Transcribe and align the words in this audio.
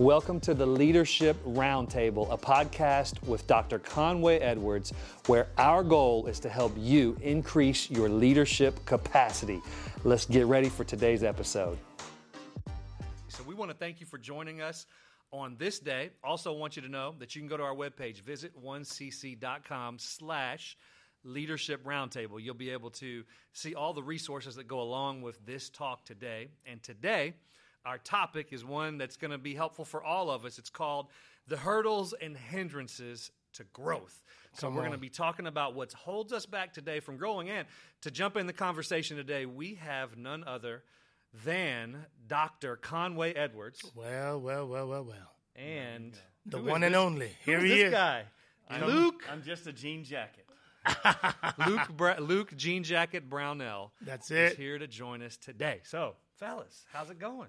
Welcome 0.00 0.40
to 0.40 0.54
the 0.54 0.66
Leadership 0.66 1.36
Roundtable, 1.44 2.32
a 2.32 2.36
podcast 2.36 3.22
with 3.28 3.46
Dr. 3.46 3.78
Conway 3.78 4.40
Edwards, 4.40 4.92
where 5.26 5.46
our 5.56 5.84
goal 5.84 6.26
is 6.26 6.40
to 6.40 6.48
help 6.48 6.72
you 6.76 7.16
increase 7.22 7.88
your 7.92 8.08
leadership 8.08 8.84
capacity. 8.86 9.62
Let's 10.02 10.26
get 10.26 10.46
ready 10.46 10.68
for 10.68 10.82
today's 10.82 11.22
episode. 11.22 11.78
So, 13.28 13.44
we 13.46 13.54
want 13.54 13.70
to 13.70 13.76
thank 13.76 14.00
you 14.00 14.06
for 14.06 14.18
joining 14.18 14.60
us 14.60 14.86
on 15.30 15.54
this 15.60 15.78
day. 15.78 16.10
Also, 16.24 16.52
want 16.52 16.74
you 16.74 16.82
to 16.82 16.88
know 16.88 17.14
that 17.20 17.36
you 17.36 17.40
can 17.40 17.48
go 17.48 17.56
to 17.56 17.62
our 17.62 17.76
webpage, 17.76 18.20
visit 18.22 18.52
1cc.com 18.60 20.00
slash 20.00 20.76
leadership 21.22 21.84
roundtable. 21.84 22.42
You'll 22.42 22.54
be 22.54 22.70
able 22.70 22.90
to 22.90 23.22
see 23.52 23.76
all 23.76 23.92
the 23.92 24.02
resources 24.02 24.56
that 24.56 24.66
go 24.66 24.80
along 24.80 25.22
with 25.22 25.38
this 25.46 25.68
talk 25.68 26.04
today. 26.04 26.48
And 26.66 26.82
today, 26.82 27.34
our 27.84 27.98
topic 27.98 28.52
is 28.52 28.64
one 28.64 28.98
that's 28.98 29.16
going 29.16 29.30
to 29.30 29.38
be 29.38 29.54
helpful 29.54 29.84
for 29.84 30.02
all 30.02 30.30
of 30.30 30.44
us. 30.44 30.58
It's 30.58 30.70
called 30.70 31.08
The 31.48 31.56
Hurdles 31.56 32.14
and 32.20 32.36
Hindrances 32.36 33.30
to 33.54 33.64
Growth. 33.72 34.22
So, 34.54 34.68
Come 34.68 34.74
we're 34.74 34.82
going 34.82 34.92
to 34.92 34.98
be 34.98 35.10
talking 35.10 35.46
about 35.46 35.74
what 35.74 35.92
holds 35.92 36.32
us 36.32 36.46
back 36.46 36.72
today 36.72 37.00
from 37.00 37.16
growing. 37.16 37.50
And 37.50 37.66
to 38.02 38.10
jump 38.10 38.36
in 38.36 38.46
the 38.46 38.52
conversation 38.52 39.16
today, 39.16 39.46
we 39.46 39.74
have 39.76 40.16
none 40.16 40.44
other 40.46 40.82
than 41.44 42.06
Dr. 42.26 42.76
Conway 42.76 43.32
Edwards. 43.32 43.80
Well, 43.94 44.40
well, 44.40 44.66
well, 44.66 44.88
well, 44.88 45.04
well. 45.04 45.32
And 45.56 46.16
the 46.46 46.58
one 46.62 46.82
and 46.82 46.94
only. 46.94 47.30
Here 47.44 47.60
he 47.60 47.82
is. 47.82 47.92
guy. 47.92 48.24
I'm, 48.68 48.84
Luke. 48.86 49.24
I'm 49.30 49.42
just 49.42 49.66
a 49.66 49.72
jean 49.72 50.04
jacket. 50.04 50.46
Luke 51.66 51.88
Bra- 51.96 52.16
Luke 52.18 52.54
Jean 52.56 52.82
Jacket 52.82 53.28
Brownell. 53.28 53.92
That's 54.02 54.30
it. 54.30 54.52
Is 54.52 54.56
here 54.56 54.78
to 54.78 54.86
join 54.86 55.22
us 55.22 55.36
today. 55.36 55.80
So, 55.84 56.14
fellas, 56.38 56.84
how's 56.92 57.10
it 57.10 57.18
going? 57.18 57.48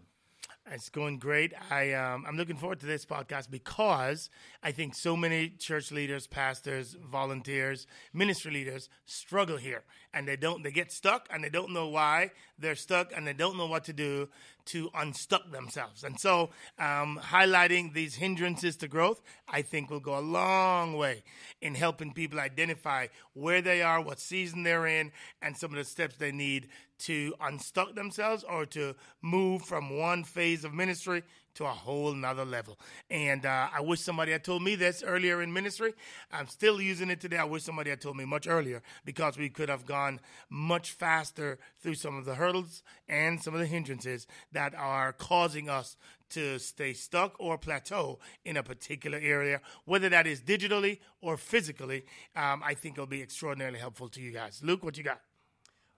It's 0.72 0.90
going 0.90 1.20
great. 1.20 1.54
I 1.70 1.94
um, 1.94 2.26
I'm 2.28 2.38
looking 2.38 2.58
forward 2.58 2.80
to 2.80 2.88
this 2.88 3.06
podcast 3.06 3.52
because 3.52 4.32
I 4.64 4.72
think 4.72 4.96
so 4.96 5.16
many 5.16 5.50
church 5.50 5.92
leaders, 5.92 6.26
pastors, 6.26 6.96
volunteers, 7.12 7.86
ministry 8.14 8.52
leaders 8.52 8.90
struggle 9.06 9.58
here, 9.58 9.84
and 10.12 10.28
they 10.28 10.36
don't. 10.36 10.64
They 10.64 10.72
get 10.72 10.92
stuck, 10.92 11.28
and 11.32 11.44
they 11.44 11.50
don't 11.50 11.72
know 11.72 11.88
why 11.90 12.32
they're 12.58 12.76
stuck, 12.76 13.12
and 13.16 13.28
they 13.28 13.34
don't 13.34 13.58
know 13.58 13.68
what 13.68 13.84
to 13.86 13.94
do 13.94 14.28
to 14.66 14.90
unstuck 14.94 15.52
themselves. 15.52 16.04
And 16.04 16.20
so, 16.20 16.50
um, 16.80 17.20
highlighting 17.22 17.94
these 17.94 18.16
hindrances 18.16 18.76
to 18.78 18.88
growth, 18.88 19.22
I 19.48 19.62
think 19.62 19.90
will 19.90 20.00
go 20.00 20.18
a 20.18 20.20
long 20.20 20.94
way 20.96 21.24
in 21.62 21.76
helping 21.76 22.14
people 22.14 22.40
identify 22.40 23.08
where 23.34 23.62
they 23.62 23.82
are, 23.82 24.02
what 24.02 24.20
season 24.20 24.64
they're 24.64 24.88
in, 24.88 25.12
and 25.42 25.56
some 25.58 25.72
of 25.72 25.78
the 25.78 25.84
steps 25.84 26.18
they 26.18 26.32
need 26.32 26.68
to 26.98 27.34
unstuck 27.42 27.96
themselves 27.96 28.44
or 28.44 28.66
to 28.66 28.96
move 29.22 29.62
from 29.62 29.98
one 29.98 30.24
phase 30.24 30.64
of 30.64 30.74
ministry 30.74 31.24
to 31.56 31.66
a 31.66 31.70
whole 31.70 32.14
nother 32.14 32.46
level. 32.46 32.80
And 33.10 33.46
uh, 33.46 33.70
I 33.74 33.82
wish 33.82 34.02
somebody 34.02 34.32
had 34.32 34.44
told 34.44 34.64
me 34.64 34.76
this 34.76 35.04
earlier 35.04 35.42
in 35.42 35.52
ministry. 35.52 35.94
I'm 36.32 36.48
still 36.48 36.82
using 36.82 37.10
it 37.10 37.20
today. 37.20 37.38
I 37.38 37.44
wish 37.46 37.64
somebody 37.64 37.90
had 37.90 38.02
told 38.02 38.18
me 38.18 38.26
much 38.26 38.48
earlier 38.48 38.82
because 39.04 39.38
we 39.38 39.50
could 39.50 39.70
have 39.70 39.86
gone 39.86 40.20
much 40.50 40.92
faster 40.92 41.58
through 41.80 41.96
some 41.96 42.18
of 42.18 42.26
the 42.26 42.36
hurdles 42.36 42.84
and 43.08 43.42
some 43.42 43.54
of 43.54 43.60
the 43.60 43.66
hindrances 43.66 44.28
that 44.52 44.76
are 44.76 45.14
causing 45.14 45.70
us 45.70 45.98
to 46.30 46.60
stay 46.60 46.94
stuck 46.94 47.36
or 47.40 47.58
plateau 47.58 48.20
in 48.44 48.58
a 48.58 48.64
particular 48.64 49.20
area, 49.22 49.62
whether 49.86 50.10
that 50.10 50.28
is 50.28 50.42
digitally 50.42 51.00
or 51.22 51.38
physically. 51.38 52.04
Um, 52.36 52.62
I 52.64 52.74
think 52.74 52.96
it'll 52.96 53.06
be 53.06 53.22
extraordinarily 53.22 53.80
helpful 53.80 54.10
to 54.10 54.22
you 54.22 54.32
guys. 54.32 54.62
Luke, 54.64 54.84
what 54.84 54.98
you 54.98 55.04
got? 55.04 55.22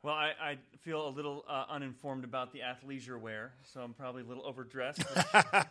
Well, 0.07 0.15
I, 0.15 0.31
I 0.41 0.57
feel 0.83 1.05
a 1.05 1.09
little 1.09 1.43
uh, 1.49 1.65
uninformed 1.69 2.23
about 2.23 2.53
the 2.53 2.59
athleisure 2.59 3.19
wear, 3.19 3.51
so 3.63 3.81
I'm 3.81 3.93
probably 3.93 4.21
a 4.21 4.25
little 4.25 4.45
overdressed. 4.45 5.03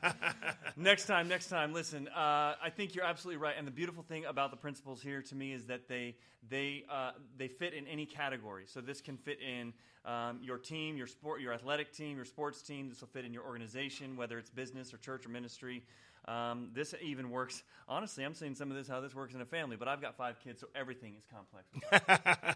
next 0.76 1.06
time, 1.06 1.26
next 1.26 1.48
time. 1.48 1.72
Listen, 1.72 2.06
uh, 2.08 2.54
I 2.62 2.68
think 2.68 2.94
you're 2.94 3.06
absolutely 3.06 3.38
right. 3.38 3.54
And 3.56 3.66
the 3.66 3.70
beautiful 3.70 4.02
thing 4.02 4.26
about 4.26 4.50
the 4.50 4.58
principles 4.58 5.00
here 5.00 5.22
to 5.22 5.34
me 5.34 5.54
is 5.54 5.64
that 5.68 5.88
they 5.88 6.16
they 6.50 6.84
uh, 6.92 7.12
they 7.38 7.48
fit 7.48 7.72
in 7.72 7.86
any 7.86 8.04
category. 8.04 8.64
So 8.66 8.82
this 8.82 9.00
can 9.00 9.16
fit 9.16 9.38
in 9.40 9.72
um, 10.04 10.40
your 10.42 10.58
team, 10.58 10.98
your 10.98 11.06
sport, 11.06 11.40
your 11.40 11.54
athletic 11.54 11.94
team, 11.94 12.16
your 12.16 12.26
sports 12.26 12.60
team. 12.60 12.90
This 12.90 13.00
will 13.00 13.08
fit 13.08 13.24
in 13.24 13.32
your 13.32 13.44
organization, 13.44 14.18
whether 14.18 14.38
it's 14.38 14.50
business 14.50 14.92
or 14.92 14.98
church 14.98 15.24
or 15.24 15.30
ministry. 15.30 15.82
Um, 16.28 16.70
this 16.74 16.92
even 17.00 17.30
works. 17.30 17.62
Honestly, 17.88 18.24
I'm 18.24 18.34
seeing 18.34 18.56
some 18.56 18.70
of 18.72 18.76
this 18.76 18.88
how 18.88 19.00
this 19.00 19.14
works 19.14 19.34
in 19.34 19.40
a 19.40 19.44
family, 19.44 19.76
but 19.76 19.86
I've 19.86 20.00
got 20.00 20.16
five 20.16 20.40
kids, 20.42 20.60
so 20.60 20.66
everything 20.74 21.14
is 21.16 21.24
complex. 21.32 21.68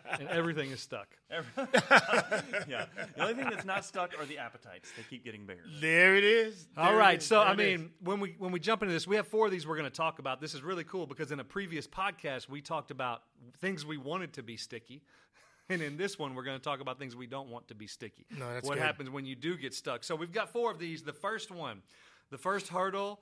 and 0.18 0.28
everything 0.28 0.72
is 0.72 0.80
stuck. 0.80 1.06
yeah. 1.30 2.86
The 3.16 3.22
only 3.22 3.34
thing 3.34 3.48
that's 3.48 3.64
not 3.64 3.84
stuck 3.84 4.18
are 4.18 4.26
the 4.26 4.38
appetites. 4.38 4.90
They 4.96 5.04
keep 5.08 5.24
getting 5.24 5.46
bigger. 5.46 5.62
There 5.80 6.16
it 6.16 6.24
is. 6.24 6.66
There 6.74 6.84
All 6.84 6.96
right. 6.96 7.18
Is. 7.18 7.26
So 7.26 7.38
there 7.38 7.48
I 7.48 7.54
mean, 7.54 7.80
is. 7.80 7.86
when 8.02 8.18
we 8.18 8.34
when 8.38 8.50
we 8.50 8.58
jump 8.58 8.82
into 8.82 8.92
this, 8.92 9.06
we 9.06 9.14
have 9.16 9.28
four 9.28 9.46
of 9.46 9.52
these 9.52 9.68
we're 9.68 9.76
going 9.76 9.90
to 9.90 9.96
talk 9.96 10.18
about. 10.18 10.40
This 10.40 10.54
is 10.54 10.62
really 10.62 10.84
cool 10.84 11.06
because 11.06 11.30
in 11.30 11.38
a 11.38 11.44
previous 11.44 11.86
podcast 11.86 12.48
we 12.48 12.60
talked 12.60 12.90
about 12.90 13.22
things 13.60 13.86
we 13.86 13.98
wanted 13.98 14.32
to 14.32 14.42
be 14.42 14.56
sticky. 14.56 15.02
And 15.68 15.80
in 15.80 15.96
this 15.96 16.18
one, 16.18 16.34
we're 16.34 16.42
going 16.42 16.58
to 16.58 16.62
talk 16.64 16.80
about 16.80 16.98
things 16.98 17.14
we 17.14 17.28
don't 17.28 17.48
want 17.48 17.68
to 17.68 17.76
be 17.76 17.86
sticky. 17.86 18.26
No, 18.36 18.52
that's 18.52 18.66
what 18.66 18.74
good. 18.74 18.82
happens 18.82 19.10
when 19.10 19.24
you 19.24 19.36
do 19.36 19.56
get 19.56 19.72
stuck. 19.72 20.02
So 20.02 20.16
we've 20.16 20.32
got 20.32 20.50
four 20.50 20.72
of 20.72 20.80
these. 20.80 21.02
The 21.02 21.12
first 21.12 21.52
one, 21.52 21.82
the 22.30 22.38
first 22.38 22.66
hurdle 22.66 23.20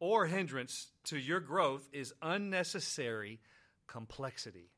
or 0.00 0.26
hindrance 0.26 0.88
to 1.04 1.18
your 1.18 1.40
growth 1.40 1.88
is 1.92 2.12
unnecessary 2.22 3.40
complexity. 3.86 4.70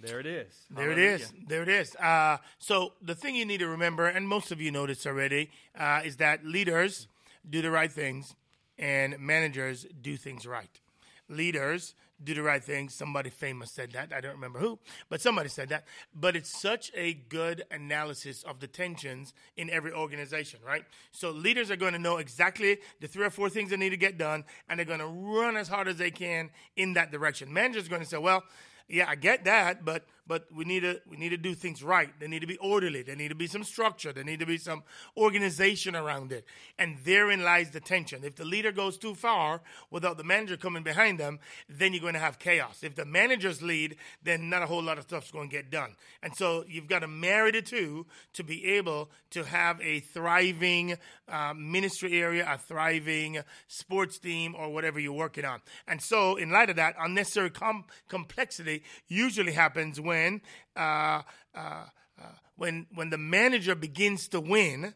There 0.00 0.20
it 0.20 0.26
is. 0.26 0.66
There 0.70 0.90
Hallelujah. 0.90 1.08
it 1.08 1.20
is. 1.20 1.32
There 1.48 1.62
it 1.62 1.68
is. 1.68 1.96
Uh, 1.96 2.38
so 2.58 2.92
the 3.00 3.14
thing 3.14 3.36
you 3.36 3.44
need 3.44 3.60
to 3.60 3.68
remember, 3.68 4.06
and 4.06 4.28
most 4.28 4.50
of 4.50 4.60
you 4.60 4.70
know 4.70 4.86
this 4.86 5.06
already, 5.06 5.50
uh, 5.78 6.00
is 6.04 6.16
that 6.16 6.44
leaders 6.44 7.06
do 7.48 7.62
the 7.62 7.70
right 7.70 7.92
things 7.92 8.34
and 8.78 9.18
managers 9.18 9.86
do 10.02 10.16
things 10.16 10.46
right. 10.46 10.80
Leaders 11.28 11.94
do 12.22 12.34
the 12.34 12.42
right 12.42 12.62
thing. 12.62 12.88
Somebody 12.88 13.30
famous 13.30 13.70
said 13.70 13.92
that. 13.92 14.12
I 14.12 14.20
don't 14.20 14.34
remember 14.34 14.58
who, 14.58 14.78
but 15.08 15.20
somebody 15.20 15.48
said 15.48 15.68
that. 15.70 15.84
But 16.14 16.36
it's 16.36 16.60
such 16.60 16.92
a 16.94 17.14
good 17.14 17.64
analysis 17.70 18.42
of 18.44 18.60
the 18.60 18.66
tensions 18.66 19.34
in 19.56 19.70
every 19.70 19.92
organization, 19.92 20.60
right? 20.64 20.84
So 21.10 21.30
leaders 21.30 21.70
are 21.70 21.76
going 21.76 21.92
to 21.92 21.98
know 21.98 22.18
exactly 22.18 22.78
the 23.00 23.08
three 23.08 23.26
or 23.26 23.30
four 23.30 23.50
things 23.50 23.70
they 23.70 23.76
need 23.76 23.90
to 23.90 23.96
get 23.96 24.18
done, 24.18 24.44
and 24.68 24.78
they're 24.78 24.86
going 24.86 25.00
to 25.00 25.06
run 25.06 25.56
as 25.56 25.68
hard 25.68 25.88
as 25.88 25.96
they 25.96 26.10
can 26.10 26.50
in 26.76 26.94
that 26.94 27.10
direction. 27.10 27.52
Managers 27.52 27.86
are 27.86 27.90
going 27.90 28.02
to 28.02 28.08
say, 28.08 28.18
well, 28.18 28.44
yeah, 28.88 29.06
I 29.08 29.14
get 29.14 29.44
that, 29.44 29.84
but 29.84 30.04
but 30.26 30.46
we 30.54 30.64
need 30.64 30.80
to 30.80 31.00
we 31.06 31.16
need 31.16 31.30
to 31.30 31.36
do 31.36 31.54
things 31.54 31.82
right. 31.82 32.10
They 32.18 32.28
need 32.28 32.40
to 32.40 32.46
be 32.46 32.56
orderly. 32.58 33.02
There 33.02 33.16
need 33.16 33.28
to 33.28 33.34
be 33.34 33.46
some 33.46 33.64
structure. 33.64 34.12
There 34.12 34.24
need 34.24 34.40
to 34.40 34.46
be 34.46 34.56
some 34.56 34.82
organization 35.16 35.94
around 35.94 36.32
it. 36.32 36.44
And 36.78 36.98
therein 37.04 37.42
lies 37.42 37.70
the 37.70 37.80
tension. 37.80 38.24
If 38.24 38.36
the 38.36 38.44
leader 38.44 38.72
goes 38.72 38.96
too 38.96 39.14
far 39.14 39.60
without 39.90 40.16
the 40.16 40.24
manager 40.24 40.56
coming 40.56 40.82
behind 40.82 41.20
them, 41.20 41.40
then 41.68 41.92
you're 41.92 42.00
going 42.00 42.14
to 42.14 42.20
have 42.20 42.38
chaos. 42.38 42.82
If 42.82 42.94
the 42.94 43.04
managers 43.04 43.60
lead, 43.60 43.96
then 44.22 44.48
not 44.48 44.62
a 44.62 44.66
whole 44.66 44.82
lot 44.82 44.98
of 44.98 45.04
stuff's 45.04 45.30
going 45.30 45.50
to 45.50 45.56
get 45.56 45.70
done. 45.70 45.94
And 46.22 46.34
so 46.34 46.64
you've 46.68 46.88
got 46.88 47.00
to 47.00 47.08
marry 47.08 47.50
the 47.50 47.62
two 47.62 48.06
to 48.32 48.44
be 48.44 48.64
able 48.76 49.10
to 49.30 49.44
have 49.44 49.80
a 49.82 50.00
thriving 50.00 50.96
uh, 51.28 51.52
ministry 51.54 52.20
area, 52.20 52.50
a 52.50 52.56
thriving 52.56 53.40
sports 53.66 54.18
team, 54.18 54.54
or 54.56 54.72
whatever 54.72 54.98
you're 54.98 55.12
working 55.12 55.44
on. 55.44 55.60
And 55.86 56.00
so, 56.00 56.36
in 56.36 56.50
light 56.50 56.70
of 56.70 56.76
that, 56.76 56.94
unnecessary 56.98 57.50
com- 57.50 57.84
complexity 58.08 58.82
usually 59.08 59.52
happens 59.52 60.00
when 60.00 60.13
when 60.14 60.40
uh, 60.76 61.22
uh, 61.54 61.86
uh, 62.20 62.24
when 62.56 62.86
when 62.94 63.10
the 63.10 63.18
manager 63.18 63.74
begins 63.74 64.28
to 64.28 64.40
win, 64.40 64.94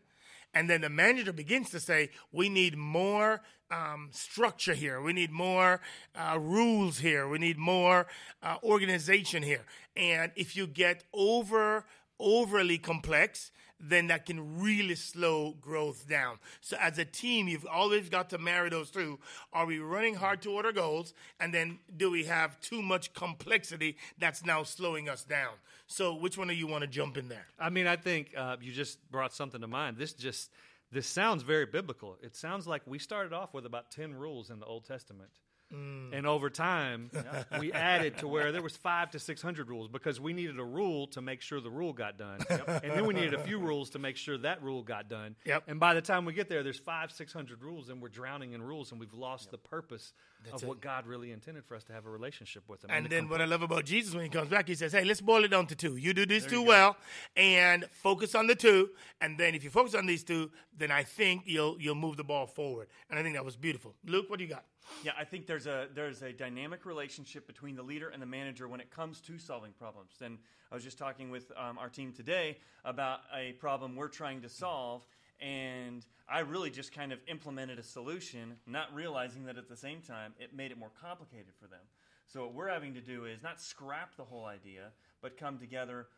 and 0.55 0.71
then 0.71 0.81
the 0.83 0.89
manager 0.89 1.33
begins 1.33 1.71
to 1.71 1.81
say, 1.81 2.11
"We 2.33 2.49
need 2.49 2.77
more 2.77 3.43
um, 3.71 4.11
structure 4.13 4.75
here. 4.75 5.01
We 5.01 5.13
need 5.13 5.33
more 5.33 5.81
uh, 6.15 6.39
rules 6.41 6.99
here. 6.99 7.29
We 7.29 7.39
need 7.39 7.59
more 7.59 8.07
uh, 8.43 8.57
organization 8.63 9.43
here." 9.43 9.65
And 9.97 10.31
if 10.37 10.57
you 10.57 10.67
get 10.69 11.05
over 11.13 11.85
overly 12.21 12.79
complex, 12.79 13.51
then 13.81 14.09
that 14.09 14.27
can 14.27 14.61
really 14.61 14.95
slow 14.95 15.55
growth 15.61 16.09
down. 16.09 16.39
So 16.61 16.77
as 16.81 16.99
a 16.99 17.05
team, 17.05 17.49
you've 17.49 17.67
always 17.67 18.09
got 18.09 18.31
to 18.31 18.39
marry 18.39 18.71
those 18.71 18.91
two. 18.91 19.19
Are 19.53 19.67
we 19.67 19.79
running 19.79 20.15
hard 20.15 20.43
toward 20.43 20.67
our 20.67 20.73
goals? 20.73 21.15
And 21.41 21.53
then 21.55 21.79
do 21.97 22.11
we 22.11 22.25
have 22.25 22.61
too 22.61 22.83
much 22.83 23.13
complexity 23.15 23.97
that's 24.19 24.45
now 24.45 24.63
slowing 24.63 25.09
us 25.09 25.25
down? 25.25 25.53
So 25.87 26.15
which 26.15 26.37
one 26.37 26.49
do 26.49 26.55
you 26.55 26.67
want 26.67 26.83
to 26.83 26.89
jump 26.89 27.17
in 27.17 27.29
there? 27.29 27.47
I 27.59 27.71
mean, 27.71 27.87
I 27.87 27.97
think 27.97 28.33
uh, 28.37 28.57
you 28.61 28.73
just 28.73 28.99
brought 29.11 29.33
something 29.33 29.61
to 29.61 29.69
mind. 29.69 29.97
This 29.97 30.13
just 30.13 30.51
this 30.91 31.07
sounds 31.07 31.43
very 31.43 31.67
biblical. 31.67 32.17
It 32.23 32.35
sounds 32.35 32.67
like 32.67 32.83
we 32.87 32.99
started 32.99 33.33
off 33.33 33.53
with 33.53 33.67
about 33.67 33.91
10 33.91 34.15
rules 34.15 34.51
in 34.51 34.59
the 34.59 34.67
Old 34.67 34.87
Testament. 34.87 35.31
Mm. 35.75 36.17
And 36.17 36.27
over 36.27 36.49
time, 36.49 37.11
we 37.61 37.73
added 37.73 38.19
to 38.19 38.29
where 38.29 38.53
there 38.53 38.63
was 38.63 38.77
five 38.77 39.11
to 39.11 39.19
six 39.19 39.43
hundred 39.43 39.69
rules 39.69 39.89
because 39.89 40.21
we 40.21 40.33
needed 40.33 40.59
a 40.59 40.65
rule 40.65 41.07
to 41.09 41.21
make 41.21 41.43
sure 41.43 41.61
the 41.61 41.71
rule 41.71 41.93
got 41.93 42.17
done, 42.17 42.39
yep. 42.49 42.83
and 42.83 42.93
then 42.93 43.07
we 43.07 43.13
needed 43.13 43.35
a 43.35 43.39
few 43.39 43.59
rules 43.59 43.91
to 43.91 43.99
make 43.99 44.17
sure 44.17 44.39
that 44.39 44.63
rule 44.63 44.83
got 44.83 45.09
done. 45.09 45.37
Yep. 45.45 45.65
And 45.67 45.79
by 45.79 45.93
the 45.93 46.01
time 46.01 46.25
we 46.25 46.33
get 46.33 46.49
there, 46.49 46.63
there's 46.63 46.79
five, 46.79 47.13
six 47.13 47.33
hundred 47.33 47.63
rules, 47.63 47.91
and 47.91 48.01
we're 48.01 48.09
drowning 48.09 48.53
in 48.53 48.63
rules, 48.63 48.93
and 48.93 49.01
we've 49.01 49.13
lost 49.13 49.51
the 49.51 49.59
purpose 49.59 50.15
of 50.53 50.63
what 50.63 50.81
God 50.81 51.07
really 51.07 51.33
intended 51.33 51.67
for 51.67 51.75
us 51.75 51.85
to 51.85 51.93
have 51.93 52.07
a 52.07 52.11
relationship 52.11 52.63
with 52.69 52.85
Him. 52.85 52.91
And, 52.91 53.05
to 53.05 53.11
then 53.11 53.29
what 53.29 53.43
I 53.43 53.45
love 53.45 53.63
about 53.63 53.85
Jesus 53.85 54.15
when 54.15 54.25
he 54.25 54.31
comes 54.31 54.49
back, 54.49 54.69
he 54.69 54.75
says, 54.75 54.93
"Hey, 54.93 55.05
let's 55.05 55.21
boil 55.21 55.45
it 55.45 55.49
down 55.49 55.67
to 55.67 55.75
two. 55.75 55.97
You 55.97 56.15
do 56.15 56.25
these 56.25 56.47
two 56.47 56.63
well, 56.63 56.97
and 57.37 57.85
focus 57.93 58.35
on 58.35 58.47
the 58.47 58.55
two. 58.55 58.91
And 59.21 59.37
then 59.37 59.55
if 59.55 59.65
you 59.65 59.71
focus 59.71 59.95
on 59.95 60.07
these 60.07 60.25
two, 60.25 60.51
then 60.77 60.91
I 60.91 61.03
think 61.03 61.43
you'll 61.45 61.77
you'll 61.81 61.95
move 61.95 62.17
the 62.17 62.25
ball 62.25 62.47
forward. 62.47 62.89
And 63.11 63.19
I 63.19 63.23
think 63.23 63.35
that 63.35 63.45
was 63.45 63.57
beautiful. 63.57 63.95
Luke, 64.07 64.31
what 64.31 64.39
do 64.39 64.45
you 64.45 64.51
got? 64.51 64.65
Yeah, 65.05 65.13
I 65.19 65.25
think 65.25 65.47
there's 65.47 65.67
a 65.67 65.89
there's 65.95 66.23
a 66.23 66.33
dynamic 66.33 66.85
relationship 66.85 67.47
between 67.47 67.77
the 67.77 67.83
leader 67.83 68.09
and 68.09 68.21
the 68.21 68.27
manager 68.27 68.67
when 68.69 68.81
it 68.81 68.91
comes 68.91 69.21
to 69.23 69.39
solving 69.39 69.73
problems. 69.73 70.13
And 70.21 70.39
I 70.71 70.75
was 70.75 70.85
just 70.85 70.99
talking 70.99 71.31
with 71.31 71.51
um, 71.57 71.79
our 71.79 71.89
team 71.89 72.13
today 72.13 72.59
about 72.85 73.21
a 73.35 73.53
problem 73.53 73.97
we're 73.97 74.09
trying 74.09 74.43
to 74.43 74.49
solve, 74.49 75.07
and 75.41 76.05
I 76.29 76.41
really 76.41 76.71
just 76.71 76.93
kind 76.93 77.13
of 77.13 77.21
implemented 77.29 77.79
a 77.79 77.83
solution, 77.83 78.57
not 78.67 78.95
realizing 78.95 79.45
that 79.45 79.57
at 79.57 79.69
the 79.69 79.77
same 79.77 80.01
time 80.01 80.35
it 80.39 80.55
made 80.55 80.73
it 80.73 80.79
more 80.79 80.91
complicated 81.01 81.55
for 81.61 81.69
them. 81.69 81.81
So 82.27 82.43
what 82.43 82.55
we're 82.55 82.69
having 82.69 82.93
to 82.95 83.01
do 83.01 83.25
is 83.25 83.43
not 83.43 83.61
scrap 83.61 84.17
the 84.17 84.25
whole 84.25 84.45
idea, 84.45 84.91
but 85.23 85.39
come 85.39 85.59
together, 85.59 86.09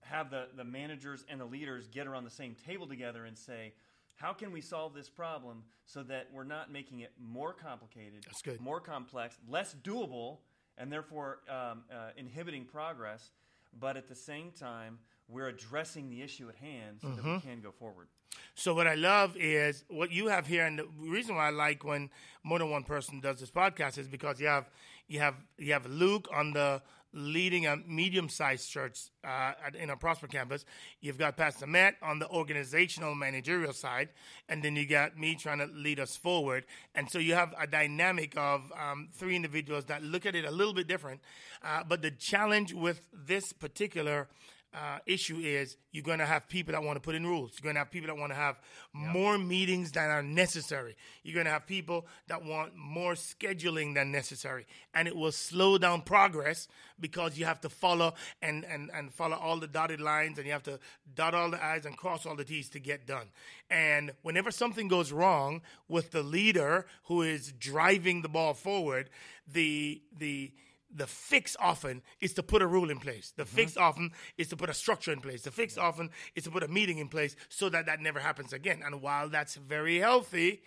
have 0.00 0.28
the, 0.30 0.48
the 0.56 0.64
managers 0.64 1.24
and 1.28 1.40
the 1.40 1.44
leaders 1.44 1.86
get 1.86 2.08
around 2.08 2.24
the 2.24 2.30
same 2.30 2.56
table 2.66 2.88
together 2.88 3.26
and 3.26 3.38
say, 3.38 3.72
how 4.16 4.32
can 4.32 4.52
we 4.52 4.60
solve 4.60 4.94
this 4.94 5.08
problem 5.08 5.62
so 5.86 6.02
that 6.04 6.28
we're 6.32 6.44
not 6.44 6.70
making 6.72 7.00
it 7.00 7.12
more 7.20 7.52
complicated, 7.52 8.22
That's 8.26 8.42
good. 8.42 8.60
more 8.60 8.80
complex, 8.80 9.36
less 9.48 9.74
doable, 9.82 10.38
and 10.78 10.92
therefore 10.92 11.40
um, 11.48 11.82
uh, 11.92 12.10
inhibiting 12.16 12.64
progress, 12.64 13.30
but 13.78 13.96
at 13.96 14.08
the 14.08 14.14
same 14.14 14.50
time, 14.52 14.98
we're 15.28 15.48
addressing 15.48 16.10
the 16.10 16.22
issue 16.22 16.48
at 16.48 16.56
hand 16.56 16.98
so 17.00 17.08
that 17.08 17.24
we 17.24 17.40
can 17.40 17.60
go 17.60 17.70
forward. 17.72 18.08
So 18.54 18.74
what 18.74 18.86
I 18.86 18.94
love 18.94 19.36
is 19.36 19.84
what 19.88 20.10
you 20.10 20.26
have 20.28 20.46
here, 20.46 20.64
and 20.66 20.78
the 20.78 20.86
reason 20.98 21.36
why 21.36 21.48
I 21.48 21.50
like 21.50 21.84
when 21.84 22.10
more 22.42 22.58
than 22.58 22.70
one 22.70 22.82
person 22.84 23.20
does 23.20 23.40
this 23.40 23.50
podcast 23.50 23.98
is 23.98 24.08
because 24.08 24.40
you 24.40 24.46
have 24.46 24.68
you 25.08 25.20
have 25.20 25.34
you 25.58 25.72
have 25.72 25.86
Luke 25.86 26.28
on 26.34 26.52
the 26.52 26.82
leading 27.12 27.66
a 27.66 27.76
medium-sized 27.86 28.70
church 28.70 28.98
uh, 29.24 29.52
in 29.78 29.90
a 29.90 29.96
Prosper 29.96 30.26
campus. 30.26 30.64
You've 31.00 31.18
got 31.18 31.36
Pastor 31.36 31.66
Matt 31.66 31.96
on 32.02 32.18
the 32.18 32.28
organizational 32.28 33.14
managerial 33.14 33.72
side, 33.72 34.08
and 34.48 34.62
then 34.62 34.76
you 34.76 34.86
got 34.86 35.18
me 35.18 35.34
trying 35.34 35.58
to 35.58 35.66
lead 35.66 36.00
us 36.00 36.16
forward. 36.16 36.64
And 36.94 37.10
so 37.10 37.18
you 37.18 37.34
have 37.34 37.54
a 37.60 37.66
dynamic 37.66 38.34
of 38.36 38.72
um, 38.78 39.08
three 39.12 39.36
individuals 39.36 39.84
that 39.86 40.02
look 40.02 40.26
at 40.26 40.34
it 40.34 40.44
a 40.44 40.50
little 40.50 40.74
bit 40.74 40.88
different. 40.88 41.20
Uh, 41.62 41.82
but 41.86 42.02
the 42.02 42.10
challenge 42.10 42.72
with 42.72 43.00
this 43.12 43.52
particular 43.52 44.28
uh, 44.74 44.98
issue 45.04 45.38
is 45.38 45.76
you're 45.90 46.02
going 46.02 46.18
to 46.18 46.26
have 46.26 46.48
people 46.48 46.72
that 46.72 46.82
want 46.82 46.96
to 46.96 47.00
put 47.00 47.14
in 47.14 47.26
rules. 47.26 47.52
You're 47.54 47.64
going 47.64 47.74
to 47.74 47.80
have 47.80 47.90
people 47.90 48.06
that 48.08 48.18
want 48.18 48.32
to 48.32 48.36
have 48.36 48.58
more 48.92 49.36
meetings 49.36 49.92
than 49.92 50.08
are 50.08 50.22
necessary. 50.22 50.96
You're 51.22 51.34
going 51.34 51.46
to 51.46 51.52
have 51.52 51.66
people 51.66 52.06
that 52.28 52.42
want 52.42 52.74
more 52.74 53.12
scheduling 53.12 53.94
than 53.94 54.10
necessary. 54.10 54.66
And 54.94 55.06
it 55.06 55.14
will 55.14 55.32
slow 55.32 55.76
down 55.76 56.02
progress 56.02 56.68
because 56.98 57.36
you 57.36 57.44
have 57.44 57.60
to 57.62 57.68
follow 57.68 58.14
and, 58.40 58.64
and, 58.64 58.90
and 58.94 59.12
follow 59.12 59.36
all 59.36 59.58
the 59.58 59.66
dotted 59.66 60.00
lines 60.00 60.38
and 60.38 60.46
you 60.46 60.52
have 60.52 60.62
to 60.62 60.78
dot 61.14 61.34
all 61.34 61.50
the 61.50 61.62
I's 61.62 61.84
and 61.84 61.96
cross 61.96 62.24
all 62.24 62.36
the 62.36 62.44
T's 62.44 62.70
to 62.70 62.80
get 62.80 63.06
done. 63.06 63.26
And 63.68 64.12
whenever 64.22 64.50
something 64.50 64.88
goes 64.88 65.12
wrong 65.12 65.60
with 65.88 66.12
the 66.12 66.22
leader 66.22 66.86
who 67.04 67.20
is 67.22 67.52
driving 67.52 68.22
the 68.22 68.28
ball 68.28 68.54
forward, 68.54 69.10
the, 69.46 70.00
the, 70.16 70.52
the 70.94 71.06
fix 71.06 71.56
often 71.58 72.02
is 72.20 72.32
to 72.34 72.42
put 72.42 72.62
a 72.62 72.66
rule 72.66 72.90
in 72.90 72.98
place. 72.98 73.32
The 73.36 73.44
fix 73.44 73.76
uh-huh. 73.76 73.86
often 73.86 74.10
is 74.36 74.48
to 74.48 74.56
put 74.56 74.70
a 74.70 74.74
structure 74.74 75.12
in 75.12 75.20
place. 75.20 75.42
The 75.42 75.50
fix 75.50 75.78
often 75.78 76.10
is 76.34 76.44
to 76.44 76.50
put 76.50 76.62
a 76.62 76.68
meeting 76.68 76.98
in 76.98 77.08
place 77.08 77.36
so 77.48 77.68
that 77.70 77.86
that 77.86 78.00
never 78.00 78.20
happens 78.20 78.52
again. 78.52 78.82
And 78.84 79.00
while 79.00 79.28
that's 79.28 79.54
very 79.54 79.98
healthy, 79.98 80.62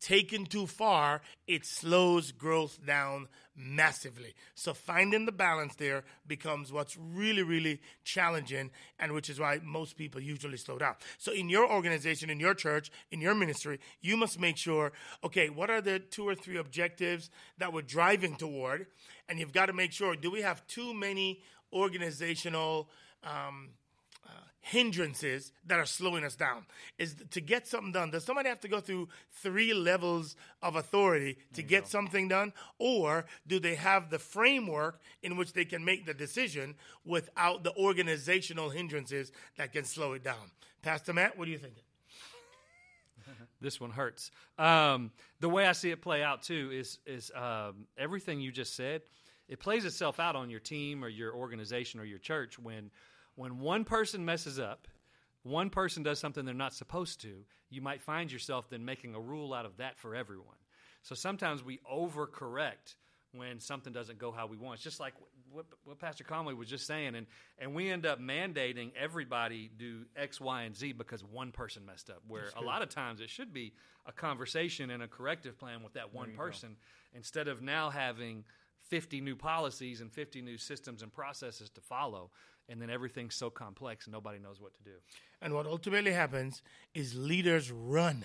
taken 0.00 0.46
too 0.46 0.66
far, 0.66 1.20
it 1.46 1.64
slows 1.64 2.32
growth 2.32 2.84
down 2.84 3.28
massively. 3.54 4.34
So 4.54 4.72
finding 4.72 5.26
the 5.26 5.32
balance 5.32 5.74
there 5.76 6.04
becomes 6.26 6.72
what's 6.72 6.96
really, 6.96 7.42
really 7.42 7.80
challenging, 8.04 8.70
and 8.98 9.12
which 9.12 9.28
is 9.28 9.38
why 9.38 9.60
most 9.62 9.96
people 9.96 10.20
usually 10.20 10.56
slow 10.56 10.78
down. 10.78 10.94
So 11.18 11.32
in 11.32 11.48
your 11.48 11.70
organization, 11.70 12.30
in 12.30 12.40
your 12.40 12.54
church, 12.54 12.90
in 13.10 13.20
your 13.20 13.34
ministry, 13.34 13.78
you 14.00 14.16
must 14.16 14.40
make 14.40 14.56
sure, 14.56 14.92
okay, 15.22 15.50
what 15.50 15.70
are 15.70 15.80
the 15.82 15.98
two 15.98 16.26
or 16.26 16.34
three 16.34 16.56
objectives 16.56 17.30
that 17.58 17.72
we're 17.72 17.82
driving 17.82 18.36
toward? 18.36 18.86
And 19.28 19.38
you've 19.38 19.52
got 19.52 19.66
to 19.66 19.72
make 19.72 19.92
sure, 19.92 20.16
do 20.16 20.30
we 20.30 20.40
have 20.42 20.66
too 20.66 20.94
many 20.94 21.40
organizational 21.72 22.88
um, 23.22 23.70
hindrances 24.60 25.52
that 25.66 25.78
are 25.78 25.86
slowing 25.86 26.24
us 26.24 26.36
down. 26.36 26.66
Is 26.98 27.16
to 27.30 27.40
get 27.40 27.66
something 27.66 27.92
done. 27.92 28.10
Does 28.10 28.24
somebody 28.24 28.48
have 28.48 28.60
to 28.60 28.68
go 28.68 28.80
through 28.80 29.08
three 29.30 29.72
levels 29.72 30.36
of 30.62 30.76
authority 30.76 31.38
to 31.54 31.62
get 31.62 31.88
something 31.88 32.28
done? 32.28 32.52
Or 32.78 33.24
do 33.46 33.58
they 33.58 33.74
have 33.74 34.10
the 34.10 34.18
framework 34.18 35.00
in 35.22 35.36
which 35.36 35.52
they 35.52 35.64
can 35.64 35.84
make 35.84 36.06
the 36.06 36.14
decision 36.14 36.74
without 37.04 37.64
the 37.64 37.74
organizational 37.76 38.70
hindrances 38.70 39.32
that 39.56 39.72
can 39.72 39.84
slow 39.84 40.12
it 40.12 40.22
down? 40.22 40.50
Pastor 40.82 41.12
matt 41.12 41.38
what 41.38 41.46
do 41.46 41.50
you 41.50 41.58
think? 41.58 41.74
This 43.60 43.78
one 43.78 43.90
hurts. 43.90 44.30
Um, 44.58 45.10
the 45.40 45.48
way 45.48 45.66
I 45.66 45.72
see 45.72 45.90
it 45.90 46.00
play 46.00 46.22
out 46.22 46.42
too 46.42 46.70
is 46.72 46.98
is 47.06 47.30
um, 47.34 47.86
everything 47.98 48.40
you 48.40 48.52
just 48.52 48.74
said. 48.74 49.02
It 49.48 49.58
plays 49.58 49.84
itself 49.84 50.20
out 50.20 50.36
on 50.36 50.48
your 50.48 50.60
team 50.60 51.04
or 51.04 51.08
your 51.08 51.34
organization 51.34 51.98
or 51.98 52.04
your 52.04 52.20
church 52.20 52.58
when 52.58 52.90
when 53.34 53.58
one 53.60 53.84
person 53.84 54.24
messes 54.24 54.58
up, 54.58 54.88
one 55.42 55.70
person 55.70 56.02
does 56.02 56.18
something 56.18 56.44
they're 56.44 56.54
not 56.54 56.74
supposed 56.74 57.20
to. 57.22 57.44
You 57.70 57.80
might 57.80 58.02
find 58.02 58.30
yourself 58.30 58.68
then 58.68 58.84
making 58.84 59.14
a 59.14 59.20
rule 59.20 59.54
out 59.54 59.64
of 59.64 59.78
that 59.78 59.98
for 59.98 60.14
everyone. 60.14 60.56
So 61.02 61.14
sometimes 61.14 61.64
we 61.64 61.78
overcorrect 61.90 62.96
when 63.32 63.60
something 63.60 63.92
doesn't 63.92 64.18
go 64.18 64.32
how 64.32 64.46
we 64.46 64.56
want. 64.56 64.74
It's 64.74 64.84
just 64.84 65.00
like 65.00 65.14
what, 65.50 65.66
what 65.84 65.98
Pastor 65.98 66.24
Conway 66.24 66.54
was 66.54 66.68
just 66.68 66.86
saying, 66.86 67.14
and 67.14 67.26
and 67.58 67.74
we 67.74 67.90
end 67.90 68.06
up 68.06 68.20
mandating 68.20 68.90
everybody 68.98 69.70
do 69.76 70.04
X, 70.16 70.40
Y, 70.40 70.62
and 70.62 70.76
Z 70.76 70.92
because 70.92 71.24
one 71.24 71.52
person 71.52 71.86
messed 71.86 72.10
up. 72.10 72.22
Where 72.26 72.44
a 72.56 72.60
lot 72.62 72.82
of 72.82 72.88
times 72.88 73.20
it 73.20 73.30
should 73.30 73.52
be 73.52 73.72
a 74.06 74.12
conversation 74.12 74.90
and 74.90 75.02
a 75.02 75.08
corrective 75.08 75.58
plan 75.58 75.82
with 75.82 75.94
that 75.94 76.12
one 76.12 76.32
person 76.32 76.76
instead 77.14 77.48
of 77.48 77.62
now 77.62 77.90
having 77.90 78.44
50 78.88 79.20
new 79.20 79.36
policies 79.36 80.00
and 80.00 80.12
50 80.12 80.42
new 80.42 80.58
systems 80.58 81.02
and 81.02 81.12
processes 81.12 81.70
to 81.70 81.80
follow, 81.80 82.30
and 82.70 82.80
then 82.80 82.88
everything's 82.88 83.34
so 83.34 83.50
complex 83.50 84.06
and 84.06 84.12
nobody 84.12 84.38
knows 84.38 84.60
what 84.60 84.72
to 84.74 84.82
do. 84.82 84.96
And 85.42 85.52
what 85.52 85.66
ultimately 85.66 86.12
happens 86.12 86.62
is 86.94 87.14
leaders 87.14 87.70
run 87.70 88.24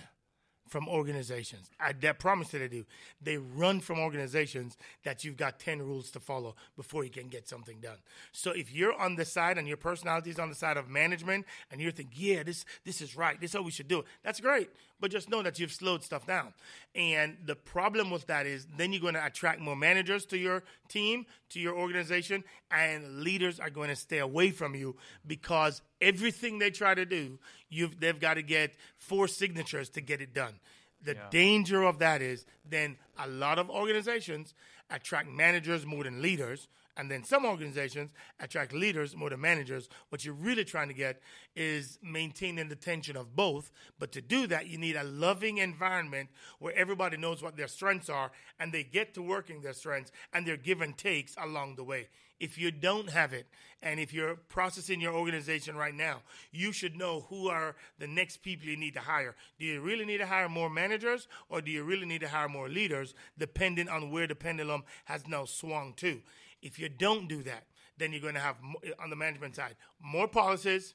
from 0.68 0.88
organizations. 0.88 1.70
I 1.80 1.92
promise 1.92 2.48
that 2.48 2.58
they 2.58 2.68
do. 2.68 2.84
They 3.22 3.36
run 3.36 3.80
from 3.80 3.98
organizations 3.98 4.76
that 5.04 5.24
you've 5.24 5.36
got 5.36 5.58
10 5.58 5.80
rules 5.80 6.10
to 6.12 6.20
follow 6.20 6.56
before 6.76 7.04
you 7.04 7.10
can 7.10 7.28
get 7.28 7.48
something 7.48 7.78
done. 7.80 7.98
So 8.32 8.50
if 8.50 8.72
you're 8.72 8.94
on 8.94 9.16
the 9.16 9.24
side 9.24 9.58
and 9.58 9.68
your 9.68 9.76
personality 9.76 10.30
is 10.30 10.38
on 10.38 10.48
the 10.48 10.54
side 10.54 10.76
of 10.76 10.88
management 10.88 11.46
and 11.70 11.80
you're 11.80 11.92
thinking, 11.92 12.16
yeah, 12.16 12.42
this 12.42 12.64
this 12.84 13.00
is 13.00 13.16
right, 13.16 13.40
this 13.40 13.50
is 13.50 13.56
how 13.56 13.62
we 13.62 13.70
should 13.70 13.88
do 13.88 14.00
it, 14.00 14.06
that's 14.22 14.40
great. 14.40 14.70
But 14.98 15.10
just 15.10 15.28
know 15.28 15.42
that 15.42 15.58
you've 15.58 15.72
slowed 15.72 16.02
stuff 16.02 16.26
down. 16.26 16.54
And 16.94 17.36
the 17.44 17.54
problem 17.54 18.10
with 18.10 18.26
that 18.28 18.46
is 18.46 18.66
then 18.78 18.92
you're 18.92 19.02
going 19.02 19.14
to 19.14 19.24
attract 19.24 19.60
more 19.60 19.76
managers 19.76 20.24
to 20.26 20.38
your 20.38 20.62
team, 20.88 21.26
to 21.50 21.60
your 21.60 21.76
organization, 21.76 22.44
and 22.70 23.20
leaders 23.20 23.60
are 23.60 23.70
going 23.70 23.90
to 23.90 23.96
stay 23.96 24.18
away 24.18 24.50
from 24.50 24.74
you 24.74 24.96
because 25.26 25.82
everything 26.00 26.58
they 26.58 26.70
try 26.70 26.94
to 26.94 27.04
do, 27.04 27.38
you've 27.68 27.98
they've 28.00 28.18
got 28.18 28.34
to 28.34 28.42
get 28.42 28.74
four 28.96 29.28
signatures 29.28 29.88
to 29.90 30.00
get 30.00 30.20
it 30.20 30.34
done. 30.34 30.54
The 31.02 31.16
danger 31.30 31.82
of 31.82 31.98
that 32.00 32.22
is 32.22 32.46
then 32.68 32.96
a 33.18 33.28
lot 33.28 33.58
of 33.58 33.70
organizations 33.70 34.54
attract 34.90 35.28
managers 35.28 35.86
more 35.86 36.04
than 36.04 36.22
leaders, 36.22 36.68
and 36.96 37.10
then 37.10 37.24
some 37.24 37.44
organizations 37.44 38.12
attract 38.40 38.72
leaders 38.72 39.14
more 39.14 39.30
than 39.30 39.40
managers. 39.40 39.88
What 40.08 40.24
you're 40.24 40.34
really 40.34 40.64
trying 40.64 40.88
to 40.88 40.94
get 40.94 41.20
is 41.54 41.98
maintaining 42.02 42.68
the 42.68 42.76
tension 42.76 43.16
of 43.16 43.36
both. 43.36 43.70
But 43.98 44.12
to 44.12 44.20
do 44.20 44.46
that, 44.46 44.68
you 44.68 44.78
need 44.78 44.96
a 44.96 45.04
loving 45.04 45.58
environment 45.58 46.30
where 46.58 46.74
everybody 46.74 47.16
knows 47.16 47.42
what 47.42 47.56
their 47.56 47.68
strengths 47.68 48.08
are 48.08 48.30
and 48.58 48.72
they 48.72 48.82
get 48.84 49.14
to 49.14 49.22
working 49.22 49.60
their 49.60 49.74
strengths 49.74 50.10
and 50.32 50.46
their 50.46 50.56
give 50.56 50.80
and 50.80 50.96
takes 50.96 51.34
along 51.36 51.76
the 51.76 51.84
way. 51.84 52.08
If 52.38 52.58
you 52.58 52.70
don't 52.70 53.08
have 53.10 53.32
it, 53.32 53.46
and 53.82 53.98
if 53.98 54.12
you're 54.12 54.36
processing 54.36 55.00
your 55.00 55.14
organization 55.14 55.76
right 55.76 55.94
now, 55.94 56.20
you 56.50 56.72
should 56.72 56.96
know 56.96 57.26
who 57.30 57.48
are 57.48 57.76
the 57.98 58.06
next 58.06 58.38
people 58.38 58.68
you 58.68 58.76
need 58.76 58.94
to 58.94 59.00
hire. 59.00 59.36
Do 59.58 59.64
you 59.64 59.80
really 59.80 60.04
need 60.04 60.18
to 60.18 60.26
hire 60.26 60.48
more 60.48 60.68
managers, 60.68 61.28
or 61.48 61.62
do 61.62 61.70
you 61.70 61.82
really 61.82 62.04
need 62.04 62.20
to 62.22 62.28
hire 62.28 62.48
more 62.48 62.68
leaders, 62.68 63.14
depending 63.38 63.88
on 63.88 64.10
where 64.10 64.26
the 64.26 64.34
pendulum 64.34 64.84
has 65.06 65.26
now 65.26 65.46
swung 65.46 65.94
to? 65.98 66.20
If 66.62 66.78
you 66.78 66.88
don't 66.88 67.28
do 67.28 67.42
that, 67.42 67.64
then 67.98 68.12
you're 68.12 68.20
going 68.20 68.34
to 68.34 68.40
have, 68.40 68.56
on 69.02 69.10
the 69.10 69.16
management 69.16 69.56
side, 69.56 69.76
more 70.00 70.28
policies, 70.28 70.94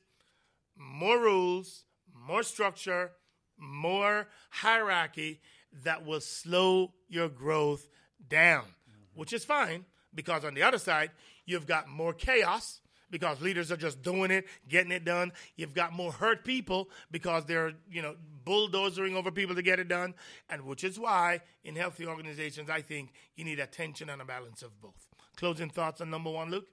more 0.77 1.20
rules, 1.20 1.86
more 2.13 2.44
structure, 2.44 3.12
more 3.58 4.27
hierarchy 4.50 5.39
that 5.84 6.06
will 6.06 6.22
slow 6.22 6.94
your 7.08 7.30
growth 7.30 7.88
down, 8.27 8.63
mm-hmm. 8.63 9.20
which 9.20 9.34
is 9.34 9.46
fine 9.46 9.86
because 10.13 10.44
on 10.44 10.53
the 10.53 10.63
other 10.63 10.77
side, 10.77 11.12
you've 11.46 11.68
got 11.68 11.88
more 11.88 12.13
chaos 12.13 12.82
because 13.10 13.41
leaders 13.41 13.72
are 13.72 13.77
just 13.77 14.01
doing 14.01 14.32
it, 14.32 14.46
getting 14.68 14.91
it 14.91 15.03
done. 15.06 15.32
You've 15.58 15.74
got 15.74 15.94
more 15.94 16.12
hurt 16.12 16.46
people 16.46 16.89
because 17.12 17.46
they're, 17.46 17.74
you 17.91 18.01
know, 18.01 18.15
bulldozering 18.46 19.15
over 19.15 19.32
people 19.32 19.56
to 19.56 19.62
get 19.62 19.80
it 19.80 19.88
done. 19.88 20.13
And 20.50 20.63
which 20.63 20.84
is 20.84 20.98
why 20.98 21.41
in 21.63 21.75
healthy 21.75 22.06
organizations, 22.06 22.70
I 22.70 22.82
think 22.82 23.12
you 23.36 23.44
need 23.44 23.60
a 23.60 23.68
tension 23.68 24.10
and 24.10 24.22
a 24.22 24.25
balance 24.25 24.62
of 24.62 24.80
both. 24.82 25.11
Closing 25.35 25.69
thoughts 25.69 26.01
on 26.01 26.09
number 26.09 26.29
one, 26.29 26.51
Luke? 26.51 26.67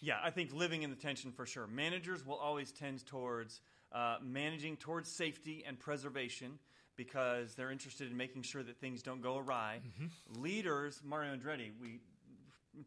Yeah, 0.00 0.18
I 0.22 0.30
think 0.30 0.52
living 0.52 0.82
in 0.82 0.90
the 0.90 0.96
tension 0.96 1.32
for 1.32 1.46
sure. 1.46 1.66
Managers 1.66 2.24
will 2.24 2.36
always 2.36 2.72
tend 2.72 3.04
towards 3.06 3.60
uh, 3.92 4.16
managing 4.22 4.76
towards 4.76 5.10
safety 5.10 5.64
and 5.66 5.78
preservation 5.78 6.58
because 6.96 7.54
they're 7.54 7.70
interested 7.70 8.10
in 8.10 8.16
making 8.16 8.42
sure 8.42 8.62
that 8.62 8.78
things 8.78 9.02
don't 9.02 9.22
go 9.22 9.38
awry. 9.38 9.80
Mm-hmm. 9.86 10.42
Leaders, 10.42 11.00
Mario 11.04 11.34
Andretti, 11.34 11.70
we 11.80 12.00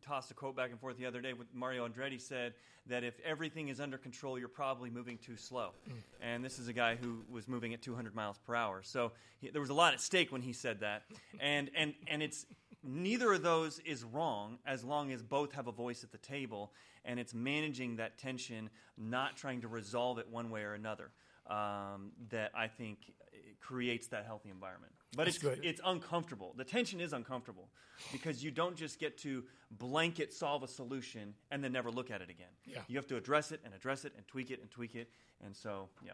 tossed 0.01 0.31
a 0.31 0.33
quote 0.33 0.55
back 0.55 0.71
and 0.71 0.79
forth 0.79 0.97
the 0.97 1.05
other 1.05 1.21
day 1.21 1.33
with 1.33 1.47
Mario 1.53 1.87
Andretti 1.87 2.19
said 2.19 2.53
that 2.87 3.03
if 3.03 3.19
everything 3.23 3.69
is 3.69 3.79
under 3.79 3.97
control, 3.97 4.37
you're 4.37 4.47
probably 4.47 4.89
moving 4.89 5.17
too 5.17 5.35
slow. 5.35 5.71
Mm. 5.89 5.93
And 6.21 6.45
this 6.45 6.59
is 6.59 6.67
a 6.67 6.73
guy 6.73 6.95
who 6.95 7.23
was 7.29 7.47
moving 7.47 7.73
at 7.73 7.81
200 7.81 8.15
miles 8.15 8.37
per 8.37 8.55
hour. 8.55 8.81
So 8.83 9.11
he, 9.39 9.49
there 9.49 9.61
was 9.61 9.69
a 9.69 9.73
lot 9.73 9.93
at 9.93 10.01
stake 10.01 10.31
when 10.31 10.41
he 10.41 10.53
said 10.53 10.79
that. 10.81 11.03
and, 11.39 11.69
and, 11.75 11.93
and 12.07 12.21
it's 12.21 12.45
neither 12.85 13.33
of 13.33 13.43
those 13.43 13.79
is 13.79 14.03
wrong 14.03 14.59
as 14.65 14.83
long 14.83 15.11
as 15.11 15.21
both 15.21 15.51
have 15.53 15.67
a 15.67 15.71
voice 15.71 16.03
at 16.03 16.11
the 16.11 16.17
table 16.17 16.71
and 17.03 17.19
it's 17.19 17.33
managing 17.33 17.97
that 17.97 18.17
tension, 18.17 18.69
not 18.97 19.35
trying 19.35 19.61
to 19.61 19.67
resolve 19.67 20.17
it 20.17 20.27
one 20.29 20.49
way 20.49 20.63
or 20.63 20.73
another. 20.73 21.11
Um, 21.47 22.11
that 22.31 22.49
I 22.55 22.67
think 22.67 23.13
creates 23.61 24.07
that 24.07 24.25
healthy 24.25 24.49
environment. 24.49 24.93
But 25.15 25.25
That's 25.25 25.37
it's 25.37 25.43
good. 25.43 25.59
it's 25.63 25.81
uncomfortable. 25.85 26.53
The 26.57 26.63
tension 26.63 26.99
is 26.99 27.13
uncomfortable 27.13 27.69
because 28.11 28.43
you 28.43 28.51
don't 28.51 28.75
just 28.75 28.99
get 28.99 29.17
to 29.19 29.43
blanket 29.71 30.33
solve 30.33 30.63
a 30.63 30.67
solution 30.67 31.33
and 31.51 31.63
then 31.63 31.71
never 31.71 31.91
look 31.91 32.11
at 32.11 32.21
it 32.21 32.29
again. 32.29 32.49
Yeah. 32.65 32.79
You 32.87 32.97
have 32.97 33.07
to 33.07 33.15
address 33.15 33.51
it 33.51 33.61
and 33.63 33.73
address 33.73 34.05
it 34.05 34.13
and 34.17 34.27
tweak 34.27 34.51
it 34.51 34.61
and 34.61 34.69
tweak 34.69 34.95
it. 34.95 35.09
And 35.45 35.55
so, 35.55 35.89
yeah. 36.03 36.13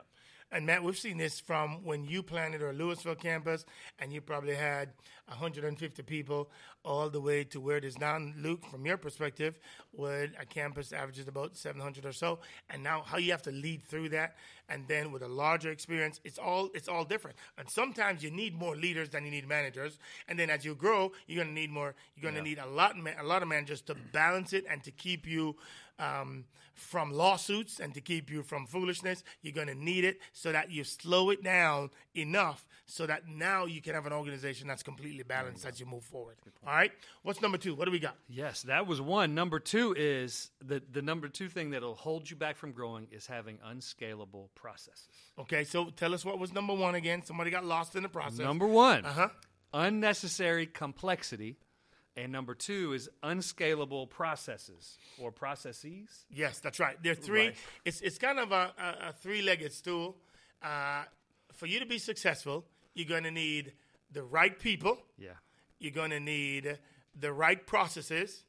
And 0.51 0.65
Matt, 0.65 0.84
we've 0.84 0.98
seen 0.98 1.17
this 1.17 1.39
from 1.39 1.84
when 1.84 2.03
you 2.03 2.22
planted 2.22 2.62
our 2.62 2.74
Lewisville 2.74 3.17
campus, 3.20 3.65
and 4.00 4.12
you 4.12 4.20
probably 4.20 4.55
had 4.55 4.89
150 5.27 6.03
people, 6.03 6.50
all 6.84 7.10
the 7.10 7.22
way 7.22 7.43
to 7.46 7.62
where 7.62 7.77
it 7.77 7.86
is 7.86 7.98
now. 7.98 8.17
Luke, 8.38 8.65
from 8.70 8.86
your 8.86 8.98
perspective, 8.98 9.58
would 9.93 10.34
a 10.39 10.46
campus 10.46 10.91
averages 10.91 11.27
about 11.29 11.55
700 11.55 12.05
or 12.05 12.12
so, 12.12 12.39
and 12.70 12.84
now 12.84 13.01
how 13.05 13.17
you 13.17 13.31
have 13.31 13.41
to 13.43 13.51
lead 13.51 13.81
through 13.84 14.10
that, 14.10 14.36
and 14.67 14.86
then 14.89 15.12
with 15.13 15.22
a 15.22 15.27
larger 15.27 15.72
experience, 15.72 16.20
it's 16.25 16.38
all 16.38 16.70
it's 16.74 16.89
all 16.89 17.05
different. 17.05 17.38
And 17.58 17.70
sometimes 17.70 18.22
you 18.22 18.31
need 18.31 18.53
more 18.53 18.75
leaders 18.75 19.10
than 19.10 19.24
you 19.24 19.31
need 19.31 19.48
managers, 19.48 20.00
and 20.27 20.38
then 20.38 20.50
as 20.50 20.65
you 20.65 20.75
grow, 20.75 21.13
you're 21.27 21.43
going 21.43 21.55
to 21.55 21.60
need 21.62 21.72
more. 21.72 21.96
You're 22.15 22.24
going 22.29 22.43
to 22.43 22.50
Yeah. 22.50 22.55
need 22.55 22.60
a 22.60 22.65
lot 22.75 22.96
a 22.98 23.24
lot 23.24 23.41
of 23.41 23.48
managers 23.48 23.81
to 23.84 23.96
balance 23.96 24.51
it 24.51 24.65
and 24.70 24.84
to 24.84 24.91
keep 24.91 25.25
you 25.25 25.55
um, 26.00 26.45
from 26.74 27.12
lawsuits 27.12 27.79
and 27.79 27.93
to 27.93 28.01
keep 28.01 28.29
you 28.31 28.41
from 28.43 28.65
foolishness. 28.65 29.24
You're 29.41 29.53
going 29.53 29.67
to 29.67 29.75
need 29.75 30.03
it 30.03 30.19
so 30.33 30.51
that 30.51 30.71
you 30.71 30.83
slow 30.83 31.29
it 31.29 31.43
down 31.43 31.91
enough 32.15 32.65
so 32.88 33.05
that 33.05 33.27
now 33.27 33.65
you 33.65 33.81
can 33.81 33.93
have 33.93 34.05
an 34.05 34.12
organization 34.13 34.67
that's 34.67 34.83
completely 34.83 35.24
balanced 35.24 35.65
as 35.65 35.79
you 35.79 35.86
move 35.86 36.03
forward. 36.03 36.36
All 36.65 36.74
right. 36.74 36.91
What's 37.24 37.41
number 37.41 37.57
two? 37.57 37.75
What 37.75 37.86
do 37.86 37.91
we 37.91 38.00
got? 38.00 38.15
Yes, 38.27 38.63
that 38.63 38.88
was 38.88 39.00
one. 39.00 39.33
Number 39.36 39.60
two 39.60 39.93
is 39.98 40.50
the, 40.65 40.81
the 40.91 41.01
number 41.01 41.27
two 41.29 41.48
thing 41.50 41.69
that'll 41.71 41.95
hold 41.95 42.29
you 42.29 42.36
back 42.36 42.57
from 42.57 42.71
growing 42.71 43.07
is 43.12 43.27
having 43.27 43.60
unscalable 43.63 44.50
processes. 44.55 45.07
Okay. 45.39 45.63
So 45.63 45.86
tell 45.95 46.13
us 46.13 46.25
what 46.25 46.39
was 46.39 46.51
number 46.53 46.74
one 46.74 46.95
again. 46.95 47.24
Somebody 47.24 47.51
got 47.51 47.63
lost 47.63 47.95
in 47.95 48.03
the 48.03 48.10
process. 48.10 48.39
Number 48.39 48.67
one, 48.67 49.05
Uh 49.05 49.13
huh. 49.13 49.29
unnecessary 49.74 50.65
complexity. 50.65 51.57
And 52.21 52.31
number 52.31 52.53
two 52.53 52.93
is 52.93 53.09
unscalable 53.23 54.05
processes 54.05 54.97
or 55.17 55.31
processes. 55.31 56.25
Yes, 56.29 56.59
that's 56.59 56.79
right. 56.79 56.95
There 57.01 57.13
are 57.13 57.15
three. 57.15 57.47
Right. 57.47 57.55
It's 57.83 58.01
it's 58.01 58.19
kind 58.19 58.37
of 58.37 58.51
a, 58.51 58.71
a, 58.77 59.09
a 59.09 59.13
three-legged 59.13 59.73
stool. 59.73 60.17
Uh, 60.61 61.03
for 61.53 61.65
you 61.65 61.79
to 61.79 61.87
be 61.87 61.97
successful, 61.97 62.63
you're 62.93 63.07
going 63.07 63.23
to 63.23 63.31
need 63.31 63.73
the 64.11 64.21
right 64.21 64.57
people. 64.59 64.99
Yeah. 65.17 65.29
You're 65.79 65.93
going 65.93 66.11
to 66.11 66.19
need 66.19 66.77
the 67.19 67.33
right 67.33 67.65
processes, 67.65 68.43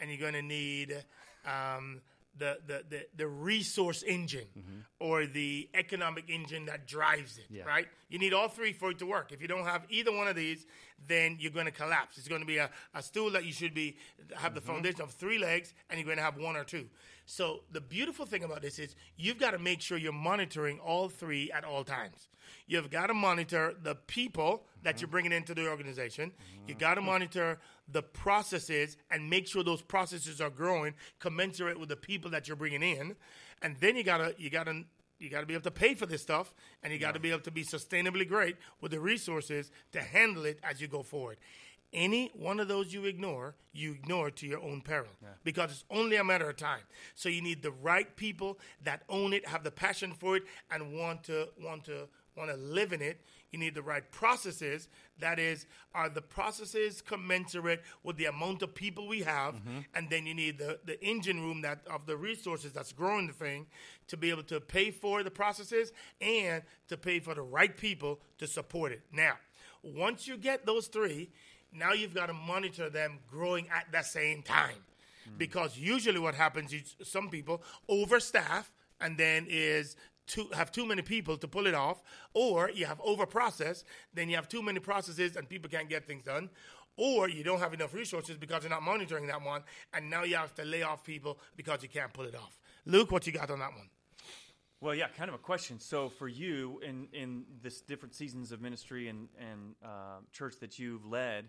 and 0.00 0.10
you're 0.10 0.20
going 0.20 0.32
to 0.32 0.42
need 0.42 1.04
um, 1.44 2.00
the, 2.38 2.58
the, 2.66 2.84
the, 2.88 3.06
the 3.16 3.26
resource 3.28 4.02
engine 4.02 4.46
mm-hmm. 4.56 4.80
or 5.00 5.26
the 5.26 5.68
economic 5.74 6.30
engine 6.30 6.66
that 6.66 6.86
drives 6.86 7.38
it, 7.38 7.46
Yeah. 7.50 7.64
right? 7.64 7.86
You 8.08 8.18
need 8.18 8.32
all 8.32 8.48
three 8.48 8.72
for 8.72 8.90
it 8.90 8.98
to 8.98 9.06
work. 9.06 9.32
If 9.32 9.42
you 9.42 9.48
don't 9.48 9.64
have 9.64 9.82
either 9.90 10.12
one 10.12 10.28
of 10.28 10.36
these, 10.36 10.66
then 11.06 11.36
you're 11.38 11.52
going 11.52 11.66
to 11.66 11.72
collapse. 11.72 12.18
It's 12.18 12.28
going 12.28 12.40
to 12.40 12.46
be 12.46 12.58
a, 12.58 12.70
a 12.94 13.02
stool 13.02 13.30
that 13.30 13.44
you 13.44 13.52
should 13.52 13.74
be 13.74 13.96
have 14.36 14.54
the 14.54 14.60
mm-hmm. 14.60 14.70
foundation 14.70 15.02
of 15.02 15.10
three 15.12 15.38
legs, 15.38 15.74
and 15.90 15.98
you're 15.98 16.06
going 16.06 16.18
to 16.18 16.22
have 16.22 16.36
one 16.36 16.56
or 16.56 16.64
two. 16.64 16.86
So 17.26 17.60
the 17.72 17.80
beautiful 17.80 18.24
thing 18.24 18.42
about 18.42 18.62
this 18.62 18.78
is 18.78 18.96
you've 19.16 19.38
got 19.38 19.50
to 19.50 19.58
make 19.58 19.82
sure 19.82 19.98
you're 19.98 20.12
monitoring 20.12 20.78
all 20.80 21.08
three 21.08 21.50
at 21.52 21.64
all 21.64 21.84
times. 21.84 22.28
You've 22.66 22.90
got 22.90 23.08
to 23.08 23.14
monitor 23.14 23.74
the 23.82 23.94
people 23.94 24.64
that 24.82 24.94
mm-hmm. 24.94 25.02
you're 25.02 25.08
bringing 25.08 25.32
into 25.32 25.54
the 25.54 25.68
organization. 25.68 26.32
You 26.66 26.74
got 26.74 26.94
to 26.94 27.02
monitor 27.02 27.58
the 27.90 28.02
processes 28.02 28.96
and 29.10 29.28
make 29.30 29.46
sure 29.46 29.62
those 29.62 29.82
processes 29.82 30.40
are 30.40 30.50
growing 30.50 30.94
commensurate 31.18 31.78
with 31.78 31.88
the 31.88 31.96
people 31.96 32.30
that 32.30 32.48
you're 32.48 32.56
bringing 32.56 32.82
in. 32.82 33.16
And 33.62 33.76
then 33.80 33.96
you 33.96 34.04
gotta 34.04 34.34
you 34.38 34.50
gotta 34.50 34.84
you 35.18 35.28
got 35.28 35.40
to 35.40 35.46
be 35.46 35.54
able 35.54 35.64
to 35.64 35.70
pay 35.70 35.94
for 35.94 36.06
this 36.06 36.22
stuff, 36.22 36.54
and 36.82 36.92
you 36.92 36.98
got 36.98 37.14
to 37.14 37.20
be 37.20 37.30
able 37.30 37.40
to 37.40 37.50
be 37.50 37.64
sustainably 37.64 38.26
great 38.28 38.56
with 38.80 38.92
the 38.92 39.00
resources 39.00 39.70
to 39.92 40.00
handle 40.00 40.44
it 40.44 40.60
as 40.62 40.80
you 40.80 40.86
go 40.86 41.02
forward. 41.02 41.38
Any 41.92 42.30
one 42.34 42.60
of 42.60 42.68
those 42.68 42.92
you 42.92 43.06
ignore, 43.06 43.54
you 43.72 43.92
ignore 43.92 44.30
to 44.30 44.46
your 44.46 44.60
own 44.60 44.82
peril 44.82 45.08
because 45.42 45.70
it's 45.70 45.84
only 45.90 46.16
a 46.16 46.24
matter 46.24 46.48
of 46.48 46.56
time. 46.56 46.82
So 47.14 47.30
you 47.30 47.40
need 47.40 47.62
the 47.62 47.70
right 47.70 48.14
people 48.14 48.58
that 48.84 49.02
own 49.08 49.32
it, 49.32 49.48
have 49.48 49.64
the 49.64 49.70
passion 49.70 50.12
for 50.12 50.36
it, 50.36 50.42
and 50.70 50.92
want 50.92 51.24
to 51.24 51.48
want 51.62 51.84
to 51.84 52.08
want 52.38 52.50
to 52.50 52.56
live 52.56 52.92
in 52.92 53.02
it. 53.02 53.20
You 53.50 53.58
need 53.58 53.74
the 53.74 53.82
right 53.82 54.08
processes. 54.10 54.88
That 55.20 55.38
is, 55.38 55.66
are 55.94 56.08
the 56.08 56.22
processes 56.22 57.02
commensurate 57.02 57.82
with 58.02 58.16
the 58.16 58.26
amount 58.26 58.62
of 58.62 58.74
people 58.74 59.08
we 59.08 59.20
have? 59.20 59.54
Mm-hmm. 59.54 59.78
And 59.94 60.10
then 60.10 60.26
you 60.26 60.34
need 60.34 60.58
the, 60.58 60.78
the 60.84 61.02
engine 61.04 61.40
room 61.40 61.62
that 61.62 61.80
of 61.90 62.06
the 62.06 62.16
resources 62.16 62.72
that's 62.72 62.92
growing 62.92 63.26
the 63.26 63.32
thing 63.32 63.66
to 64.08 64.16
be 64.16 64.30
able 64.30 64.42
to 64.44 64.60
pay 64.60 64.90
for 64.90 65.22
the 65.22 65.30
processes 65.30 65.92
and 66.20 66.62
to 66.88 66.96
pay 66.96 67.20
for 67.20 67.34
the 67.34 67.42
right 67.42 67.76
people 67.76 68.20
to 68.38 68.46
support 68.46 68.92
it. 68.92 69.02
Now, 69.12 69.34
once 69.82 70.26
you 70.26 70.36
get 70.36 70.66
those 70.66 70.86
three, 70.86 71.30
now 71.72 71.92
you've 71.92 72.14
got 72.14 72.26
to 72.26 72.34
monitor 72.34 72.90
them 72.90 73.18
growing 73.30 73.66
at 73.68 73.90
the 73.92 74.02
same 74.02 74.42
time. 74.42 74.84
Mm. 75.28 75.38
Because 75.38 75.78
usually 75.78 76.18
what 76.18 76.34
happens 76.34 76.72
is 76.72 76.96
some 77.02 77.28
people 77.28 77.62
overstaff 77.90 78.66
and 79.00 79.16
then 79.16 79.46
is 79.48 79.96
too, 80.28 80.48
have 80.54 80.70
too 80.70 80.86
many 80.86 81.02
people 81.02 81.36
to 81.38 81.48
pull 81.48 81.66
it 81.66 81.74
off, 81.74 82.02
or 82.34 82.70
you 82.70 82.86
have 82.86 83.00
over 83.00 83.26
process, 83.26 83.84
then 84.14 84.28
you 84.28 84.36
have 84.36 84.48
too 84.48 84.62
many 84.62 84.78
processes 84.78 85.36
and 85.36 85.48
people 85.48 85.68
can't 85.68 85.88
get 85.88 86.06
things 86.06 86.24
done, 86.24 86.50
or 86.96 87.28
you 87.28 87.42
don't 87.42 87.60
have 87.60 87.74
enough 87.74 87.94
resources 87.94 88.36
because 88.36 88.62
you're 88.62 88.70
not 88.70 88.82
monitoring 88.82 89.26
that 89.26 89.42
one, 89.42 89.62
and 89.94 90.08
now 90.08 90.24
you 90.24 90.36
have 90.36 90.54
to 90.54 90.64
lay 90.64 90.82
off 90.82 91.02
people 91.04 91.38
because 91.56 91.82
you 91.82 91.88
can't 91.88 92.12
pull 92.12 92.24
it 92.24 92.34
off. 92.34 92.58
Luke, 92.86 93.10
what 93.10 93.26
you 93.26 93.32
got 93.32 93.50
on 93.50 93.58
that 93.58 93.72
one? 93.72 93.88
Well, 94.80 94.94
yeah, 94.94 95.08
kind 95.08 95.28
of 95.28 95.34
a 95.34 95.38
question. 95.38 95.80
So, 95.80 96.08
for 96.08 96.28
you 96.28 96.80
in 96.86 97.08
in 97.12 97.44
this 97.62 97.80
different 97.80 98.14
seasons 98.14 98.52
of 98.52 98.60
ministry 98.60 99.08
and 99.08 99.28
and 99.38 99.74
uh, 99.84 100.20
church 100.32 100.54
that 100.60 100.78
you've 100.78 101.04
led, 101.04 101.48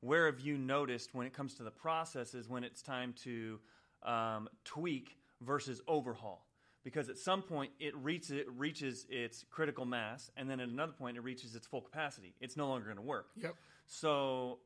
where 0.00 0.26
have 0.26 0.40
you 0.40 0.56
noticed 0.56 1.14
when 1.14 1.26
it 1.26 1.34
comes 1.34 1.54
to 1.54 1.62
the 1.62 1.70
processes 1.70 2.48
when 2.48 2.64
it's 2.64 2.80
time 2.80 3.12
to 3.24 3.60
um, 4.02 4.48
tweak 4.64 5.18
versus 5.42 5.82
overhaul? 5.86 6.46
Because 6.92 7.08
at 7.08 7.18
some 7.18 7.42
point 7.42 7.70
it 7.78 7.94
reaches 7.96 8.30
it 8.32 8.46
reaches 8.56 9.06
its 9.08 9.44
critical 9.50 9.84
mass, 9.84 10.30
and 10.36 10.48
then 10.50 10.60
at 10.60 10.68
another 10.68 10.92
point 10.92 11.16
it 11.16 11.20
reaches 11.20 11.54
its 11.54 11.66
full 11.66 11.80
capacity. 11.80 12.34
It's 12.40 12.56
no 12.56 12.68
longer 12.68 12.86
going 12.86 12.96
to 12.96 13.02
work. 13.02 13.26
Yep. 13.36 13.54
So, 13.86 14.58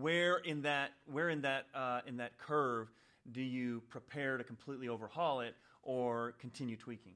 where 0.00 0.36
in 0.36 0.62
that 0.62 0.90
where 1.06 1.30
in 1.30 1.42
that 1.42 1.66
uh, 1.74 2.00
in 2.06 2.18
that 2.18 2.38
curve 2.38 2.88
do 3.30 3.42
you 3.42 3.82
prepare 3.88 4.36
to 4.36 4.44
completely 4.44 4.88
overhaul 4.88 5.40
it 5.40 5.54
or 5.82 6.34
continue 6.40 6.76
tweaking? 6.76 7.14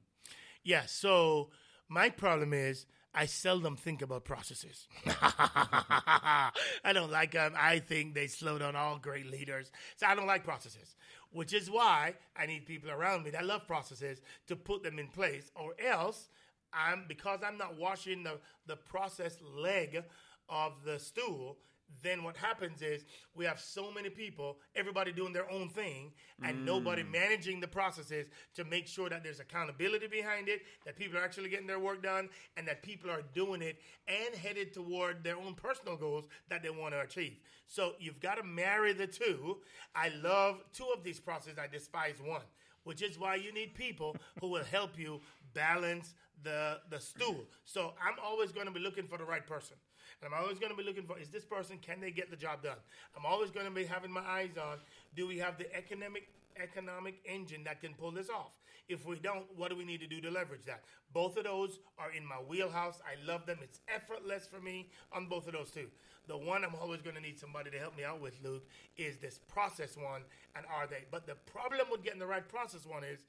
Yeah, 0.63 0.83
so 0.87 1.49
my 1.87 2.09
problem 2.09 2.53
is 2.53 2.85
I 3.13 3.25
seldom 3.25 3.75
think 3.75 4.01
about 4.01 4.23
processes. 4.23 4.87
I 5.05 6.51
don't 6.93 7.11
like 7.11 7.31
them. 7.31 7.53
I 7.57 7.79
think 7.79 8.13
they 8.13 8.27
slow 8.27 8.59
down 8.59 8.75
all 8.75 8.97
great 8.97 9.29
leaders. 9.29 9.71
So 9.97 10.05
I 10.05 10.15
don't 10.15 10.27
like 10.27 10.43
processes, 10.43 10.95
which 11.31 11.53
is 11.53 11.69
why 11.69 12.15
I 12.35 12.45
need 12.45 12.65
people 12.65 12.89
around 12.89 13.23
me 13.23 13.31
that 13.31 13.45
love 13.45 13.67
processes 13.67 14.21
to 14.47 14.55
put 14.55 14.83
them 14.83 14.99
in 14.99 15.07
place, 15.07 15.51
or 15.55 15.73
else 15.83 16.29
I'm 16.73 17.05
because 17.07 17.39
I'm 17.45 17.57
not 17.57 17.77
washing 17.77 18.23
the, 18.23 18.39
the 18.67 18.75
process 18.75 19.37
leg 19.41 20.03
of 20.47 20.73
the 20.85 20.99
stool. 20.99 21.57
Then 22.01 22.23
what 22.23 22.37
happens 22.37 22.81
is 22.81 23.05
we 23.35 23.45
have 23.45 23.59
so 23.59 23.91
many 23.91 24.09
people, 24.09 24.57
everybody 24.75 25.11
doing 25.11 25.33
their 25.33 25.49
own 25.51 25.69
thing, 25.69 26.11
and 26.43 26.65
nobody 26.65 27.03
mm. 27.03 27.11
managing 27.11 27.59
the 27.59 27.67
processes 27.67 28.27
to 28.55 28.63
make 28.63 28.87
sure 28.87 29.09
that 29.09 29.23
there's 29.23 29.39
accountability 29.39 30.07
behind 30.07 30.47
it, 30.47 30.61
that 30.85 30.95
people 30.95 31.17
are 31.17 31.23
actually 31.23 31.49
getting 31.49 31.67
their 31.67 31.79
work 31.79 32.01
done, 32.01 32.29
and 32.57 32.67
that 32.67 32.83
people 32.83 33.09
are 33.09 33.23
doing 33.33 33.61
it 33.61 33.81
and 34.07 34.35
headed 34.35 34.73
toward 34.73 35.23
their 35.23 35.37
own 35.37 35.55
personal 35.55 35.97
goals 35.97 36.25
that 36.49 36.63
they 36.63 36.69
want 36.69 36.93
to 36.93 37.01
achieve. 37.01 37.37
So 37.67 37.93
you've 37.99 38.19
got 38.19 38.35
to 38.35 38.43
marry 38.43 38.93
the 38.93 39.07
two. 39.07 39.57
I 39.95 40.09
love 40.23 40.61
two 40.73 40.87
of 40.95 41.03
these 41.03 41.19
processes. 41.19 41.59
I 41.59 41.67
despise 41.67 42.15
one 42.23 42.41
which 42.83 43.01
is 43.01 43.19
why 43.19 43.35
you 43.35 43.53
need 43.53 43.75
people 43.75 44.15
who 44.39 44.47
will 44.47 44.63
help 44.63 44.97
you 44.97 45.19
balance 45.53 46.15
the 46.43 46.79
the 46.89 46.99
stool. 46.99 47.45
So 47.65 47.93
I'm 48.03 48.15
always 48.23 48.51
going 48.51 48.67
to 48.67 48.71
be 48.71 48.79
looking 48.79 49.05
for 49.05 49.17
the 49.17 49.25
right 49.25 49.45
person. 49.45 49.75
And 50.21 50.33
I'm 50.33 50.41
always 50.41 50.59
going 50.59 50.71
to 50.71 50.77
be 50.77 50.83
looking 50.83 51.03
for 51.03 51.17
is 51.17 51.29
this 51.29 51.45
person 51.45 51.77
can 51.81 51.99
they 51.99 52.11
get 52.11 52.29
the 52.29 52.37
job 52.37 52.63
done? 52.63 52.77
I'm 53.17 53.25
always 53.25 53.51
going 53.51 53.65
to 53.65 53.71
be 53.71 53.85
having 53.85 54.11
my 54.11 54.21
eyes 54.21 54.57
on 54.57 54.77
do 55.15 55.27
we 55.27 55.37
have 55.37 55.57
the 55.57 55.73
economic 55.75 56.29
economic 56.61 57.15
engine 57.25 57.63
that 57.63 57.81
can 57.81 57.93
pull 57.93 58.11
this 58.11 58.29
off? 58.29 58.51
If 58.89 59.05
we 59.05 59.17
don't, 59.19 59.45
what 59.55 59.69
do 59.69 59.75
we 59.75 59.85
need 59.85 60.01
to 60.01 60.07
do 60.07 60.19
to 60.21 60.31
leverage 60.31 60.65
that? 60.65 60.81
Both 61.13 61.37
of 61.37 61.43
those 61.43 61.79
are 61.99 62.11
in 62.11 62.25
my 62.25 62.37
wheelhouse. 62.47 62.99
I 63.05 63.23
love 63.23 63.45
them. 63.45 63.59
It's 63.61 63.79
effortless 63.87 64.47
for 64.47 64.59
me 64.59 64.89
on 65.13 65.27
both 65.27 65.45
of 65.45 65.53
those 65.53 65.69
two. 65.69 65.87
The 66.27 66.35
one 66.35 66.63
I'm 66.63 66.73
always 66.81 67.01
going 67.01 67.15
to 67.15 67.21
need 67.21 67.39
somebody 67.39 67.69
to 67.69 67.77
help 67.77 67.95
me 67.95 68.03
out 68.03 68.19
with, 68.19 68.33
Luke, 68.43 68.65
is 68.97 69.17
this 69.17 69.39
process 69.47 69.95
one. 69.95 70.23
And 70.55 70.65
are 70.75 70.87
they? 70.87 71.05
But 71.11 71.27
the 71.27 71.35
problem 71.51 71.87
with 71.91 72.03
getting 72.03 72.19
the 72.19 72.27
right 72.27 72.47
process 72.47 72.85
one 72.85 73.03
is 73.03 73.19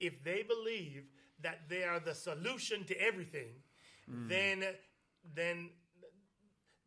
if 0.00 0.22
they 0.24 0.42
believe 0.42 1.04
that 1.42 1.60
they 1.68 1.84
are 1.84 2.00
the 2.00 2.14
solution 2.14 2.84
to 2.84 3.00
everything, 3.00 3.50
mm. 4.10 4.28
then 4.28 4.64
then 5.34 5.70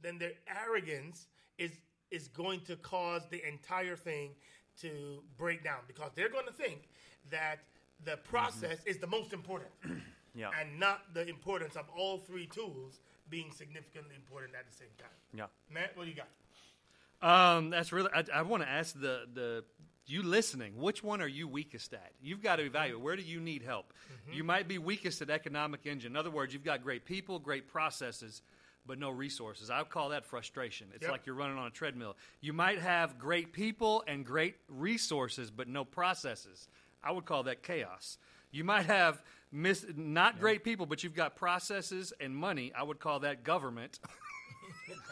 then 0.02 0.18
their 0.18 0.34
arrogance 0.66 1.28
is 1.58 1.72
is 2.12 2.28
going 2.30 2.62
to 2.62 2.76
cause 2.78 3.24
the 3.30 3.46
entire 3.48 3.96
thing 3.96 4.32
to 4.82 5.22
break 5.38 5.64
down 5.64 5.80
because 5.88 6.12
they're 6.16 6.30
going 6.30 6.46
to 6.46 6.54
think 6.54 6.88
that 7.30 7.60
the 8.06 8.18
process 8.18 8.80
mm-hmm. 8.80 8.90
is 8.90 8.98
the 8.98 9.08
most 9.08 9.34
important 9.34 9.70
yeah. 10.36 10.50
and 10.60 10.80
not 10.80 11.02
the 11.14 11.28
importance 11.28 11.76
of 11.76 11.86
all 11.98 12.18
three 12.18 12.46
tools 12.46 13.00
being 13.30 13.52
significantly 13.52 14.16
important 14.16 14.54
at 14.58 14.66
the 14.70 14.74
same 14.74 14.88
time. 14.98 15.10
Yeah. 15.34 15.46
Matt, 15.74 15.98
what 15.98 16.06
do 16.06 16.10
you 16.10 16.16
got? 16.16 16.28
Um, 17.22 17.72
that's 17.72 17.92
really. 17.92 18.10
I, 18.14 18.24
I 18.34 18.42
want 18.44 18.64
to 18.64 18.70
ask 18.70 18.94
the 18.94 19.26
the 19.34 19.64
you 20.06 20.24
listening. 20.24 20.78
Which 20.78 21.04
one 21.04 21.22
are 21.22 21.28
you 21.28 21.48
weakest 21.48 21.94
at? 21.94 22.12
You've 22.22 22.42
got 22.42 22.58
to 22.58 22.64
evaluate. 22.64 23.02
Where 23.02 23.16
do 23.16 23.24
you 23.24 23.40
need 23.40 23.64
help? 23.64 23.92
Mm-hmm. 23.92 24.38
You 24.38 24.44
might 24.44 24.68
be 24.68 24.78
weakest 24.78 25.22
at 25.22 25.30
economic 25.30 25.86
engine. 25.86 26.14
In 26.14 26.16
other 26.16 26.30
words, 26.30 26.54
you've 26.54 26.64
got 26.64 26.84
great 26.84 27.06
people, 27.06 27.40
great 27.40 27.68
processes, 27.68 28.42
but 28.88 28.98
no 28.98 29.10
resources. 29.10 29.70
I 29.70 29.80
would 29.80 29.90
call 29.90 30.10
that 30.10 30.26
frustration. 30.26 30.88
It's 30.94 31.04
yep. 31.04 31.12
like 31.12 31.26
you're 31.26 31.36
running 31.36 31.58
on 31.58 31.68
a 31.68 31.72
treadmill. 31.72 32.16
You 32.42 32.54
might 32.54 32.80
have 32.80 33.20
great 33.20 33.52
people 33.54 34.04
and 34.08 34.26
great 34.26 34.56
resources, 34.70 35.52
but 35.52 35.68
no 35.68 35.84
processes. 35.84 36.68
I 37.04 37.12
would 37.12 37.26
call 37.26 37.44
that 37.44 37.64
chaos. 37.64 38.18
You 38.52 38.64
might 38.64 38.86
have 38.86 39.22
mis- 39.52 39.86
not 39.96 40.36
yeah. 40.36 40.40
great 40.40 40.64
people, 40.64 40.86
but 40.86 41.04
you've 41.04 41.16
got 41.16 41.36
processes 41.36 42.14
and 42.20 42.36
money. 42.36 42.72
I 42.76 42.84
would 42.84 43.00
call 43.00 43.20
that 43.20 43.44
government. 43.44 44.00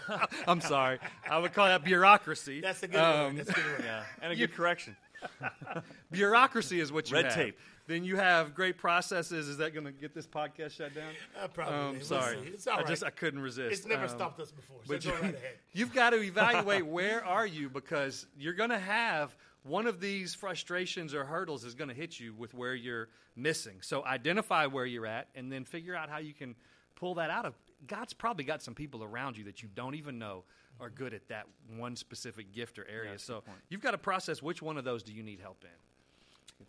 I'm 0.48 0.62
sorry. 0.62 1.00
I 1.30 1.38
would 1.38 1.54
call 1.54 1.66
that 1.66 1.84
bureaucracy. 1.84 2.62
That's 2.62 2.84
a 2.84 2.88
good 2.88 3.00
um, 3.00 3.26
one. 3.26 3.36
That's 3.38 3.50
a 3.50 3.54
good 3.54 3.66
one. 3.66 3.84
Yeah, 3.84 4.04
and 4.22 4.32
a 4.32 4.36
good 4.36 4.54
correction. 4.56 4.96
bureaucracy 6.12 6.80
is 6.80 6.92
what 6.92 7.10
you 7.10 7.16
Red 7.16 7.26
have. 7.26 7.36
tape. 7.36 7.58
Then 7.88 8.04
you 8.04 8.16
have 8.16 8.56
great 8.56 8.78
processes. 8.78 9.48
Is 9.48 9.58
that 9.58 9.74
going 9.74 9.86
to 9.86 9.92
get 9.92 10.14
this 10.14 10.26
podcast 10.26 10.72
shut 10.72 10.96
down? 10.96 11.12
Uh, 11.40 11.48
probably. 11.48 11.98
Um, 11.98 12.02
sorry, 12.02 12.38
it's 12.46 12.66
all 12.66 12.78
right. 12.78 12.86
I 12.86 12.90
just 12.90 13.04
I 13.04 13.12
couldn't 13.12 13.40
resist. 13.40 13.74
It's 13.74 13.86
never 13.86 14.04
um, 14.04 14.10
stopped 14.10 14.40
us 14.40 14.52
before. 14.52 14.78
So 14.86 14.94
but 14.94 15.06
you, 15.06 15.12
right 15.14 15.36
you've 15.74 15.94
got 15.94 16.12
to 16.12 16.22
evaluate 16.22 16.86
where 16.86 17.24
are 17.24 17.46
you 17.46 17.70
because 17.70 18.26
you're 18.38 18.54
going 18.54 18.72
to 18.72 18.80
have 18.80 19.36
one 19.64 19.88
of 19.88 20.00
these 20.00 20.36
frustrations 20.36 21.14
or 21.14 21.26
hurdles 21.26 21.64
is 21.64 21.74
going 21.74 21.90
to 21.90 21.96
hit 21.96 22.20
you 22.20 22.34
with 22.34 22.54
where 22.54 22.76
you're 22.76 23.10
missing. 23.36 23.78
So 23.82 24.06
identify 24.06 24.68
where 24.68 24.86
you're 24.86 25.08
at 25.08 25.28
and 25.36 25.52
then 25.52 25.66
figure 25.66 25.96
out 25.96 26.10
how 26.10 26.20
you 26.20 26.34
can 26.34 26.56
pull 26.96 27.16
that 27.16 27.30
out 27.30 27.46
of. 27.46 27.56
God's 27.88 28.14
probably 28.14 28.46
got 28.46 28.62
some 28.62 28.74
people 28.76 29.04
around 29.04 29.38
you 29.38 29.44
that 29.46 29.62
you 29.62 29.70
don't 29.74 29.96
even 29.96 30.18
know 30.18 30.44
are 30.80 30.90
good 30.90 31.14
at 31.14 31.28
that 31.30 31.46
one 31.78 31.96
specific 31.96 32.52
gift 32.54 32.78
or 32.78 32.88
area. 32.88 33.12
Yeah, 33.12 33.18
so 33.18 33.44
you've 33.70 33.82
got 33.82 33.92
to 33.92 33.98
process 33.98 34.42
which 34.42 34.62
one 34.62 34.78
of 34.78 34.84
those 34.84 35.04
do 35.04 35.14
you 35.14 35.24
need 35.24 35.40
help 35.40 35.64
in. 35.64 35.70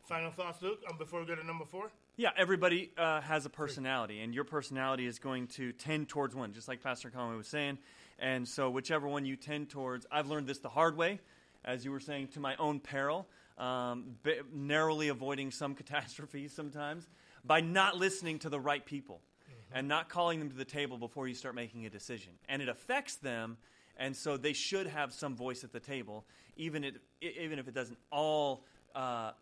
Final 0.07 0.31
thoughts, 0.31 0.63
Luke, 0.63 0.81
um, 0.89 0.97
before 0.99 1.21
we 1.21 1.27
go 1.27 1.35
to 1.35 1.45
number 1.45 1.65
four? 1.65 1.91
Yeah, 2.17 2.31
everybody 2.37 2.93
uh, 2.97 3.21
has 3.23 3.45
a 3.45 3.51
personality, 3.51 4.21
and 4.21 4.33
your 4.33 4.45
personality 4.45 5.05
is 5.05 5.19
going 5.19 5.49
to 5.49 5.73
tend 5.73 6.09
towards 6.09 6.35
one, 6.35 6.53
just 6.53 6.69
like 6.69 6.81
Pastor 6.81 7.11
Conway 7.11 7.37
was 7.37 7.49
saying. 7.49 7.79
And 8.21 8.47
so, 8.47 8.71
whichever 8.71 9.09
one 9.09 9.25
you 9.25 9.35
tend 9.35 9.69
towards, 9.69 10.07
I've 10.11 10.29
learned 10.29 10.47
this 10.47 10.59
the 10.59 10.69
hard 10.69 10.97
way, 10.97 11.19
as 11.65 11.85
you 11.85 11.91
were 11.91 12.01
saying, 12.01 12.29
to 12.29 12.41
my 12.41 12.55
own 12.57 12.79
peril, 12.79 13.27
um, 13.59 14.17
narrowly 14.53 15.09
avoiding 15.09 15.51
some 15.51 15.75
catastrophes 15.77 16.53
sometimes 16.53 17.09
by 17.45 17.61
not 17.61 17.97
listening 17.97 18.39
to 18.41 18.49
the 18.49 18.61
right 18.61 18.85
people 18.87 19.21
mm-hmm. 19.43 19.79
and 19.79 19.89
not 19.89 20.09
calling 20.09 20.39
them 20.39 20.51
to 20.51 20.57
the 20.57 20.65
table 20.65 20.99
before 20.99 21.27
you 21.27 21.35
start 21.35 21.57
making 21.57 21.85
a 21.85 21.91
decision. 21.91 22.33
And 22.49 22.63
it 22.63 22.69
affects 22.69 23.17
them, 23.17 23.57
and 23.97 24.17
so 24.17 24.37
they 24.37 24.53
should 24.53 24.87
have 24.87 25.13
some 25.13 25.35
voice 25.35 25.65
at 25.65 25.73
the 25.73 25.81
table, 25.81 26.25
even, 26.57 26.85
it, 26.85 26.97
even 27.21 27.59
if 27.59 27.67
it 27.67 27.75
doesn't 27.75 27.99
all 28.13 28.65
uh, 28.95 29.33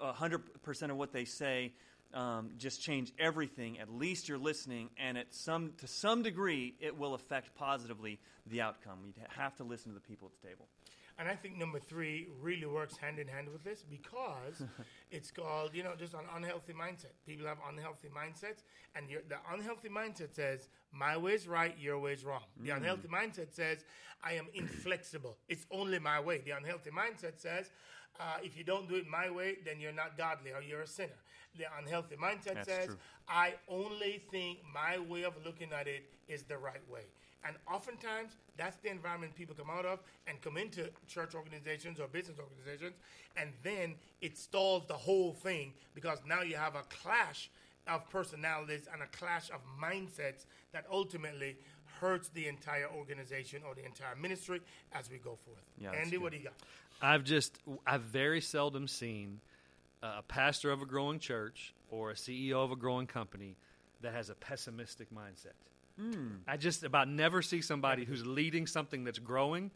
hundred 0.00 0.62
percent 0.62 0.92
of 0.92 0.98
what 0.98 1.12
they 1.12 1.24
say 1.24 1.72
um, 2.14 2.50
just 2.56 2.80
change 2.80 3.12
everything. 3.18 3.78
At 3.78 3.90
least 3.90 4.28
you're 4.28 4.38
listening, 4.38 4.90
and 4.98 5.18
at 5.18 5.34
some 5.34 5.72
to 5.78 5.86
some 5.86 6.22
degree, 6.22 6.74
it 6.80 6.96
will 6.96 7.14
affect 7.14 7.54
positively 7.54 8.18
the 8.46 8.60
outcome. 8.62 8.98
You 9.04 9.12
have 9.36 9.56
to 9.56 9.64
listen 9.64 9.92
to 9.92 9.94
the 9.94 10.00
people 10.06 10.30
at 10.32 10.40
the 10.40 10.48
table. 10.48 10.66
And 11.18 11.28
I 11.28 11.34
think 11.34 11.56
number 11.56 11.78
three 11.78 12.28
really 12.42 12.66
works 12.66 12.98
hand 12.98 13.18
in 13.18 13.26
hand 13.26 13.48
with 13.50 13.64
this 13.64 13.82
because 13.82 14.62
it's 15.10 15.30
called, 15.30 15.70
you 15.72 15.82
know, 15.82 15.94
just 15.98 16.12
an 16.12 16.20
unhealthy 16.34 16.74
mindset. 16.74 17.12
People 17.26 17.46
have 17.46 17.56
unhealthy 17.66 18.08
mindsets, 18.08 18.64
and 18.94 19.06
the 19.08 19.36
unhealthy 19.50 19.88
mindset 19.88 20.34
says, 20.34 20.68
my 20.92 21.16
way's 21.16 21.48
right, 21.48 21.74
your 21.78 21.98
way's 21.98 22.22
wrong. 22.22 22.42
The 22.60 22.70
mm. 22.70 22.76
unhealthy 22.76 23.08
mindset 23.08 23.54
says, 23.54 23.82
I 24.22 24.34
am 24.34 24.46
inflexible. 24.52 25.38
It's 25.48 25.66
only 25.70 25.98
my 25.98 26.20
way. 26.20 26.42
The 26.44 26.50
unhealthy 26.50 26.90
mindset 26.90 27.40
says, 27.40 27.70
uh, 28.20 28.38
if 28.42 28.56
you 28.56 28.64
don't 28.64 28.88
do 28.88 28.96
it 28.96 29.06
my 29.08 29.30
way, 29.30 29.56
then 29.64 29.80
you're 29.80 29.92
not 29.92 30.16
godly 30.16 30.52
or 30.52 30.62
you're 30.62 30.82
a 30.82 30.86
sinner. 30.86 31.20
The 31.56 31.64
unhealthy 31.78 32.16
mindset 32.16 32.54
That's 32.54 32.68
says, 32.68 32.86
true. 32.86 32.96
I 33.28 33.54
only 33.68 34.22
think 34.30 34.58
my 34.72 34.98
way 34.98 35.24
of 35.24 35.34
looking 35.44 35.72
at 35.72 35.86
it 35.86 36.04
is 36.28 36.42
the 36.42 36.58
right 36.58 36.82
way. 36.90 37.02
And 37.46 37.56
oftentimes, 37.72 38.32
that's 38.56 38.76
the 38.78 38.90
environment 38.90 39.34
people 39.34 39.54
come 39.54 39.70
out 39.70 39.86
of 39.86 40.00
and 40.26 40.40
come 40.42 40.56
into 40.56 40.90
church 41.06 41.34
organizations 41.34 42.00
or 42.00 42.08
business 42.08 42.38
organizations, 42.38 42.94
and 43.36 43.50
then 43.62 43.94
it 44.20 44.36
stalls 44.36 44.84
the 44.86 44.94
whole 44.94 45.32
thing 45.32 45.72
because 45.94 46.18
now 46.26 46.42
you 46.42 46.56
have 46.56 46.74
a 46.74 46.82
clash 47.02 47.50
of 47.86 48.08
personalities 48.10 48.88
and 48.92 49.00
a 49.00 49.06
clash 49.16 49.50
of 49.50 49.60
mindsets 49.80 50.46
that 50.72 50.86
ultimately 50.90 51.56
hurts 52.00 52.28
the 52.30 52.48
entire 52.48 52.88
organization 52.96 53.62
or 53.66 53.74
the 53.74 53.84
entire 53.84 54.16
ministry 54.16 54.60
as 54.92 55.10
we 55.10 55.18
go 55.18 55.38
forth. 55.44 55.62
Yeah, 55.78 55.92
Andy, 55.92 56.18
what 56.18 56.32
do 56.32 56.38
you 56.38 56.44
got? 56.44 56.54
I've 57.00 57.24
just 57.24 57.58
I've 57.86 58.02
very 58.02 58.40
seldom 58.40 58.88
seen 58.88 59.40
a 60.02 60.22
pastor 60.22 60.70
of 60.70 60.82
a 60.82 60.86
growing 60.86 61.18
church 61.18 61.74
or 61.90 62.10
a 62.10 62.14
CEO 62.14 62.64
of 62.64 62.70
a 62.70 62.76
growing 62.76 63.06
company 63.06 63.56
that 64.02 64.12
has 64.12 64.30
a 64.30 64.34
pessimistic 64.34 65.08
mindset. 65.12 65.54
Mm. 66.00 66.38
I 66.46 66.56
just 66.56 66.84
about 66.84 67.08
never 67.08 67.42
see 67.42 67.62
somebody 67.62 68.04
who's 68.04 68.26
leading 68.26 68.66
something 68.66 69.04
that's 69.04 69.18
growing 69.18 69.70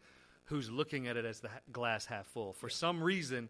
who's 0.45 0.69
looking 0.69 1.07
at 1.07 1.17
it 1.17 1.25
as 1.25 1.39
the 1.39 1.49
glass 1.71 2.05
half 2.05 2.27
full. 2.27 2.53
For 2.53 2.69
some 2.69 3.01
reason, 3.01 3.47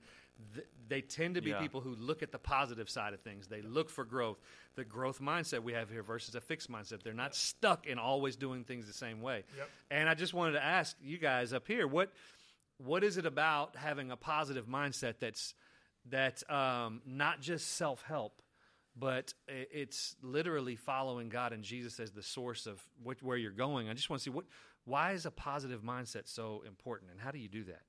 th- 0.53 0.67
they 0.87 1.01
tend 1.01 1.35
to 1.35 1.41
be 1.41 1.49
yeah. 1.49 1.59
people 1.59 1.81
who 1.81 1.95
look 1.95 2.21
at 2.21 2.31
the 2.31 2.37
positive 2.37 2.89
side 2.89 3.13
of 3.13 3.21
things. 3.21 3.47
They 3.47 3.61
look 3.63 3.89
for 3.89 4.05
growth. 4.05 4.37
The 4.75 4.83
growth 4.83 5.19
mindset 5.19 5.63
we 5.63 5.73
have 5.73 5.89
here 5.89 6.03
versus 6.03 6.35
a 6.35 6.41
fixed 6.41 6.71
mindset. 6.71 7.01
They're 7.01 7.13
not 7.13 7.35
stuck 7.35 7.87
in 7.87 7.97
always 7.97 8.35
doing 8.35 8.63
things 8.63 8.85
the 8.85 8.93
same 8.93 9.21
way. 9.21 9.43
Yep. 9.57 9.69
And 9.89 10.07
I 10.07 10.13
just 10.13 10.33
wanted 10.33 10.53
to 10.53 10.63
ask 10.63 10.95
you 11.03 11.17
guys 11.17 11.53
up 11.53 11.67
here 11.67 11.87
what 11.87 12.13
what 12.85 13.03
is 13.03 13.17
it 13.17 13.25
about 13.25 13.75
having 13.75 14.11
a 14.11 14.17
positive 14.17 14.67
mindset 14.67 15.15
that's 15.19 15.53
that 16.09 16.49
um, 16.49 17.01
not 17.05 17.41
just 17.41 17.75
self 17.75 18.03
help, 18.03 18.41
but 18.97 19.33
it's 19.47 20.15
literally 20.21 20.75
following 20.75 21.29
God 21.29 21.53
and 21.53 21.63
Jesus 21.63 21.99
as 21.99 22.11
the 22.11 22.23
source 22.23 22.65
of 22.65 22.81
what, 23.03 23.21
where 23.21 23.37
you're 23.37 23.51
going. 23.51 23.89
I 23.89 23.93
just 23.93 24.09
want 24.09 24.21
to 24.21 24.23
see 24.23 24.29
what 24.29 24.45
why 24.85 25.11
is 25.11 25.25
a 25.25 25.31
positive 25.31 25.81
mindset 25.83 26.27
so 26.27 26.63
important, 26.67 27.11
and 27.11 27.19
how 27.19 27.31
do 27.31 27.37
you 27.37 27.47
do 27.47 27.63
that? 27.65 27.81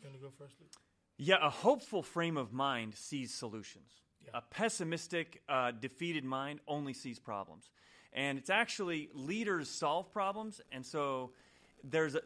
You 0.00 0.08
want 0.08 0.20
to 0.20 0.22
go 0.22 0.32
first, 0.38 0.54
Luke? 0.60 0.70
Yeah, 1.18 1.36
a 1.42 1.50
hopeful 1.50 2.02
frame 2.02 2.36
of 2.36 2.52
mind 2.52 2.94
sees 2.94 3.34
solutions. 3.34 3.90
Yeah. 4.24 4.30
A 4.38 4.42
pessimistic, 4.42 5.42
uh, 5.48 5.72
defeated 5.72 6.24
mind 6.24 6.60
only 6.68 6.92
sees 6.92 7.18
problems. 7.18 7.68
And 8.12 8.38
it's 8.38 8.50
actually 8.50 9.08
leaders 9.12 9.68
solve 9.68 10.12
problems, 10.12 10.60
and 10.72 10.84
so 10.84 11.32
there's 11.84 12.14
a, 12.14 12.20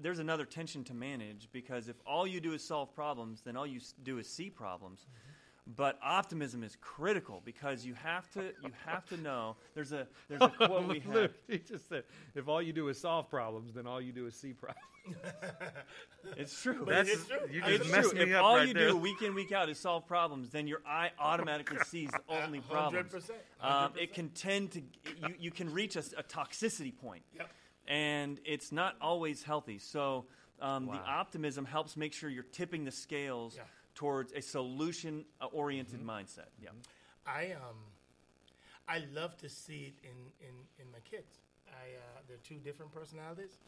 there's 0.00 0.18
another 0.18 0.44
tension 0.44 0.84
to 0.84 0.94
manage 0.94 1.48
because 1.52 1.88
if 1.88 1.96
all 2.06 2.26
you 2.26 2.40
do 2.40 2.52
is 2.52 2.62
solve 2.62 2.94
problems, 2.94 3.42
then 3.42 3.56
all 3.56 3.66
you 3.66 3.80
do 4.02 4.18
is 4.18 4.28
see 4.28 4.50
problems. 4.50 5.00
Mm-hmm. 5.00 5.72
But 5.76 5.98
optimism 6.02 6.62
is 6.64 6.76
critical 6.80 7.42
because 7.44 7.84
you 7.84 7.92
have 7.92 8.30
to 8.30 8.40
you 8.62 8.70
have 8.86 9.04
to 9.10 9.18
know 9.18 9.56
there's 9.74 9.92
a 9.92 10.06
there's 10.26 10.40
a 10.40 10.48
quote 10.48 10.88
we 10.88 11.00
have. 11.12 11.32
He 11.46 11.58
just 11.58 11.90
said, 11.90 12.04
"If 12.34 12.48
all 12.48 12.62
you 12.62 12.72
do 12.72 12.88
is 12.88 12.98
solve 12.98 13.28
problems, 13.28 13.74
then 13.74 13.86
all 13.86 14.00
you 14.00 14.12
do 14.12 14.26
is 14.26 14.34
see 14.34 14.54
problems." 14.54 14.82
it's 16.38 16.62
true. 16.62 16.86
That's, 16.88 17.10
it 17.10 17.12
is 17.12 17.26
true. 17.26 17.38
You 17.50 17.60
just 17.78 17.90
messed 17.90 18.14
me 18.14 18.22
if 18.22 18.36
up 18.36 18.44
all 18.44 18.56
right 18.56 18.68
you 18.68 18.72
there. 18.72 18.88
do 18.88 18.96
week 18.96 19.20
in 19.20 19.34
week 19.34 19.52
out 19.52 19.68
is 19.68 19.78
solve 19.78 20.06
problems, 20.06 20.48
then 20.48 20.66
your 20.66 20.80
eye 20.86 21.10
automatically 21.18 21.78
sees 21.86 22.10
only 22.30 22.60
problems. 22.60 23.12
100%. 23.12 23.30
100%. 23.62 23.84
Um, 23.84 23.92
it 24.00 24.14
can 24.14 24.30
tend 24.30 24.72
to 24.72 24.80
you, 24.80 25.34
you 25.38 25.50
can 25.50 25.70
reach 25.70 25.96
a, 25.96 26.02
a 26.16 26.22
toxicity 26.22 26.96
point. 26.96 27.22
Yep 27.36 27.50
and 27.88 28.38
it's 28.44 28.70
not 28.70 28.94
always 29.00 29.42
healthy. 29.42 29.78
So 29.78 30.26
um, 30.60 30.86
wow. 30.86 30.94
the 30.94 31.00
optimism 31.00 31.64
helps 31.64 31.96
make 31.96 32.12
sure 32.12 32.30
you're 32.30 32.44
tipping 32.44 32.84
the 32.84 32.92
scales 32.92 33.54
yeah. 33.56 33.62
towards 33.94 34.32
a 34.32 34.42
solution 34.42 35.24
oriented 35.52 36.04
mindset. 36.04 36.50
Yeah. 36.62 36.68
I 37.26 37.52
um, 37.52 37.76
I 38.88 39.02
love 39.14 39.36
to 39.38 39.48
see 39.48 39.92
it 39.92 39.94
in 40.04 40.46
in, 40.46 40.54
in 40.84 40.92
my 40.92 41.00
kids. 41.10 41.40
I 41.68 41.96
uh, 41.96 42.20
they're 42.28 42.36
two 42.44 42.56
different 42.56 42.92
personalities. 42.92 43.58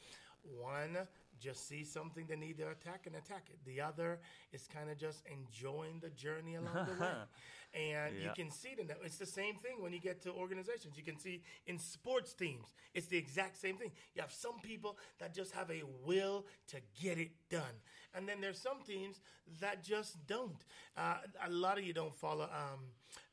One 0.59 0.96
just 1.40 1.68
sees 1.68 1.90
something 1.90 2.26
they 2.28 2.37
need 2.37 2.59
to 2.59 2.68
attack 2.68 3.06
and 3.06 3.16
attack 3.16 3.46
it. 3.48 3.59
The 3.64 3.80
other 3.80 4.18
is 4.52 4.68
kind 4.72 4.90
of 4.90 4.98
just 4.98 5.22
enjoying 5.26 5.98
the 6.00 6.11
journey 6.11 6.56
along 6.56 6.87
the 6.87 7.02
way. 7.02 7.11
And 7.72 8.16
Yeah. 8.16 8.24
you 8.24 8.30
can 8.35 8.50
see 8.50 8.70
it 8.70 8.78
in 8.80 8.88
that. 8.88 8.98
It's 9.04 9.18
the 9.18 9.26
same 9.26 9.56
thing 9.59 9.80
when 9.80 9.92
you 9.92 10.00
get 10.00 10.20
to 10.22 10.33
organizations. 10.33 10.96
You 10.96 11.04
can 11.04 11.18
see 11.18 11.42
in 11.66 11.78
sports 11.78 12.35
teams, 12.35 12.66
it's 12.94 13.06
the 13.06 13.16
exact 13.16 13.56
same 13.59 13.76
thing. 13.76 13.92
You 14.14 14.22
have 14.22 14.33
some 14.33 14.61
people 14.61 14.98
that 15.18 15.33
just 15.35 15.52
have 15.52 15.70
a 15.70 15.83
will 16.04 16.46
to 16.68 16.80
get 17.00 17.18
it 17.18 17.30
done. 17.48 17.80
And 18.12 18.28
then 18.28 18.40
there's 18.40 18.59
some 18.59 18.83
teams 18.83 19.20
that 19.61 19.85
just 19.85 20.26
don't. 20.26 20.64
Uh, 20.96 21.18
a 21.44 21.50
lot 21.50 21.78
of 21.78 21.85
you 21.85 21.92
don't 21.92 22.14
follow. 22.14 22.44
Um, 22.44 22.80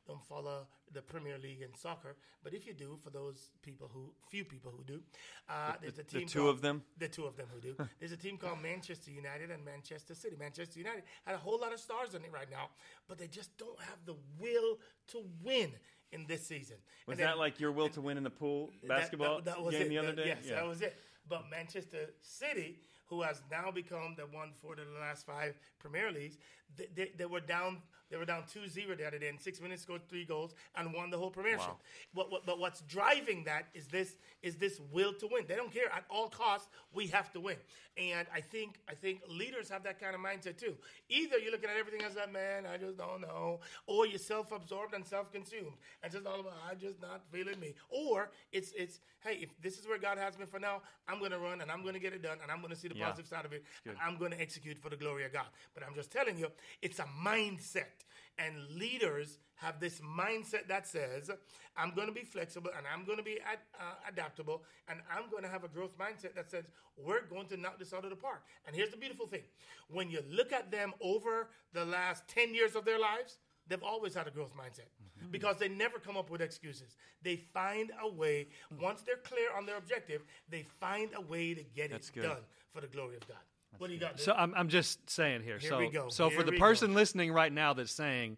don't 0.06 0.24
follow 0.24 0.66
the 0.92 1.02
Premier 1.02 1.36
League 1.42 1.60
in 1.60 1.74
soccer, 1.76 2.16
but 2.42 2.54
if 2.54 2.66
you 2.66 2.72
do, 2.72 2.98
for 3.02 3.10
those 3.10 3.50
people 3.62 3.90
who, 3.92 4.10
few 4.30 4.44
people 4.44 4.72
who 4.76 4.82
do, 4.84 5.00
uh, 5.48 5.72
there's 5.82 5.98
a 5.98 6.02
team. 6.02 6.20
the 6.22 6.26
two 6.26 6.38
called- 6.40 6.54
of 6.54 6.62
them? 6.62 6.82
the 6.98 7.08
two 7.08 7.24
of 7.26 7.36
them 7.36 7.46
who 7.54 7.60
do. 7.60 7.76
There's 8.00 8.12
a 8.12 8.16
team 8.16 8.38
called 8.38 8.62
Manchester 8.62 9.10
United 9.10 9.50
and 9.50 9.64
Manchester 9.64 10.14
City. 10.14 10.36
Manchester 10.38 10.78
United 10.78 11.02
had 11.26 11.34
a 11.34 11.38
whole 11.38 11.58
lot 11.60 11.72
of 11.72 11.80
stars 11.80 12.14
in 12.14 12.22
it 12.22 12.32
right 12.32 12.50
now, 12.50 12.70
but 13.06 13.18
they 13.18 13.26
just 13.26 13.56
don't 13.58 13.78
have 13.80 13.98
the 14.06 14.14
will 14.40 14.78
to 15.08 15.24
win 15.44 15.72
in 16.12 16.24
this 16.26 16.46
season. 16.46 16.76
Was 17.06 17.18
then- 17.18 17.26
that 17.26 17.38
like 17.38 17.60
your 17.60 17.72
will 17.72 17.88
to 17.90 18.00
win 18.00 18.16
in 18.16 18.22
the 18.24 18.30
pool 18.30 18.70
basketball 18.86 19.36
that, 19.36 19.44
that 19.56 19.62
was 19.62 19.74
game 19.74 19.86
it. 19.86 19.88
the 19.90 19.98
other 19.98 20.12
day? 20.14 20.26
Yes, 20.28 20.48
that 20.48 20.66
was 20.66 20.80
it. 20.80 20.96
But 21.28 21.50
Manchester 21.50 22.10
City, 22.22 22.78
who 23.06 23.20
has 23.22 23.42
now 23.50 23.70
become 23.70 24.14
the 24.16 24.24
one 24.24 24.52
for 24.62 24.74
the 24.74 24.82
last 24.98 25.26
five 25.26 25.58
Premier 25.78 26.10
Leagues, 26.10 26.38
they, 26.76 26.86
they, 26.94 27.10
they 27.16 27.26
were 27.26 27.40
down. 27.40 27.82
They 28.10 28.16
were 28.16 28.24
down 28.24 28.44
2-0 28.44 28.96
the 28.96 29.06
other 29.06 29.18
day. 29.18 29.28
In 29.28 29.38
six 29.38 29.60
minutes, 29.60 29.82
scored 29.82 30.08
three 30.08 30.24
goals 30.24 30.54
and 30.76 30.92
won 30.92 31.10
the 31.10 31.18
whole 31.18 31.30
Premiership. 31.30 31.68
Wow. 31.68 31.76
But, 32.14 32.30
what, 32.30 32.46
but 32.46 32.58
what's 32.58 32.80
driving 32.82 33.44
that 33.44 33.66
is 33.74 33.86
this 33.86 34.16
is 34.42 34.56
this 34.56 34.80
will 34.92 35.12
to 35.14 35.28
win. 35.30 35.44
They 35.46 35.56
don't 35.56 35.72
care 35.72 35.92
at 35.92 36.04
all 36.08 36.28
costs. 36.28 36.68
We 36.94 37.08
have 37.08 37.32
to 37.32 37.40
win. 37.40 37.56
And 37.96 38.26
I 38.32 38.40
think 38.40 38.76
I 38.88 38.94
think 38.94 39.22
leaders 39.28 39.68
have 39.70 39.82
that 39.82 40.00
kind 40.00 40.14
of 40.14 40.20
mindset 40.20 40.56
too. 40.56 40.74
Either 41.08 41.38
you're 41.38 41.50
looking 41.50 41.68
at 41.68 41.76
everything 41.76 42.02
as 42.06 42.14
that 42.14 42.32
man, 42.32 42.64
I 42.64 42.76
just 42.76 42.96
don't 42.96 43.20
know, 43.20 43.58
or 43.86 44.06
you're 44.06 44.18
self-absorbed 44.20 44.94
and 44.94 45.04
self-consumed, 45.04 45.72
and 46.02 46.12
just 46.12 46.24
all 46.24 46.38
about 46.40 46.52
I 46.70 46.74
just 46.74 47.02
not 47.02 47.22
feeling 47.32 47.58
me. 47.58 47.74
Or 47.90 48.30
it's 48.52 48.72
it's 48.76 49.00
hey, 49.20 49.38
if 49.42 49.48
this 49.60 49.78
is 49.78 49.88
where 49.88 49.98
God 49.98 50.16
has 50.16 50.38
me 50.38 50.44
for 50.46 50.60
now, 50.60 50.80
I'm 51.08 51.18
going 51.18 51.32
to 51.32 51.38
run 51.40 51.60
and 51.60 51.72
I'm 51.72 51.82
going 51.82 51.94
to 51.94 52.00
get 52.00 52.12
it 52.12 52.22
done 52.22 52.38
and 52.40 52.52
I'm 52.52 52.58
going 52.60 52.72
to 52.72 52.78
see 52.78 52.86
the 52.86 52.94
Yeah. 52.96 53.06
positive 53.08 53.26
side 53.28 53.44
of 53.44 53.52
it. 53.52 53.64
And 53.84 53.96
I'm 54.00 54.16
going 54.16 54.30
to 54.30 54.40
execute 54.40 54.78
for 54.78 54.90
the 54.90 54.96
glory 54.96 55.24
of 55.24 55.32
God. 55.32 55.46
But 55.74 55.82
I'm 55.84 55.94
just 55.94 56.12
telling 56.12 56.38
you, 56.38 56.46
it's 56.80 57.00
a 57.00 57.06
mindset. 57.26 57.97
And 58.38 58.54
leaders 58.78 59.38
have 59.56 59.80
this 59.80 60.00
mindset 60.00 60.68
that 60.68 60.86
says, 60.86 61.30
I'm 61.76 61.92
going 61.94 62.06
to 62.06 62.14
be 62.14 62.22
flexible 62.22 62.70
and 62.76 62.86
I'm 62.92 63.04
going 63.04 63.18
to 63.18 63.24
be 63.24 63.38
ad, 63.40 63.58
uh, 63.78 63.94
adaptable 64.08 64.62
and 64.88 65.00
I'm 65.12 65.28
going 65.30 65.42
to 65.42 65.48
have 65.48 65.64
a 65.64 65.68
growth 65.68 65.98
mindset 65.98 66.34
that 66.36 66.50
says, 66.50 66.64
we're 66.96 67.26
going 67.26 67.46
to 67.48 67.56
knock 67.56 67.78
this 67.78 67.92
out 67.92 68.04
of 68.04 68.10
the 68.10 68.16
park. 68.16 68.44
And 68.66 68.74
here's 68.74 68.90
the 68.90 68.96
beautiful 68.96 69.26
thing 69.26 69.42
when 69.88 70.10
you 70.10 70.22
look 70.30 70.52
at 70.52 70.70
them 70.70 70.92
over 71.00 71.48
the 71.72 71.84
last 71.84 72.26
10 72.28 72.54
years 72.54 72.76
of 72.76 72.84
their 72.84 72.98
lives, 72.98 73.38
they've 73.66 73.82
always 73.82 74.14
had 74.14 74.26
a 74.26 74.30
growth 74.30 74.52
mindset 74.56 74.88
because 75.30 75.56
they 75.58 75.68
never 75.68 75.98
come 75.98 76.16
up 76.16 76.30
with 76.30 76.40
excuses. 76.40 76.96
They 77.22 77.36
find 77.36 77.90
a 78.02 78.08
way, 78.08 78.48
once 78.80 79.02
they're 79.02 79.16
clear 79.16 79.48
on 79.56 79.66
their 79.66 79.76
objective, 79.76 80.22
they 80.48 80.64
find 80.80 81.10
a 81.16 81.20
way 81.20 81.54
to 81.54 81.62
get 81.62 81.90
That's 81.90 82.08
it 82.08 82.14
good. 82.14 82.22
done 82.22 82.42
for 82.72 82.80
the 82.80 82.86
glory 82.86 83.16
of 83.16 83.26
God. 83.26 83.38
What 83.78 83.88
do 83.88 83.94
you 83.94 84.00
got? 84.00 84.16
Dave? 84.16 84.24
So 84.24 84.32
I'm, 84.32 84.52
I'm 84.56 84.68
just 84.68 85.08
saying 85.10 85.42
here. 85.42 85.58
Here 85.58 85.70
so 85.70 85.78
we 85.78 85.90
go. 85.90 86.08
so 86.08 86.30
for 86.30 86.42
the 86.42 86.52
person 86.52 86.90
go. 86.90 86.94
listening 86.96 87.32
right 87.32 87.52
now 87.52 87.72
that's 87.72 87.92
saying, 87.92 88.36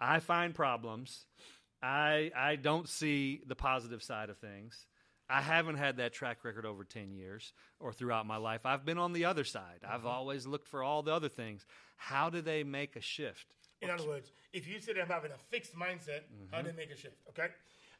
I 0.00 0.20
find 0.20 0.54
problems, 0.54 1.26
I 1.82 2.30
I 2.36 2.56
don't 2.56 2.88
see 2.88 3.42
the 3.46 3.54
positive 3.56 4.02
side 4.02 4.30
of 4.30 4.38
things. 4.38 4.86
I 5.28 5.40
haven't 5.42 5.76
had 5.76 5.98
that 5.98 6.12
track 6.12 6.38
record 6.44 6.66
over 6.66 6.82
10 6.82 7.12
years 7.12 7.52
or 7.78 7.92
throughout 7.92 8.26
my 8.26 8.36
life. 8.36 8.62
I've 8.66 8.84
been 8.84 8.98
on 8.98 9.12
the 9.12 9.26
other 9.26 9.44
side. 9.44 9.80
I've 9.88 10.00
Mm-hmm. 10.00 10.08
always 10.08 10.44
looked 10.44 10.66
for 10.66 10.82
all 10.82 11.02
the 11.04 11.14
other 11.14 11.28
things. 11.28 11.64
How 11.96 12.30
do 12.30 12.40
they 12.40 12.64
make 12.64 12.96
a 12.96 13.00
shift? 13.00 13.46
In 13.80 13.90
other 13.90 14.06
words, 14.08 14.32
if 14.52 14.66
you 14.66 14.80
sit 14.80 14.96
there 14.96 15.06
having 15.06 15.30
a 15.30 15.38
fixed 15.38 15.76
mindset, 15.76 16.22
Mm-hmm. 16.26 16.52
how 16.54 16.62
do 16.62 16.70
they 16.72 16.76
make 16.76 16.90
a 16.90 16.96
shift? 16.96 17.14
Okay. 17.28 17.46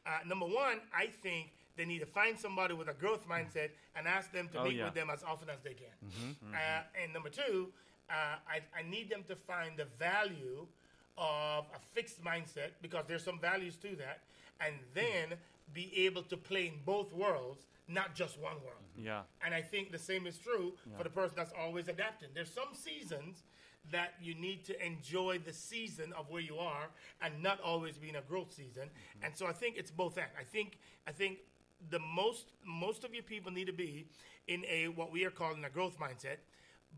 Uh, 0.04 0.18
number 0.26 0.46
one, 0.46 0.80
I 0.92 1.06
think 1.22 1.52
they 1.76 1.84
need 1.84 2.00
to 2.00 2.06
find 2.06 2.38
somebody 2.38 2.74
with 2.74 2.88
a 2.88 2.94
growth 2.94 3.26
mindset 3.28 3.70
and 3.96 4.06
ask 4.06 4.32
them 4.32 4.48
to 4.52 4.60
Oh, 4.60 4.64
meet 4.64 4.74
yeah. 4.76 4.84
with 4.86 4.94
them 4.94 5.08
as 5.10 5.22
often 5.22 5.48
as 5.50 5.60
they 5.62 5.74
can. 5.74 5.94
Mm-hmm. 6.04 6.54
Uh, 6.54 7.02
and 7.02 7.12
number 7.12 7.28
two, 7.30 7.68
uh, 8.10 8.36
I, 8.48 8.60
I 8.78 8.82
need 8.88 9.08
them 9.08 9.22
to 9.28 9.36
find 9.36 9.76
the 9.76 9.86
value 9.98 10.66
of 11.16 11.64
a 11.74 11.78
fixed 11.94 12.22
mindset 12.24 12.70
because 12.82 13.04
there's 13.06 13.24
some 13.24 13.38
values 13.38 13.76
to 13.76 13.94
that, 13.96 14.20
and 14.60 14.74
then 14.94 15.38
be 15.72 15.92
able 16.06 16.22
to 16.24 16.36
play 16.36 16.66
in 16.66 16.74
both 16.84 17.12
worlds, 17.12 17.66
not 17.88 18.14
just 18.14 18.38
one 18.38 18.54
world. 18.64 18.82
Yeah. 18.96 19.22
And 19.44 19.54
I 19.54 19.62
think 19.62 19.92
the 19.92 19.98
same 19.98 20.26
is 20.26 20.38
true 20.38 20.72
for 20.96 21.04
the 21.04 21.10
person 21.10 21.34
that's 21.36 21.52
always 21.58 21.88
adapting. 21.88 22.30
There's 22.34 22.50
some 22.52 22.68
seasons 22.74 23.42
that 23.90 24.14
you 24.20 24.34
need 24.34 24.64
to 24.64 24.84
enjoy 24.86 25.38
the 25.38 25.52
season 25.52 26.12
of 26.18 26.28
where 26.30 26.42
you 26.42 26.56
are 26.58 26.88
and 27.22 27.42
not 27.42 27.60
always 27.60 27.96
be 27.96 28.08
in 28.10 28.16
a 28.16 28.20
growth 28.22 28.52
season. 28.52 28.90
And 29.22 29.34
so 29.36 29.46
I 29.46 29.52
think 29.52 29.76
it's 29.78 29.90
both 29.90 30.16
that. 30.16 30.32
I 30.38 30.44
think 30.44 30.78
I 31.06 31.12
think 31.12 31.38
the 31.88 31.98
most 31.98 32.46
most 32.64 33.04
of 33.04 33.14
your 33.14 33.22
people 33.22 33.50
need 33.50 33.66
to 33.66 33.72
be 33.72 34.06
in 34.48 34.64
a 34.68 34.88
what 34.88 35.10
we 35.10 35.24
are 35.24 35.30
calling 35.30 35.64
a 35.64 35.70
growth 35.70 35.98
mindset. 35.98 36.36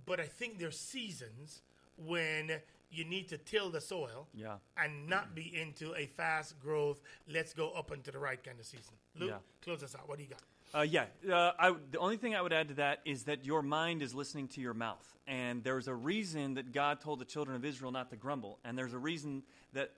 But 0.06 0.20
I 0.20 0.24
think 0.26 0.58
there's 0.58 0.78
seasons 0.78 1.62
when 1.96 2.50
you 2.90 3.04
need 3.04 3.28
to 3.28 3.38
till 3.38 3.70
the 3.70 3.80
soil 3.80 4.26
Yeah. 4.34 4.56
and 4.76 5.08
not 5.08 5.34
be 5.34 5.58
into 5.58 5.94
a 5.94 6.06
fast 6.06 6.58
growth, 6.60 7.00
let's 7.28 7.54
go 7.54 7.70
up 7.72 7.90
into 7.92 8.10
the 8.10 8.18
right 8.18 8.42
kind 8.42 8.58
of 8.60 8.66
season. 8.66 8.94
Luke, 9.14 9.30
Yeah. 9.30 9.38
close 9.62 9.82
us 9.82 9.94
out. 9.94 10.08
What 10.08 10.18
do 10.18 10.24
you 10.24 10.30
got? 10.30 10.42
Uh, 10.74 10.80
yeah. 10.80 11.04
Uh, 11.30 11.52
I, 11.58 11.74
the 11.90 11.98
only 11.98 12.16
thing 12.16 12.35
I 12.35 12.40
would 12.40 12.52
add 12.52 12.68
to 12.68 12.74
that 12.74 13.00
is 13.04 13.24
that 13.24 13.44
your 13.44 13.62
mind 13.62 14.02
is 14.02 14.14
listening 14.14 14.48
to 14.48 14.61
your 14.61 14.72
mouth. 14.72 15.06
And 15.26 15.62
there's 15.62 15.87
a 15.87 15.94
reason 15.94 16.54
that 16.54 16.72
God 16.72 17.00
told 17.00 17.18
the 17.18 17.24
children 17.24 17.56
of 17.56 17.64
Israel 17.64 17.92
not 17.92 18.11
to 18.11 18.16
grumble. 18.16 18.58
And 18.64 18.76
there's 18.76 18.94
a 18.94 18.98
reason 18.98 19.42
that 19.74 19.90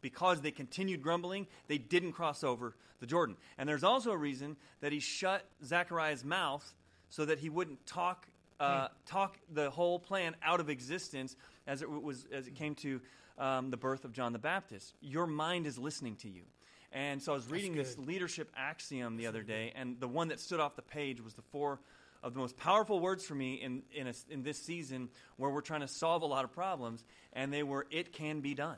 because 0.00 0.40
they 0.40 0.52
continued 0.52 1.02
grumbling, 1.02 1.46
they 1.66 1.78
didn't 1.78 2.12
cross 2.12 2.44
over 2.44 2.76
the 3.00 3.06
Jordan. 3.06 3.36
And 3.58 3.68
there's 3.68 3.84
also 3.84 4.12
a 4.12 4.16
reason 4.16 4.56
that 4.80 4.92
he 4.92 5.00
shut 5.00 5.44
Zechariah's 5.64 6.24
mouth 6.24 6.74
so 7.08 7.24
that 7.24 7.38
he 7.38 7.48
wouldn't 7.48 7.84
talk. 7.86 8.26
Uh, 8.60 8.88
talk 9.06 9.38
the 9.54 9.70
whole 9.70 9.98
plan 9.98 10.36
out 10.42 10.60
of 10.60 10.68
existence 10.68 11.34
as 11.66 11.80
it 11.80 11.90
was 11.90 12.26
as 12.30 12.46
it 12.46 12.54
came 12.54 12.74
to 12.74 13.00
um, 13.38 13.70
the 13.70 13.76
birth 13.78 14.04
of 14.04 14.12
John 14.12 14.34
the 14.34 14.38
Baptist. 14.38 14.94
Your 15.00 15.26
mind 15.26 15.66
is 15.66 15.78
listening 15.78 16.16
to 16.16 16.28
you, 16.28 16.42
and 16.92 17.22
so 17.22 17.32
I 17.32 17.34
was 17.34 17.48
reading 17.48 17.74
this 17.74 17.96
leadership 17.98 18.50
axiom 18.56 19.16
the 19.16 19.26
other 19.26 19.42
day, 19.42 19.72
and 19.76 19.98
the 20.00 20.08
one 20.08 20.28
that 20.28 20.40
stood 20.40 20.60
off 20.60 20.76
the 20.76 20.82
page 20.82 21.20
was 21.20 21.34
the 21.34 21.42
four 21.42 21.80
of 22.22 22.34
the 22.34 22.40
most 22.40 22.56
powerful 22.56 23.00
words 23.00 23.24
for 23.24 23.34
me 23.34 23.54
in 23.54 23.82
in, 23.92 24.06
a, 24.06 24.14
in 24.28 24.42
this 24.42 24.58
season 24.60 25.08
where 25.36 25.50
we're 25.50 25.60
trying 25.60 25.80
to 25.80 25.88
solve 25.88 26.22
a 26.22 26.26
lot 26.26 26.44
of 26.44 26.52
problems, 26.52 27.04
and 27.32 27.52
they 27.52 27.62
were 27.62 27.86
"it 27.90 28.12
can 28.12 28.40
be 28.40 28.54
done." 28.54 28.76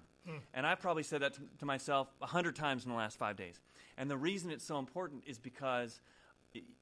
And 0.55 0.65
I 0.65 0.77
probably 0.77 1.03
said 1.03 1.23
that 1.23 1.35
to, 1.35 1.41
to 1.59 1.67
myself 1.67 2.07
a 2.21 2.27
hundred 2.27 2.55
times 2.55 2.85
in 2.85 2.91
the 2.91 2.97
last 2.97 3.19
five 3.19 3.37
days. 3.37 3.59
And 3.99 4.09
the 4.09 4.17
reason 4.17 4.53
it's 4.53 4.65
so 4.65 4.79
important 4.79 5.25
is 5.27 5.39
because 5.39 6.01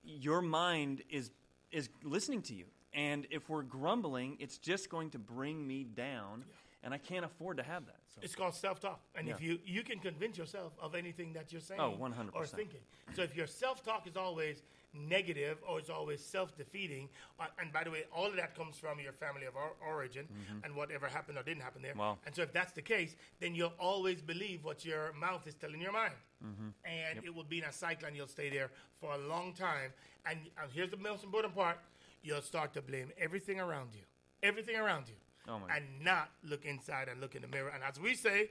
your 0.04 0.42
mind 0.42 1.02
is 1.08 1.30
is 1.70 1.88
listening 2.02 2.42
to 2.42 2.54
you. 2.54 2.66
And 2.92 3.26
if 3.30 3.48
we're 3.48 3.62
grumbling, 3.62 4.36
it's 4.40 4.58
just 4.58 4.90
going 4.90 5.10
to 5.10 5.18
bring 5.18 5.66
me 5.66 5.84
down, 5.84 6.44
and 6.82 6.94
I 6.94 6.98
can't 6.98 7.24
afford 7.24 7.56
to 7.58 7.62
have 7.62 7.86
that. 7.86 7.96
So. 8.14 8.20
It's 8.22 8.34
called 8.34 8.54
self-talk, 8.54 9.00
and 9.14 9.28
if 9.28 9.40
you 9.40 9.58
you 9.64 9.82
can 9.82 9.98
convince 9.98 10.36
yourself 10.38 10.72
of 10.80 10.94
anything 10.94 11.32
that 11.34 11.52
you're 11.52 11.60
saying 11.60 11.80
Oh, 11.80 11.92
100%. 11.98 12.30
or 12.34 12.46
thinking. 12.46 12.80
So 13.14 13.22
if 13.22 13.36
your 13.36 13.46
self-talk 13.46 14.06
is 14.06 14.16
always 14.16 14.62
negative 14.92 15.58
or 15.68 15.78
it's 15.78 15.90
always 15.90 16.20
self-defeating, 16.24 17.08
uh, 17.38 17.44
and 17.60 17.72
by 17.72 17.84
the 17.84 17.90
way, 17.92 18.02
all 18.12 18.26
of 18.26 18.34
that 18.36 18.56
comes 18.56 18.76
from 18.76 18.98
your 18.98 19.12
family 19.12 19.46
of 19.46 19.54
or- 19.54 19.76
origin 19.86 20.26
and 20.64 20.74
whatever 20.74 21.06
happened 21.06 21.38
or 21.38 21.44
didn't 21.44 21.62
happen 21.62 21.80
there. 21.82 21.92
Mm-hmm. 21.92 22.00
Wow. 22.00 22.18
And 22.26 22.34
so 22.34 22.42
if 22.42 22.52
that's 22.52 22.72
the 22.72 22.82
case, 22.82 23.14
then 23.38 23.54
you'll 23.54 23.72
always 23.78 24.20
believe 24.20 24.64
what 24.64 24.84
your 24.84 25.12
mouth 25.12 25.46
is 25.46 25.54
telling 25.54 25.80
your 25.80 25.92
mind, 25.92 26.14
Mm-hmm. 26.44 26.68
and 26.86 27.22
it 27.24 27.34
will 27.34 27.44
be 27.44 27.58
in 27.58 27.64
a 27.64 27.72
cycle, 27.72 28.08
and 28.08 28.16
you'll 28.16 28.26
stay 28.26 28.48
there 28.48 28.70
for 28.98 29.12
a 29.12 29.18
long 29.18 29.52
time. 29.52 29.92
And, 30.26 30.38
and 30.60 30.72
here's 30.72 30.90
the 30.90 30.96
most 30.96 31.22
important 31.22 31.54
part: 31.54 31.78
you'll 32.22 32.40
start 32.42 32.72
to 32.74 32.82
blame 32.82 33.12
everything 33.18 33.60
around 33.60 33.90
you, 33.94 34.00
everything 34.42 34.76
around 34.76 35.06
you 35.08 35.14
Oh 35.48 35.60
and 35.74 35.84
not 36.02 36.30
look 36.44 36.64
inside 36.64 37.08
and 37.08 37.20
look 37.20 37.34
in 37.34 37.42
the 37.42 37.48
mirror. 37.48 37.70
And 37.74 37.82
as 37.82 37.98
we 37.98 38.14
say, 38.14 38.50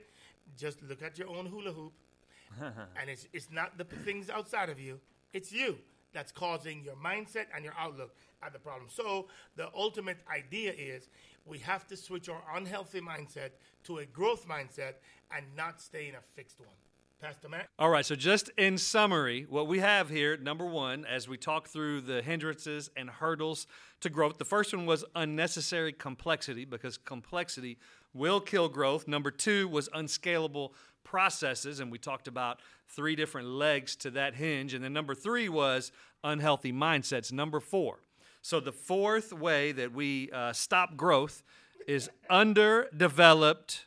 just 0.56 0.82
look 0.82 1.02
at 1.02 1.18
your 1.18 1.28
own 1.28 1.46
hula 1.46 1.72
hoop. 1.72 1.92
and 2.60 3.08
it's, 3.08 3.28
it's 3.32 3.48
not 3.50 3.78
the 3.78 3.84
things 3.84 4.28
outside 4.28 4.68
of 4.68 4.80
you, 4.80 4.98
it's 5.32 5.52
you 5.52 5.78
that's 6.12 6.32
causing 6.32 6.82
your 6.82 6.96
mindset 6.96 7.46
and 7.54 7.64
your 7.64 7.74
outlook 7.78 8.14
at 8.42 8.52
the 8.52 8.58
problem. 8.58 8.88
So 8.88 9.28
the 9.56 9.70
ultimate 9.74 10.18
idea 10.32 10.72
is 10.72 11.08
we 11.46 11.58
have 11.58 11.86
to 11.88 11.96
switch 11.96 12.28
our 12.28 12.42
unhealthy 12.54 13.00
mindset 13.00 13.50
to 13.84 13.98
a 13.98 14.06
growth 14.06 14.48
mindset 14.48 14.94
and 15.34 15.46
not 15.56 15.80
stay 15.80 16.08
in 16.08 16.14
a 16.14 16.20
fixed 16.34 16.58
one. 16.58 16.74
Pastor 17.20 17.50
Matt. 17.50 17.68
All 17.78 17.90
right, 17.90 18.06
so 18.06 18.14
just 18.14 18.48
in 18.56 18.78
summary, 18.78 19.46
what 19.48 19.66
we 19.66 19.80
have 19.80 20.08
here, 20.08 20.38
number 20.38 20.64
one, 20.64 21.04
as 21.04 21.28
we 21.28 21.36
talk 21.36 21.68
through 21.68 22.00
the 22.00 22.22
hindrances 22.22 22.90
and 22.96 23.10
hurdles 23.10 23.66
to 24.00 24.08
growth, 24.08 24.38
the 24.38 24.46
first 24.46 24.74
one 24.74 24.86
was 24.86 25.04
unnecessary 25.14 25.92
complexity 25.92 26.64
because 26.64 26.96
complexity 26.96 27.76
will 28.14 28.40
kill 28.40 28.70
growth. 28.70 29.06
Number 29.06 29.30
two 29.30 29.68
was 29.68 29.90
unscalable 29.92 30.72
processes, 31.04 31.78
and 31.80 31.92
we 31.92 31.98
talked 31.98 32.26
about 32.26 32.60
three 32.88 33.16
different 33.16 33.48
legs 33.48 33.96
to 33.96 34.10
that 34.12 34.34
hinge. 34.34 34.72
And 34.72 34.82
then 34.82 34.94
number 34.94 35.14
three 35.14 35.50
was 35.50 35.92
unhealthy 36.24 36.72
mindsets. 36.72 37.30
Number 37.32 37.60
four. 37.60 38.00
So 38.40 38.60
the 38.60 38.72
fourth 38.72 39.32
way 39.32 39.72
that 39.72 39.92
we 39.92 40.30
uh, 40.32 40.54
stop 40.54 40.96
growth 40.96 41.42
is 41.86 42.08
underdeveloped 42.30 43.86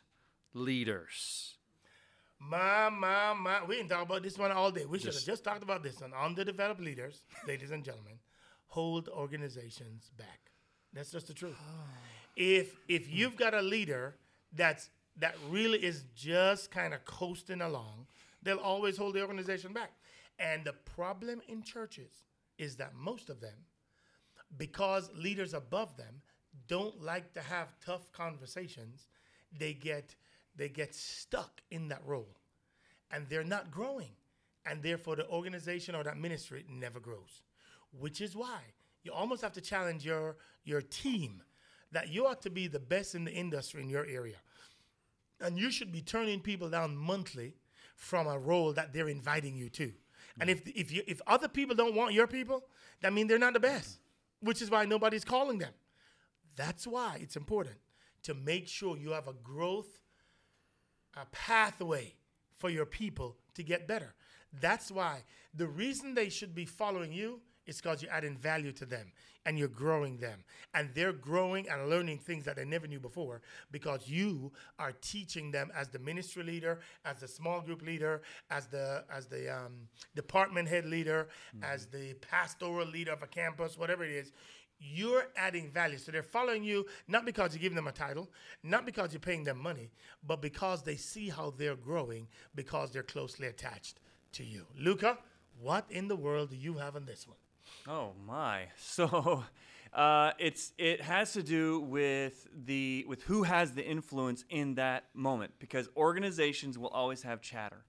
leaders. 0.52 1.53
My, 2.48 2.90
my, 2.90 3.32
my. 3.34 3.64
We 3.64 3.76
didn't 3.76 3.90
talk 3.90 4.02
about 4.02 4.22
this 4.22 4.36
one 4.36 4.52
all 4.52 4.70
day. 4.70 4.84
We 4.84 4.98
should 4.98 5.14
have 5.14 5.24
just 5.24 5.44
talked 5.44 5.62
about 5.62 5.82
this 5.82 6.00
one. 6.00 6.12
Underdeveloped 6.12 6.80
leaders, 6.80 7.22
ladies 7.48 7.70
and 7.70 7.84
gentlemen, 7.84 8.18
hold 8.66 9.08
organizations 9.08 10.10
back. 10.18 10.40
That's 10.92 11.10
just 11.10 11.26
the 11.28 11.34
truth. 11.34 11.56
if 12.36 12.76
if 12.88 13.10
you've 13.10 13.36
got 13.36 13.54
a 13.54 13.62
leader 13.62 14.16
that's 14.52 14.90
that 15.16 15.36
really 15.48 15.78
is 15.78 16.04
just 16.14 16.70
kind 16.70 16.92
of 16.92 17.04
coasting 17.04 17.62
along, 17.62 18.06
they'll 18.42 18.58
always 18.58 18.96
hold 18.96 19.14
the 19.14 19.22
organization 19.22 19.72
back. 19.72 19.92
And 20.38 20.64
the 20.64 20.72
problem 20.72 21.40
in 21.48 21.62
churches 21.62 22.24
is 22.58 22.76
that 22.76 22.94
most 22.94 23.30
of 23.30 23.40
them, 23.40 23.54
because 24.56 25.10
leaders 25.14 25.54
above 25.54 25.96
them 25.96 26.20
don't 26.66 27.00
like 27.00 27.32
to 27.34 27.40
have 27.40 27.68
tough 27.84 28.10
conversations, 28.12 29.06
they 29.56 29.72
get 29.72 30.14
they 30.56 30.68
get 30.68 30.94
stuck 30.94 31.60
in 31.70 31.88
that 31.88 32.02
role 32.06 32.36
and 33.10 33.26
they're 33.28 33.44
not 33.44 33.70
growing. 33.70 34.10
And 34.66 34.82
therefore 34.82 35.16
the 35.16 35.28
organization 35.28 35.94
or 35.94 36.02
that 36.04 36.16
ministry 36.16 36.64
never 36.68 37.00
grows. 37.00 37.42
Which 37.92 38.20
is 38.20 38.34
why 38.34 38.60
you 39.02 39.12
almost 39.12 39.42
have 39.42 39.52
to 39.52 39.60
challenge 39.60 40.04
your 40.04 40.36
your 40.64 40.80
team 40.80 41.42
that 41.92 42.08
you 42.08 42.26
ought 42.26 42.42
to 42.42 42.50
be 42.50 42.66
the 42.66 42.80
best 42.80 43.14
in 43.14 43.24
the 43.24 43.32
industry 43.32 43.82
in 43.82 43.88
your 43.88 44.06
area. 44.06 44.36
And 45.40 45.58
you 45.58 45.70
should 45.70 45.92
be 45.92 46.00
turning 46.00 46.40
people 46.40 46.70
down 46.70 46.96
monthly 46.96 47.54
from 47.94 48.26
a 48.26 48.38
role 48.38 48.72
that 48.72 48.92
they're 48.92 49.08
inviting 49.08 49.54
you 49.54 49.68
to. 49.70 49.92
And 50.40 50.50
if 50.50 50.66
if 50.66 50.90
you 50.90 51.02
if 51.06 51.20
other 51.26 51.48
people 51.48 51.76
don't 51.76 51.94
want 51.94 52.14
your 52.14 52.26
people, 52.26 52.64
that 53.02 53.12
means 53.12 53.28
they're 53.28 53.38
not 53.38 53.52
the 53.52 53.60
best. 53.60 53.98
Which 54.40 54.60
is 54.62 54.70
why 54.70 54.84
nobody's 54.84 55.24
calling 55.24 55.58
them. 55.58 55.72
That's 56.56 56.86
why 56.86 57.18
it's 57.20 57.36
important 57.36 57.76
to 58.24 58.34
make 58.34 58.68
sure 58.68 58.96
you 58.96 59.10
have 59.10 59.28
a 59.28 59.32
growth 59.32 60.00
a 61.16 61.26
pathway 61.32 62.14
for 62.58 62.70
your 62.70 62.86
people 62.86 63.36
to 63.54 63.62
get 63.62 63.86
better. 63.86 64.14
That's 64.60 64.90
why 64.90 65.22
the 65.54 65.66
reason 65.66 66.14
they 66.14 66.28
should 66.28 66.54
be 66.54 66.64
following 66.64 67.12
you 67.12 67.40
is 67.66 67.80
because 67.80 68.02
you're 68.02 68.12
adding 68.12 68.36
value 68.36 68.72
to 68.72 68.84
them 68.84 69.12
and 69.46 69.58
you're 69.58 69.68
growing 69.68 70.18
them. 70.18 70.44
And 70.74 70.90
they're 70.94 71.12
growing 71.12 71.68
and 71.68 71.88
learning 71.88 72.18
things 72.18 72.44
that 72.44 72.56
they 72.56 72.64
never 72.64 72.86
knew 72.86 73.00
before 73.00 73.42
because 73.70 74.08
you 74.08 74.52
are 74.78 74.92
teaching 74.92 75.50
them 75.50 75.70
as 75.74 75.88
the 75.88 75.98
ministry 75.98 76.42
leader, 76.42 76.80
as 77.04 77.20
the 77.20 77.28
small 77.28 77.60
group 77.60 77.82
leader, 77.82 78.22
as 78.50 78.66
the 78.66 79.04
as 79.14 79.26
the 79.26 79.54
um, 79.54 79.88
department 80.14 80.68
head 80.68 80.84
leader, 80.86 81.28
as 81.62 81.86
the 81.86 82.14
pastoral 82.14 82.86
leader 82.86 83.12
of 83.12 83.22
a 83.22 83.26
campus, 83.26 83.78
whatever 83.78 84.04
it 84.04 84.12
is. 84.12 84.32
You're 84.78 85.24
adding 85.36 85.70
value. 85.70 85.98
So 85.98 86.12
they're 86.12 86.22
following 86.22 86.64
you 86.64 86.86
not 87.08 87.24
because 87.24 87.54
you're 87.54 87.62
giving 87.62 87.76
them 87.76 87.86
a 87.86 87.92
title, 87.92 88.30
not 88.62 88.84
because 88.86 89.12
you're 89.12 89.20
paying 89.20 89.44
them 89.44 89.58
money, 89.58 89.90
but 90.26 90.42
because 90.42 90.82
they 90.82 90.96
see 90.96 91.28
how 91.28 91.54
they're 91.56 91.76
growing 91.76 92.28
because 92.54 92.90
they're 92.90 93.02
closely 93.02 93.46
attached 93.46 94.00
to 94.32 94.44
you. 94.44 94.66
Luca, 94.78 95.18
what 95.60 95.86
in 95.90 96.08
the 96.08 96.16
world 96.16 96.50
do 96.50 96.56
you 96.56 96.74
have 96.74 96.96
on 96.96 97.06
this 97.06 97.26
one? 97.26 97.36
Oh 97.88 98.12
my! 98.26 98.66
So 98.78 99.44
uh, 99.92 100.32
it's 100.38 100.72
it 100.76 101.00
has 101.00 101.32
to 101.34 101.42
do 101.42 101.80
with 101.80 102.48
the 102.52 103.04
with 103.08 103.22
who 103.22 103.44
has 103.44 103.72
the 103.72 103.84
influence 103.84 104.44
in 104.50 104.74
that 104.74 105.04
moment 105.14 105.52
because 105.58 105.88
organizations 105.96 106.76
will 106.76 106.88
always 106.88 107.22
have 107.22 107.40
chatter, 107.40 107.84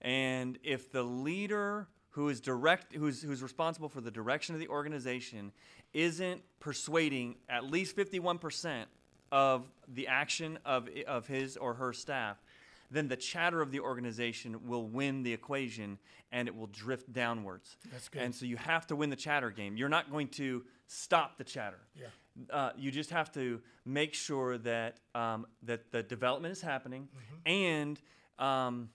and 0.00 0.58
if 0.62 0.92
the 0.92 1.02
leader 1.02 1.88
who 2.10 2.28
is 2.28 2.40
direct 2.40 2.94
who's 2.94 3.22
who's 3.22 3.42
responsible 3.42 3.88
for 3.88 4.00
the 4.00 4.10
direction 4.10 4.54
of 4.54 4.60
the 4.60 4.68
organization 4.68 5.52
isn't 5.92 6.42
persuading 6.60 7.36
at 7.48 7.64
least 7.64 7.94
fifty 7.96 8.18
one 8.18 8.38
percent 8.38 8.88
of 9.32 9.64
the 9.94 10.06
action 10.08 10.58
of 10.64 10.88
of 11.06 11.26
his 11.26 11.56
or 11.56 11.74
her 11.74 11.92
staff, 11.92 12.36
then 12.90 13.08
the 13.08 13.16
chatter 13.16 13.60
of 13.62 13.70
the 13.70 13.80
organization 13.80 14.66
will 14.66 14.86
win 14.86 15.22
the 15.22 15.32
equation 15.32 15.98
and 16.32 16.46
it 16.48 16.54
will 16.56 16.68
drift 16.68 17.12
downwards. 17.12 17.76
That's 17.92 18.08
good. 18.08 18.22
And 18.22 18.34
so 18.34 18.46
you 18.46 18.56
have 18.56 18.86
to 18.88 18.96
win 18.96 19.10
the 19.10 19.16
chatter 19.16 19.50
game. 19.50 19.76
You're 19.76 19.88
not 19.88 20.10
going 20.12 20.28
to 20.28 20.64
stop 20.86 21.38
the 21.38 21.44
chatter. 21.44 21.78
Yeah. 21.96 22.06
Uh, 22.50 22.70
you 22.76 22.92
just 22.92 23.10
have 23.10 23.32
to 23.32 23.60
make 23.84 24.14
sure 24.14 24.56
that 24.58 24.98
um, 25.14 25.46
that 25.64 25.90
the 25.90 26.02
development 26.02 26.52
is 26.52 26.60
happening, 26.60 27.08
Mm-hmm. 27.16 27.48
and 27.52 28.00
um, 28.38 28.88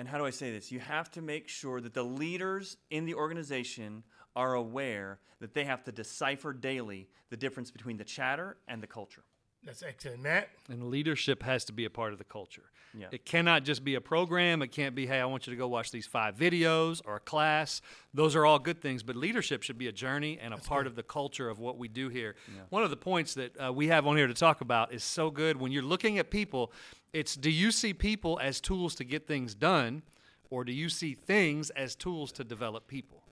and 0.00 0.08
how 0.08 0.16
do 0.16 0.24
I 0.24 0.30
say 0.30 0.50
this? 0.50 0.72
You 0.72 0.80
have 0.80 1.10
to 1.10 1.20
make 1.20 1.46
sure 1.46 1.78
that 1.82 1.92
the 1.92 2.02
leaders 2.02 2.78
in 2.88 3.04
the 3.04 3.12
organization 3.12 4.02
are 4.34 4.54
aware 4.54 5.18
that 5.40 5.52
they 5.52 5.64
have 5.64 5.84
to 5.84 5.92
decipher 5.92 6.54
daily 6.54 7.06
the 7.28 7.36
difference 7.36 7.70
between 7.70 7.98
the 7.98 8.04
chatter 8.04 8.56
and 8.66 8.82
the 8.82 8.86
culture. 8.86 9.24
That's 9.62 9.82
excellent, 9.82 10.22
Matt. 10.22 10.48
And 10.70 10.84
leadership 10.84 11.42
has 11.42 11.66
to 11.66 11.74
be 11.74 11.84
a 11.84 11.90
part 11.90 12.14
of 12.14 12.18
the 12.18 12.24
culture. 12.24 12.70
Yeah. 12.98 13.08
It 13.12 13.26
cannot 13.26 13.64
just 13.64 13.84
be 13.84 13.94
a 13.94 14.00
program. 14.00 14.62
It 14.62 14.68
can't 14.68 14.94
be, 14.94 15.06
hey, 15.06 15.20
I 15.20 15.26
want 15.26 15.46
you 15.46 15.52
to 15.52 15.56
go 15.56 15.68
watch 15.68 15.90
these 15.90 16.06
five 16.06 16.34
videos 16.34 17.02
or 17.04 17.16
a 17.16 17.20
class. 17.20 17.82
Those 18.14 18.34
are 18.34 18.46
all 18.46 18.58
good 18.58 18.80
things, 18.80 19.02
but 19.02 19.16
leadership 19.16 19.62
should 19.62 19.78
be 19.78 19.86
a 19.86 19.92
journey 19.92 20.38
and 20.40 20.54
a 20.54 20.56
part 20.56 20.86
of 20.86 20.96
the 20.96 21.02
culture 21.02 21.50
of 21.50 21.58
what 21.58 21.76
we 21.76 21.88
do 21.88 22.08
here. 22.08 22.36
One 22.70 22.82
of 22.82 22.90
the 22.90 22.96
points 22.96 23.34
that 23.34 23.54
uh, 23.60 23.72
we 23.72 23.88
have 23.88 24.06
on 24.06 24.16
here 24.16 24.26
to 24.26 24.34
talk 24.34 24.62
about 24.62 24.94
is 24.94 25.04
so 25.04 25.30
good. 25.30 25.60
When 25.60 25.72
you're 25.72 25.82
looking 25.82 26.18
at 26.18 26.30
people, 26.30 26.72
it's 27.12 27.34
do 27.36 27.50
you 27.50 27.70
see 27.70 27.92
people 27.92 28.38
as 28.42 28.60
tools 28.60 28.94
to 28.96 29.04
get 29.04 29.26
things 29.26 29.54
done, 29.54 30.02
or 30.50 30.64
do 30.64 30.72
you 30.72 30.88
see 30.88 31.14
things 31.14 31.70
as 31.70 31.94
tools 31.94 32.32
to 32.32 32.44
develop 32.44 32.86
people? 32.86 33.22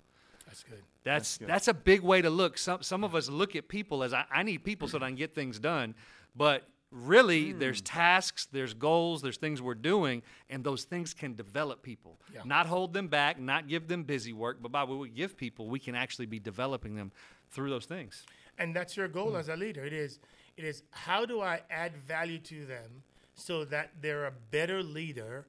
That's 0.47 0.63
good. 0.65 0.83
That's 1.05 1.39
that's, 1.39 1.69
a 1.69 1.75
big 1.75 2.03
way 2.03 2.23
to 2.23 2.31
look. 2.31 2.59
Some 2.59 2.83
some 2.83 3.05
of 3.05 3.15
us 3.15 3.29
look 3.29 3.57
at 3.57 3.69
people 3.69 4.03
as 4.03 4.13
I, 4.13 4.25
I 4.31 4.43
need 4.43 4.65
people 4.65 4.89
so 4.89 4.99
that 4.99 5.05
I 5.05 5.09
can 5.09 5.17
get 5.17 5.35
things 5.35 5.59
done, 5.59 5.95
but 6.37 6.65
really 6.91 7.51
hmm. 7.53 7.59
there's 7.59 7.81
tasks, 7.81 8.49
there's 8.51 8.75
goals, 8.75 9.23
there's 9.23 9.37
things 9.37 9.61
we're 9.61 9.75
doing, 9.75 10.23
and 10.51 10.65
those 10.65 10.85
things 10.85 11.15
can 11.15 11.35
develop 11.35 11.83
people. 11.83 12.19
Yeah. 12.33 12.41
Not 12.45 12.67
hold 12.67 12.93
them 12.95 13.09
back, 13.09 13.39
not 13.39 13.69
give 13.69 13.89
them 13.89 14.05
busy 14.05 14.33
work, 14.33 14.59
but 14.61 14.73
by 14.73 14.85
what 14.85 14.99
we 14.99 15.09
give 15.11 15.37
people, 15.37 15.69
we 15.69 15.79
can 15.79 15.95
actually 15.95 16.27
be 16.27 16.39
developing 16.39 16.97
them 16.97 17.13
through 17.51 17.71
those 17.71 17.87
things. 17.87 18.25
and 18.59 18.75
that's 18.75 18.97
your 18.97 19.09
goal 19.09 19.31
hmm. 19.31 19.37
as 19.37 19.49
a 19.49 19.57
leader 19.57 19.85
it 19.85 19.93
is 19.93 20.19
it 20.57 20.65
is 20.65 20.83
how 20.91 21.25
do 21.25 21.41
i 21.41 21.61
add 21.71 21.97
value 21.97 22.39
to 22.39 22.67
them 22.67 23.03
so 23.39 23.65
that 23.65 23.91
they're 24.03 24.27
a 24.27 24.33
better 24.51 24.83
leader 24.83 25.47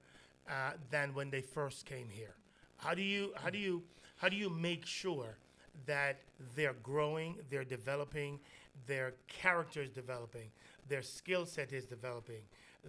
uh, 0.50 0.72
than 0.92 1.14
when 1.14 1.30
they 1.30 1.42
first 1.42 1.86
came 1.86 2.08
here. 2.10 2.36
How 2.78 2.94
do 2.94 3.02
you 3.02 3.34
how 3.36 3.50
do 3.50 3.58
you 3.58 3.84
how 4.18 4.30
do 4.30 4.36
you 4.36 4.50
make 4.50 4.86
sure 4.86 5.38
that 5.86 6.20
they're 6.56 6.76
growing 6.84 7.36
they're 7.50 7.64
developing 7.64 8.40
their 8.88 9.14
character 9.28 9.82
is 9.82 9.90
developing 9.90 10.50
their 10.88 11.02
skill 11.02 11.46
set 11.46 11.74
is 11.74 11.86
developing? 11.86 12.42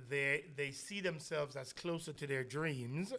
They 0.08 0.44
they 0.56 0.70
see 0.70 1.00
themselves 1.00 1.56
as 1.56 1.72
closer 1.72 2.12
to 2.12 2.26
their 2.26 2.44
dreams 2.44 3.12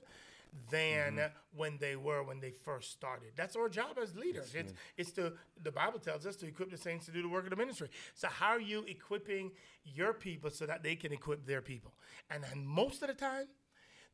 than 0.70 1.16
mm-hmm. 1.16 1.28
when 1.56 1.78
they 1.80 1.96
were 1.96 2.24
when 2.24 2.40
they 2.40 2.52
first 2.52 2.92
started. 2.92 3.30
That's 3.36 3.56
our 3.56 3.70
job 3.70 3.98
as 4.02 4.16
leaders. 4.16 4.54
It's 4.54 4.74
it's 4.98 5.12
to 5.14 5.34
the 5.62 5.72
Bible 5.72 6.00
tells 6.00 6.26
us 6.26 6.36
to 6.38 6.48
equip 6.48 6.72
the 6.72 6.78
saints 6.78 7.06
to 7.06 7.12
do 7.12 7.22
the 7.22 7.30
work 7.30 7.46
of 7.46 7.52
the 7.52 7.56
ministry. 7.56 7.90
So 8.16 8.28
how 8.28 8.50
are 8.50 8.60
you 8.60 8.84
equipping 8.88 9.52
your 9.86 10.14
people 10.14 10.50
so 10.50 10.66
that 10.66 10.84
they 10.84 10.96
can 10.96 11.14
equip 11.14 11.46
their 11.46 11.62
people? 11.62 11.94
And, 12.30 12.44
and 12.52 12.68
most 12.68 13.02
of 13.02 13.08
the 13.08 13.14
time, 13.14 13.48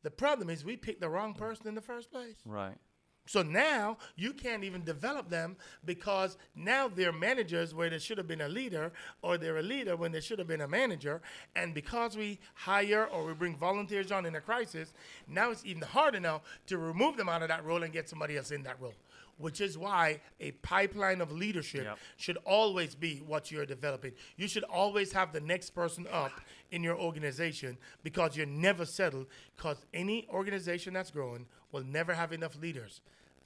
the 0.02 0.10
problem 0.10 0.48
is 0.48 0.64
we 0.64 0.76
pick 0.76 1.00
the 1.00 1.08
wrong 1.08 1.34
person 1.34 1.66
in 1.66 1.74
the 1.74 1.80
first 1.80 2.10
place. 2.10 2.36
Right. 2.44 2.78
So 3.28 3.42
now 3.42 3.98
you 4.16 4.32
can't 4.32 4.64
even 4.64 4.82
develop 4.84 5.28
them 5.28 5.56
because 5.84 6.38
now 6.56 6.88
they're 6.88 7.12
managers 7.12 7.74
where 7.74 7.90
they 7.90 7.98
should 7.98 8.16
have 8.16 8.26
been 8.26 8.40
a 8.40 8.48
leader, 8.48 8.90
or 9.20 9.36
they're 9.36 9.58
a 9.58 9.62
leader 9.62 9.96
when 9.96 10.12
they 10.12 10.20
should 10.20 10.38
have 10.38 10.48
been 10.48 10.62
a 10.62 10.68
manager. 10.68 11.20
And 11.54 11.74
because 11.74 12.16
we 12.16 12.40
hire 12.54 13.04
or 13.04 13.26
we 13.26 13.34
bring 13.34 13.54
volunteers 13.54 14.10
on 14.10 14.24
in 14.24 14.34
a 14.34 14.40
crisis, 14.40 14.94
now 15.26 15.50
it's 15.50 15.64
even 15.66 15.82
harder 15.82 16.20
now 16.20 16.40
to 16.68 16.78
remove 16.78 17.18
them 17.18 17.28
out 17.28 17.42
of 17.42 17.48
that 17.48 17.64
role 17.66 17.82
and 17.82 17.92
get 17.92 18.08
somebody 18.08 18.38
else 18.38 18.50
in 18.50 18.62
that 18.62 18.80
role. 18.80 18.94
Which 19.36 19.60
is 19.60 19.76
why 19.78 20.20
a 20.40 20.50
pipeline 20.50 21.20
of 21.20 21.30
leadership 21.30 21.84
Yep. 21.84 21.98
should 22.16 22.38
always 22.44 22.94
be 22.96 23.18
what 23.18 23.52
you're 23.52 23.66
developing. 23.66 24.12
You 24.36 24.48
should 24.48 24.64
always 24.64 25.12
have 25.12 25.32
the 25.32 25.40
next 25.40 25.70
person 25.70 26.06
up 26.10 26.32
in 26.72 26.82
your 26.82 26.96
organization 26.96 27.76
because 28.02 28.36
you're 28.36 28.46
never 28.46 28.84
settled. 28.86 29.26
Because 29.54 29.84
any 29.94 30.26
organization 30.28 30.94
that's 30.94 31.10
growing 31.12 31.46
will 31.72 31.84
never 31.84 32.14
have 32.14 32.32
enough 32.32 32.56
leaders. 32.60 33.00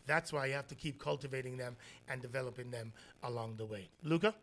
That's 0.06 0.32
why 0.32 0.46
you 0.46 0.54
have 0.54 0.68
to 0.68 0.74
keep 0.74 0.98
cultivating 0.98 1.56
them 1.56 1.76
and 2.08 2.20
developing 2.20 2.70
them 2.70 2.92
along 3.22 3.56
the 3.56 3.66
way. 3.66 3.88
Luca? 4.02 4.34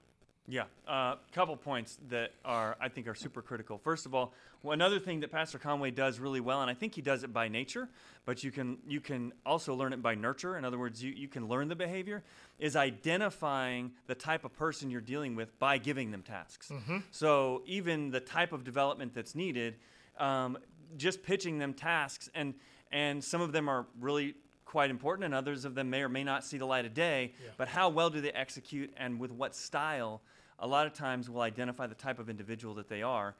Yeah, 0.49 0.63
a 0.87 0.91
uh, 0.91 1.15
couple 1.31 1.55
points 1.55 1.99
that 2.09 2.31
are 2.43 2.75
I 2.81 2.89
think 2.89 3.07
are 3.07 3.13
super 3.13 3.39
critical. 3.39 3.77
First 3.77 4.07
of 4.07 4.15
all, 4.15 4.33
well, 4.63 4.73
another 4.73 4.99
thing 4.99 5.19
that 5.19 5.31
Pastor 5.31 5.59
Conway 5.59 5.91
does 5.91 6.19
really 6.19 6.39
well, 6.39 6.61
and 6.61 6.71
I 6.71 6.73
think 6.73 6.95
he 6.95 7.03
does 7.03 7.23
it 7.23 7.31
by 7.31 7.47
nature, 7.47 7.87
but 8.25 8.43
you 8.43 8.49
can 8.51 8.79
you 8.87 8.99
can 8.99 9.31
also 9.45 9.75
learn 9.75 9.93
it 9.93 10.01
by 10.01 10.15
nurture. 10.15 10.57
In 10.57 10.65
other 10.65 10.79
words, 10.79 11.03
you, 11.03 11.11
you 11.11 11.27
can 11.27 11.47
learn 11.47 11.67
the 11.67 11.75
behavior, 11.75 12.23
is 12.57 12.75
identifying 12.75 13.91
the 14.07 14.15
type 14.15 14.43
of 14.43 14.51
person 14.57 14.89
you're 14.89 15.01
dealing 15.01 15.35
with 15.35 15.57
by 15.59 15.77
giving 15.77 16.09
them 16.09 16.23
tasks. 16.23 16.69
Mm-hmm. 16.69 16.97
So 17.11 17.61
even 17.67 18.09
the 18.09 18.19
type 18.19 18.51
of 18.51 18.63
development 18.63 19.13
that's 19.13 19.35
needed, 19.35 19.75
um, 20.17 20.57
just 20.97 21.21
pitching 21.21 21.59
them 21.59 21.75
tasks, 21.75 22.27
and 22.33 22.55
and 22.91 23.23
some 23.23 23.41
of 23.41 23.51
them 23.51 23.69
are 23.69 23.85
really 23.99 24.33
quite 24.69 24.89
important, 24.89 25.25
and 25.25 25.33
others 25.33 25.65
of 25.65 25.75
them 25.75 25.89
may 25.89 26.01
or 26.01 26.09
may 26.09 26.23
not 26.23 26.43
see 26.43 26.57
the 26.57 26.65
light 26.65 26.85
of 26.85 26.93
day. 26.93 27.33
Yeah. 27.43 27.51
But 27.57 27.67
how 27.67 27.89
well 27.89 28.09
do 28.09 28.21
they 28.21 28.31
execute, 28.31 28.93
and 28.97 29.19
with 29.19 29.31
what 29.31 29.55
style? 29.55 30.21
a 30.61 30.67
lot 30.67 30.87
of 30.87 30.93
times 30.93 31.29
will 31.29 31.41
identify 31.41 31.87
the 31.87 31.95
type 31.95 32.19
of 32.19 32.29
individual 32.29 32.75
that 32.75 32.89
they 32.89 33.01
are. 33.01 33.35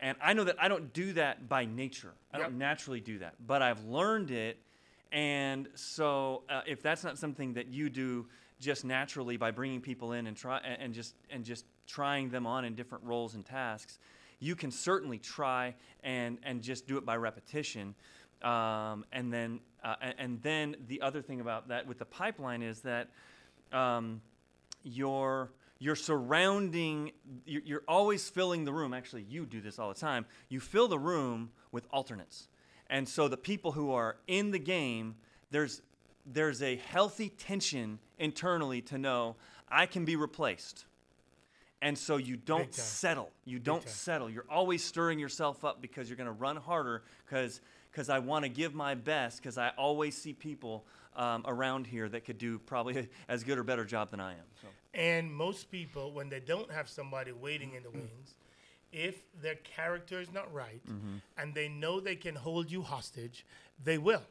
And 0.00 0.16
I 0.20 0.32
know 0.32 0.44
that 0.44 0.56
I 0.60 0.68
don't 0.68 0.92
do 0.92 1.12
that 1.12 1.48
by 1.48 1.64
nature. 1.64 2.12
I 2.32 2.38
yep. 2.38 2.48
don't 2.48 2.58
naturally 2.58 3.00
do 3.00 3.18
that, 3.18 3.34
but 3.46 3.62
I've 3.62 3.84
learned 3.84 4.30
it. 4.30 4.58
And 5.12 5.68
so, 5.74 6.42
uh, 6.48 6.62
if 6.66 6.82
that's 6.82 7.04
not 7.04 7.18
something 7.18 7.54
that 7.54 7.68
you 7.68 7.90
do 7.90 8.26
just 8.58 8.84
naturally 8.84 9.36
by 9.36 9.50
bringing 9.50 9.80
people 9.80 10.12
in 10.12 10.26
and 10.26 10.36
try 10.36 10.58
and 10.58 10.94
just 10.94 11.14
and 11.30 11.44
just 11.44 11.66
trying 11.86 12.30
them 12.30 12.46
on 12.46 12.64
in 12.64 12.74
different 12.74 13.04
roles 13.04 13.34
and 13.34 13.44
tasks, 13.44 13.98
you 14.40 14.56
can 14.56 14.70
certainly 14.70 15.18
try 15.18 15.74
and 16.02 16.38
and 16.42 16.62
just 16.62 16.86
do 16.86 16.96
it 16.96 17.04
by 17.04 17.16
repetition. 17.16 17.94
Um, 18.42 19.04
and 19.12 19.32
then 19.32 19.60
uh, 19.84 19.96
and 20.18 20.40
then 20.42 20.76
the 20.86 21.00
other 21.00 21.22
thing 21.22 21.40
about 21.40 21.68
that 21.68 21.86
with 21.86 21.98
the 21.98 22.04
pipeline 22.04 22.62
is 22.62 22.80
that 22.80 23.08
um, 23.72 24.20
your 24.82 25.50
you're 25.82 25.96
surrounding, 25.96 27.10
you're 27.44 27.82
always 27.88 28.30
filling 28.30 28.64
the 28.64 28.72
room. 28.72 28.94
Actually, 28.94 29.22
you 29.22 29.44
do 29.44 29.60
this 29.60 29.80
all 29.80 29.88
the 29.88 29.98
time. 29.98 30.26
You 30.48 30.60
fill 30.60 30.86
the 30.86 30.96
room 30.96 31.50
with 31.72 31.88
alternates. 31.90 32.46
And 32.88 33.08
so 33.08 33.26
the 33.26 33.36
people 33.36 33.72
who 33.72 33.90
are 33.90 34.14
in 34.28 34.52
the 34.52 34.60
game, 34.60 35.16
there's, 35.50 35.82
there's 36.24 36.62
a 36.62 36.76
healthy 36.76 37.30
tension 37.30 37.98
internally 38.20 38.80
to 38.82 38.96
know 38.96 39.34
I 39.68 39.86
can 39.86 40.04
be 40.04 40.14
replaced. 40.14 40.84
And 41.82 41.98
so 41.98 42.16
you 42.16 42.36
don't 42.36 42.72
settle. 42.72 43.30
You 43.44 43.58
don't 43.58 43.86
settle. 43.88 44.30
You're 44.30 44.46
always 44.48 44.84
stirring 44.84 45.18
yourself 45.18 45.64
up 45.64 45.82
because 45.82 46.08
you're 46.08 46.16
going 46.16 46.28
to 46.28 46.32
run 46.32 46.56
harder 46.56 47.02
because 47.26 47.60
because 47.90 48.08
I 48.08 48.20
want 48.20 48.44
to 48.44 48.48
give 48.48 48.72
my 48.72 48.94
best 48.94 49.38
because 49.38 49.58
I 49.58 49.72
always 49.76 50.16
see 50.16 50.32
people 50.32 50.86
um, 51.16 51.42
around 51.46 51.86
here 51.86 52.08
that 52.08 52.24
could 52.24 52.38
do 52.38 52.58
probably 52.60 53.08
as 53.28 53.44
good 53.44 53.58
or 53.58 53.64
better 53.64 53.84
job 53.84 54.10
than 54.10 54.20
I 54.20 54.32
am. 54.32 54.46
So. 54.62 54.68
And 54.94 55.32
most 55.34 55.70
people, 55.70 56.12
when 56.12 56.28
they 56.28 56.40
don't 56.40 56.70
have 56.70 56.88
somebody 56.88 57.32
waiting 57.32 57.74
in 57.74 57.82
the 57.82 57.90
wings, 57.90 58.36
if 58.92 59.22
their 59.40 59.56
character 59.56 60.20
is 60.20 60.32
not 60.32 60.52
right 60.52 60.80
mm-hmm. 60.86 61.16
and 61.36 61.54
they 61.54 61.68
know 61.68 61.98
they 61.98 62.16
can 62.16 62.34
hold 62.34 62.70
you 62.70 62.82
hostage, 62.82 63.44
they 63.82 63.98
will. 63.98 64.22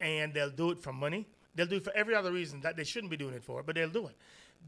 And 0.00 0.34
they'll 0.34 0.50
do 0.50 0.70
it 0.72 0.78
for 0.80 0.92
money. 0.92 1.26
They'll 1.54 1.66
do 1.66 1.76
it 1.76 1.84
for 1.84 1.94
every 1.94 2.14
other 2.14 2.32
reason 2.32 2.60
that 2.62 2.76
they 2.76 2.84
shouldn't 2.84 3.10
be 3.10 3.16
doing 3.16 3.34
it 3.34 3.44
for, 3.44 3.62
but 3.62 3.76
they'll 3.76 3.88
do 3.88 4.08
it. 4.08 4.16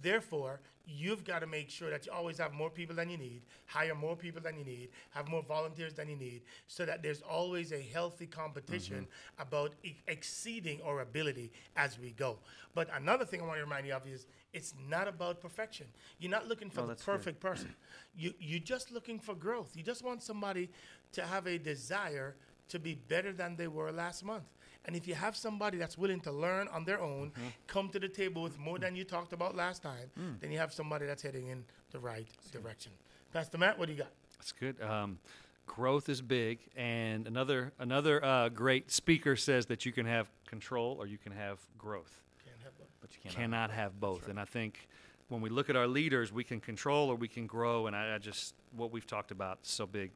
Therefore, 0.03 0.61
you've 0.87 1.25
got 1.25 1.41
to 1.41 1.47
make 1.47 1.71
sure 1.71 1.91
that 1.91 2.07
you 2.07 2.13
always 2.13 2.39
have 2.39 2.53
more 2.53 2.71
people 2.71 2.95
than 2.95 3.09
you 3.09 3.17
need, 3.17 3.43
hire 3.67 3.95
more 3.95 4.17
people 4.17 4.41
than 4.41 4.59
you 4.59 4.65
need, 4.65 4.89
have 5.11 5.29
more 5.29 5.43
volunteers 5.43 5.95
than 5.95 6.09
you 6.09 6.17
need, 6.17 6.43
so 6.67 6.85
that 6.85 7.03
there's 7.03 7.23
always 7.23 7.73
a 7.73 7.81
healthy 7.81 8.27
competition 8.27 9.07
mm-hmm. 9.07 9.43
about 9.43 9.73
e- 9.83 9.97
exceeding 10.09 10.81
our 10.83 11.01
ability 11.01 11.51
as 11.77 11.99
we 11.99 12.11
go. 12.11 12.39
But 12.75 12.89
another 12.95 13.25
thing 13.25 13.41
I 13.41 13.45
want 13.45 13.59
to 13.59 13.65
remind 13.65 13.87
you 13.87 13.95
of 13.95 14.07
is 14.07 14.27
it's 14.53 14.75
not 14.89 15.09
about 15.09 15.41
perfection. 15.41 15.87
You're 16.19 16.31
not 16.31 16.49
looking 16.49 16.71
for 16.71 16.83
oh, 16.83 16.87
the 16.87 16.97
perfect 16.97 17.41
good. 17.41 17.49
person. 17.49 17.75
You 18.17 18.35
you're 18.39 18.61
just 18.61 18.93
looking 18.93 19.19
for 19.19 19.35
growth. 19.35 19.77
You 19.77 19.83
just 19.83 20.05
want 20.05 20.23
somebody 20.23 20.71
to 21.13 21.23
have 21.23 21.47
a 21.47 21.59
desire 21.59 22.37
to 22.69 22.79
be 22.79 22.95
better 22.95 23.33
than 23.33 23.57
they 23.57 23.69
were 23.69 23.93
last 23.93 24.25
month. 24.25 24.45
And 24.87 24.95
if 24.95 25.09
you 25.09 25.15
have 25.15 25.37
somebody 25.37 25.79
that's 25.79 25.97
willing 25.97 26.21
to 26.21 26.33
learn 26.33 26.69
on 26.69 26.85
their 26.85 27.01
own, 27.01 27.31
mm-hmm. 27.31 27.49
come 27.67 27.89
to 27.91 27.99
the 27.99 28.09
table 28.09 28.43
with 28.43 28.59
more 28.59 28.79
than 28.79 28.95
you 28.95 29.05
talked 29.05 29.33
about 29.33 29.57
last 29.57 29.83
time, 29.83 30.11
mm. 30.19 30.39
then 30.41 30.53
you 30.53 30.59
have 30.59 30.73
somebody 30.73 31.07
that's 31.07 31.23
heading 31.23 31.49
in 31.49 31.65
the 31.91 31.99
right 31.99 32.29
direction. 32.53 32.93
Pastor 33.33 33.57
Matt, 33.57 33.79
what 33.79 33.87
do 33.87 33.93
you 33.93 33.99
got? 33.99 34.13
That's 34.39 34.53
good. 34.53 34.81
Um, 34.83 35.19
growth 35.67 36.09
is 36.09 36.21
big, 36.21 36.59
and 36.77 37.27
another 37.27 37.73
another 37.79 38.23
uh, 38.25 38.49
great 38.51 38.91
speaker 38.91 39.37
says 39.37 39.67
that 39.67 39.87
you 39.87 39.93
can 39.93 40.07
have 40.07 40.29
control 40.47 40.97
or 41.01 41.07
you 41.07 41.19
can 41.19 41.33
have 41.33 41.59
growth, 41.79 42.21
Can't 42.45 42.57
have 42.63 42.73
but 43.01 43.11
you 43.15 43.23
cannot, 43.23 43.37
cannot 43.37 43.71
have 43.71 43.99
both. 43.99 44.23
Right. 44.23 44.31
And 44.31 44.41
I 44.41 44.45
think 44.45 44.87
when 45.29 45.41
we 45.41 45.49
look 45.49 45.71
at 45.71 45.77
our 45.77 45.87
leaders, 45.87 46.33
we 46.33 46.45
can 46.45 46.61
control 46.61 47.09
or 47.09 47.17
we 47.17 47.29
can 47.29 47.47
grow. 47.47 47.87
And 47.87 47.97
I, 47.97 48.15
I 48.15 48.19
just 48.19 48.55
what 48.77 48.93
we've 48.93 49.07
talked 49.07 49.31
about 49.31 49.59
so 49.63 49.87
big. 49.87 50.11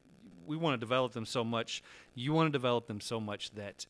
We 0.45 0.57
want 0.57 0.73
to 0.73 0.79
develop 0.79 1.13
them 1.13 1.25
so 1.25 1.43
much. 1.43 1.83
You 2.15 2.33
want 2.33 2.47
to 2.47 2.51
develop 2.51 2.87
them 2.87 3.01
so 3.01 3.19
much 3.19 3.51
that 3.51 3.85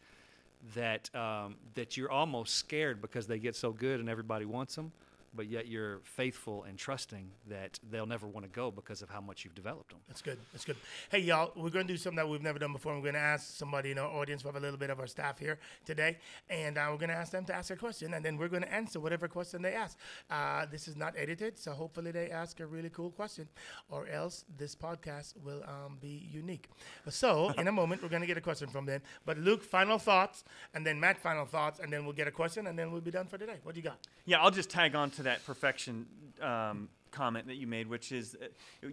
that 0.76 1.14
um, 1.16 1.56
that 1.76 1.98
you're 1.98 2.12
almost 2.12 2.56
scared 2.56 3.02
because 3.02 3.28
they 3.28 3.40
get 3.40 3.56
so 3.56 3.72
good 3.72 4.00
and 4.00 4.10
everybody 4.10 4.46
wants 4.46 4.76
them 4.76 4.92
but 5.34 5.48
yet 5.48 5.68
you're 5.68 6.00
faithful 6.04 6.64
and 6.64 6.78
trusting 6.78 7.32
that 7.48 7.80
they'll 7.92 8.06
never 8.06 8.28
want 8.28 8.46
to 8.46 8.52
go 8.52 8.72
because 8.72 9.02
of 9.02 9.10
how 9.10 9.22
much 9.22 9.44
you've 9.44 9.56
developed 9.56 9.92
them. 9.92 10.00
That's 10.08 10.22
good. 10.22 10.38
That's 10.52 10.66
good. 10.66 10.78
Hey, 11.10 11.20
y'all, 11.20 11.52
we're 11.56 11.70
going 11.70 11.88
to 11.88 11.94
do 11.94 11.98
something 11.98 12.18
that 12.18 12.28
we've 12.28 12.42
never 12.42 12.60
done 12.60 12.74
before. 12.74 12.96
We're 12.96 13.02
going 13.02 13.14
to 13.14 13.20
ask 13.20 13.56
somebody 13.56 13.92
in 13.92 13.98
our 13.98 14.10
audience, 14.10 14.44
we 14.44 14.48
have 14.48 14.56
a 14.56 14.60
little 14.60 14.78
bit 14.78 14.90
of 14.90 15.00
our 15.00 15.08
staff 15.08 15.40
here 15.40 15.60
today, 15.86 16.18
and 16.50 16.78
uh, 16.78 16.88
we're 16.92 16.98
going 16.98 17.10
to 17.10 17.16
ask 17.16 17.32
them 17.32 17.46
to 17.46 17.56
ask 17.56 17.72
a 17.72 17.76
question, 17.76 18.14
and 18.14 18.24
then 18.24 18.38
we're 18.38 18.48
going 18.48 18.64
to 18.64 18.74
answer 18.74 19.00
whatever 19.00 19.28
question 19.28 19.62
they 19.62 19.74
ask. 19.74 19.98
Uh, 20.30 20.66
this 20.72 20.88
is 20.88 20.96
not 20.96 21.14
edited, 21.18 21.58
so 21.58 21.72
hopefully 21.72 22.12
they 22.12 22.30
ask 22.30 22.60
a 22.60 22.66
really 22.66 22.90
cool 22.90 23.12
question, 23.12 23.48
or 23.90 24.08
else 24.08 24.46
this 24.58 24.76
podcast 24.76 25.34
will 25.44 25.64
um, 25.64 25.98
be 26.02 26.28
unique. 26.32 26.70
So, 27.10 27.50
in 27.58 27.68
a 27.68 27.72
moment, 27.72 28.02
we're 28.02 28.10
going 28.10 28.22
to 28.22 28.28
get 28.28 28.38
a 28.38 28.42
question 28.42 28.70
from 28.70 28.86
them. 28.86 29.02
But 29.26 29.38
Luke, 29.38 29.64
final 29.64 29.98
thoughts, 29.98 30.44
and 30.74 30.86
then 30.86 31.00
Matt, 31.00 31.18
final 31.18 31.46
thoughts, 31.46 31.80
and 31.80 31.92
then 31.92 32.06
we'll 32.06 32.14
get 32.14 32.28
a 32.28 32.32
question, 32.32 32.68
and 32.68 32.78
then 32.78 32.92
we'll 32.92 33.02
be 33.02 33.12
done 33.12 33.28
for 33.28 33.38
today. 33.38 33.58
What 33.64 33.76
do 33.76 33.82
you 33.82 33.86
got? 33.86 34.00
Yeah, 34.26 34.42
I'll 34.42 34.52
just 34.52 34.70
tag 34.70 34.96
on 34.96 35.12
to 35.12 35.19
that 35.24 35.46
perfection 35.46 36.06
um, 36.42 36.90
comment 37.12 37.48
that 37.48 37.56
you 37.56 37.68
made, 37.68 37.88
which 37.88 38.12
is 38.12 38.36
uh, 38.42 38.46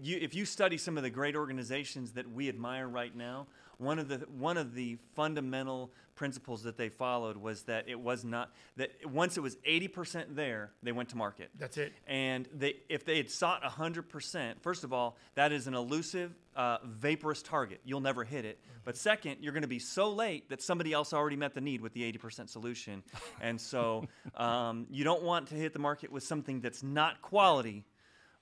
you, 0.02 0.18
if 0.20 0.34
you 0.34 0.44
study 0.44 0.78
some 0.78 0.96
of 0.96 1.02
the 1.02 1.10
great 1.10 1.36
organizations 1.36 2.12
that 2.12 2.30
we 2.30 2.48
admire 2.48 2.88
right 2.88 3.14
now, 3.14 3.46
one 3.78 3.98
of 3.98 4.08
the 4.08 4.18
one 4.38 4.56
of 4.56 4.74
the 4.74 4.98
fundamental 5.14 5.92
principles 6.14 6.62
that 6.62 6.78
they 6.78 6.88
followed 6.88 7.36
was 7.36 7.62
that 7.64 7.88
it 7.88 8.00
was 8.00 8.24
not 8.24 8.50
that 8.76 8.90
once 9.04 9.36
it 9.36 9.40
was 9.40 9.56
80% 9.56 10.34
there 10.34 10.70
they 10.82 10.92
went 10.92 11.10
to 11.10 11.16
market. 11.16 11.50
That's 11.58 11.76
it. 11.76 11.92
And 12.06 12.48
they 12.54 12.76
if 12.88 13.04
they 13.04 13.18
had 13.18 13.30
sought 13.30 13.62
100% 13.62 14.60
first 14.60 14.84
of 14.84 14.92
all 14.92 15.16
that 15.34 15.52
is 15.52 15.66
an 15.66 15.74
elusive 15.74 16.34
uh, 16.54 16.78
vaporous 16.84 17.42
target. 17.42 17.80
You'll 17.84 18.00
never 18.00 18.24
hit 18.24 18.44
it. 18.44 18.58
But 18.84 18.96
second 18.96 19.38
you're 19.40 19.52
going 19.52 19.62
to 19.62 19.68
be 19.68 19.78
so 19.78 20.10
late 20.10 20.48
that 20.48 20.62
somebody 20.62 20.92
else 20.92 21.12
already 21.12 21.36
met 21.36 21.54
the 21.54 21.60
need 21.60 21.80
with 21.80 21.92
the 21.92 22.10
80% 22.12 22.48
solution. 22.48 23.02
And 23.40 23.60
so 23.60 24.06
um, 24.36 24.86
you 24.90 25.04
don't 25.04 25.22
want 25.22 25.48
to 25.48 25.54
hit 25.54 25.74
the 25.74 25.78
market 25.78 26.10
with 26.10 26.22
something 26.22 26.60
that's 26.60 26.82
not 26.82 27.20
quality 27.20 27.84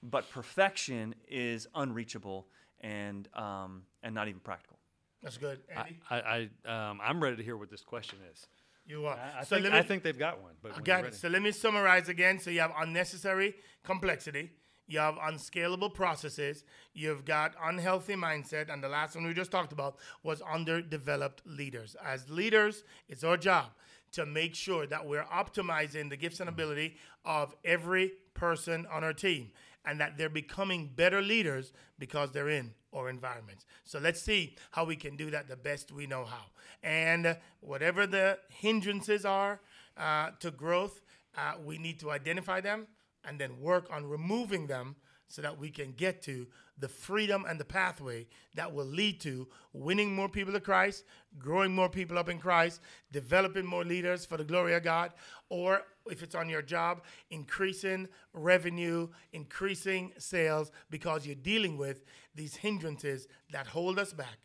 but 0.05 0.31
perfection 0.31 1.15
is 1.29 1.67
unreachable 1.75 2.47
and 2.81 3.29
um, 3.35 3.83
and 4.03 4.15
not 4.15 4.29
even 4.29 4.41
practical 4.41 4.79
that's 5.25 5.39
good. 5.39 5.59
Andy? 5.75 5.99
I, 6.11 6.49
I, 6.67 6.91
um, 6.91 7.01
I'm 7.03 7.21
ready 7.23 7.37
to 7.37 7.43
hear 7.43 7.57
what 7.57 7.71
this 7.71 7.83
question 7.83 8.19
is. 8.31 8.47
You 8.87 9.07
are. 9.07 9.17
I, 9.17 9.41
I 9.41 9.45
so 9.45 9.57
think, 9.57 9.73
me, 9.73 9.79
I 9.79 9.83
think 9.83 10.03
they've 10.03 10.19
got 10.19 10.43
one. 10.43 10.53
But 10.63 10.77
I 10.77 10.81
got 10.81 11.05
it. 11.07 11.15
So 11.15 11.29
let 11.29 11.43
me 11.43 11.51
summarize 11.51 12.09
again. 12.11 12.39
So 12.39 12.51
you 12.51 12.61
have 12.61 12.73
unnecessary 12.79 13.55
complexity. 13.83 14.51
You 14.87 14.99
have 14.99 15.17
unscalable 15.23 15.89
processes. 15.89 16.65
You've 16.93 17.25
got 17.25 17.55
unhealthy 17.63 18.15
mindset. 18.15 18.71
And 18.71 18.85
the 18.85 18.89
last 18.91 19.15
one 19.15 19.27
we 19.27 19.33
just 19.33 19.51
talked 19.51 19.73
about 19.73 19.97
was 20.23 20.43
underdeveloped 20.43 21.41
leaders. 21.47 21.97
As 22.05 22.29
leaders, 22.29 22.85
it's 23.09 23.25
our 23.25 23.39
job 23.39 23.71
to 24.13 24.27
make 24.27 24.55
sure 24.55 24.87
that 24.87 25.07
we're 25.07 25.25
optimizing 25.25 26.11
the 26.11 26.17
gifts 26.17 26.41
and 26.41 26.49
ability 26.51 26.97
of 27.25 27.55
every 27.65 28.13
person 28.35 28.87
on 28.93 29.03
our 29.03 29.15
team 29.15 29.51
and 29.85 30.01
that 30.01 30.17
they're 30.17 30.29
becoming 30.29 30.91
better 30.95 31.21
leaders 31.21 31.73
because 31.99 32.33
they're 32.33 32.49
in 32.49 32.73
our 32.93 33.09
environments. 33.09 33.67
So 33.85 33.99
let's 33.99 34.21
see 34.21 34.57
how 34.71 34.85
we 34.85 34.97
can 34.97 35.17
do 35.17 35.31
that 35.31 35.49
the 35.49 35.57
best 35.57 35.93
we 35.93 36.07
know 36.07 36.25
how. 36.25 36.45
And 36.83 37.37
whatever 37.61 38.07
the 38.07 38.39
hindrances 38.49 39.25
are 39.25 39.61
uh, 39.97 40.31
to 40.41 40.51
growth, 40.51 41.01
uh, 41.37 41.55
we 41.65 41.79
need 41.79 41.99
to 42.01 42.11
identify 42.11 42.61
them 42.61 42.87
and 43.25 43.39
then 43.39 43.61
work 43.61 43.89
on 43.91 44.07
removing 44.07 44.67
them 44.67 44.97
so 45.35 45.43
that 45.43 45.59
we 45.59 45.69
can 45.69 45.91
get 45.91 46.23
to 46.23 46.47
the 46.79 46.87
freedom 46.87 47.45
and 47.49 47.59
the 47.59 47.65
pathway 47.65 48.25
that 48.55 48.73
will 48.73 48.85
lead 48.87 49.21
to 49.21 49.49
winning 49.73 50.15
more 50.15 50.29
people 50.29 50.53
to 50.53 50.61
Christ, 50.61 51.03
growing 51.41 51.75
more 51.75 51.89
people 51.89 52.17
up 52.19 52.29
in 52.29 52.39
Christ, 52.39 52.81
developing 53.11 53.67
more 53.67 53.85
leaders 53.85 54.25
for 54.25 54.37
the 54.37 54.45
glory 54.45 54.75
of 54.75 54.85
God, 54.85 55.11
or 55.49 55.83
if 56.09 56.23
it's 56.23 56.37
on 56.37 56.49
your 56.49 56.63
job, 56.63 57.03
increasing 57.31 58.07
revenue, 58.33 59.09
increasing 59.33 60.13
sales 60.19 60.71
because 60.89 61.27
you're 61.27 61.35
dealing 61.35 61.77
with 61.77 62.05
these 62.37 62.55
hindrances 62.55 63.27
that 63.51 63.67
hold 63.67 63.99
us 63.99 64.13
back 64.13 64.39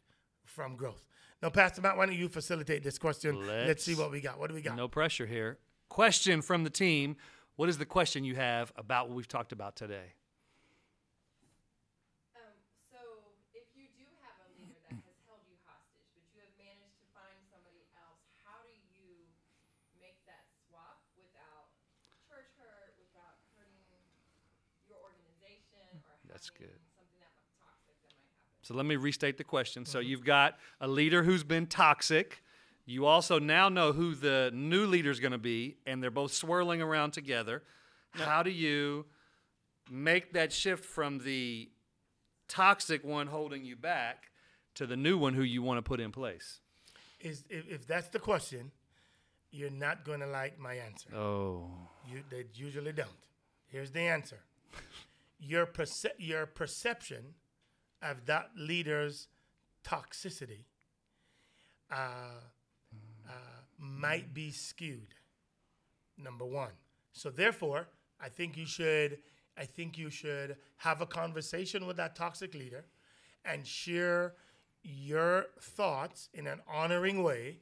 from 0.43 0.75
growth. 0.75 1.05
Now, 1.43 1.51
Pastor 1.51 1.83
Matt, 1.83 1.97
why 1.97 2.07
don't 2.07 2.15
you 2.15 2.29
facilitate 2.29 2.83
this 2.83 2.97
question? 2.97 3.45
Let's, 3.45 3.67
Let's 3.67 3.83
see 3.83 3.93
what 3.93 4.09
we 4.09 4.21
got. 4.21 4.39
What 4.39 4.49
do 4.49 4.55
we 4.55 4.61
got? 4.63 4.75
No 4.75 4.87
pressure 4.87 5.27
here. 5.27 5.59
Question 5.87 6.41
from 6.41 6.63
the 6.63 6.71
team. 6.71 7.15
What 7.57 7.69
is 7.69 7.77
the 7.77 7.85
question 7.85 8.23
you 8.23 8.35
have 8.35 8.73
about 8.75 9.07
what 9.07 9.15
we've 9.15 9.27
talked 9.27 9.51
about 9.51 9.75
today? 9.75 10.13
That's 26.49 26.57
good. 26.57 26.79
So 28.61 28.73
let 28.75 28.85
me 28.85 28.95
restate 28.95 29.37
the 29.37 29.43
question. 29.43 29.85
So 29.85 29.99
you've 29.99 30.23
got 30.23 30.57
a 30.79 30.87
leader 30.87 31.23
who's 31.23 31.43
been 31.43 31.65
toxic. 31.65 32.43
You 32.85 33.05
also 33.05 33.39
now 33.39 33.69
know 33.69 33.93
who 33.93 34.15
the 34.15 34.51
new 34.53 34.85
leader 34.85 35.11
is 35.11 35.19
going 35.19 35.31
to 35.31 35.37
be, 35.37 35.77
and 35.85 36.01
they're 36.01 36.11
both 36.11 36.33
swirling 36.33 36.81
around 36.81 37.11
together. 37.11 37.63
How 38.11 38.43
do 38.43 38.49
you 38.49 39.05
make 39.89 40.33
that 40.33 40.51
shift 40.51 40.85
from 40.85 41.19
the 41.19 41.69
toxic 42.47 43.03
one 43.03 43.27
holding 43.27 43.63
you 43.63 43.75
back 43.75 44.31
to 44.75 44.85
the 44.85 44.97
new 44.97 45.17
one 45.17 45.33
who 45.33 45.43
you 45.43 45.61
want 45.61 45.77
to 45.77 45.81
put 45.81 45.99
in 45.99 46.11
place? 46.11 46.59
Is 47.19 47.43
if, 47.49 47.67
if 47.67 47.87
that's 47.87 48.09
the 48.09 48.19
question, 48.19 48.71
you're 49.51 49.69
not 49.71 50.05
going 50.05 50.19
to 50.19 50.27
like 50.27 50.59
my 50.59 50.75
answer. 50.75 51.09
Oh. 51.15 51.71
You, 52.11 52.23
they 52.29 52.45
usually 52.53 52.91
don't. 52.91 53.09
Here's 53.67 53.91
the 53.91 54.01
answer. 54.01 54.39
Your 55.39 55.65
perce- 55.65 56.17
your 56.17 56.45
perception 56.45 57.35
of 58.01 58.25
that 58.25 58.51
leader's 58.57 59.27
toxicity 59.83 60.65
uh, 61.91 62.41
uh, 63.27 63.31
might 63.77 64.33
be 64.33 64.51
skewed. 64.51 65.15
Number 66.17 66.45
one. 66.45 66.71
So 67.13 67.29
therefore, 67.29 67.87
I 68.21 68.29
think 68.29 68.57
you 68.57 68.65
should. 68.65 69.19
I 69.57 69.65
think 69.65 69.97
you 69.97 70.09
should 70.09 70.55
have 70.77 71.01
a 71.01 71.05
conversation 71.05 71.85
with 71.85 71.97
that 71.97 72.15
toxic 72.15 72.53
leader, 72.53 72.85
and 73.43 73.65
share 73.65 74.35
your 74.83 75.47
thoughts 75.61 76.29
in 76.33 76.47
an 76.47 76.61
honoring 76.67 77.23
way 77.23 77.57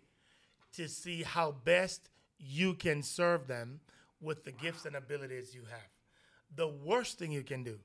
to 0.74 0.88
see 0.88 1.24
how 1.24 1.52
best 1.64 2.10
you 2.38 2.76
can 2.76 3.02
serve 3.02 3.48
them 3.48 3.80
with 4.22 4.44
the 4.44 4.52
gifts 4.52 4.86
and 4.86 4.96
abilities 4.96 5.56
you 5.56 5.62
have. 5.62 5.97
The 6.56 6.68
worst 6.68 7.20
thing 7.20 7.32
you 7.32 7.44
can 7.44 7.64
do 7.64 7.80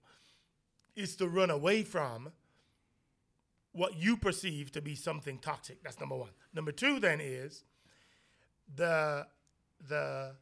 is 0.95 1.17
to 1.17 1.29
run 1.29 1.51
away 1.51 1.83
from 1.83 2.33
what 3.73 3.97
you 3.97 4.17
perceive 4.17 4.71
to 4.73 4.83
be 4.83 4.95
something 4.95 5.39
toxic. 5.39 5.83
That's 5.83 5.99
number 5.99 6.17
one. 6.17 6.31
Number 6.55 6.73
two, 6.73 7.01
then, 7.01 7.21
is 7.21 7.65
the 8.75 9.27
the 9.89 10.33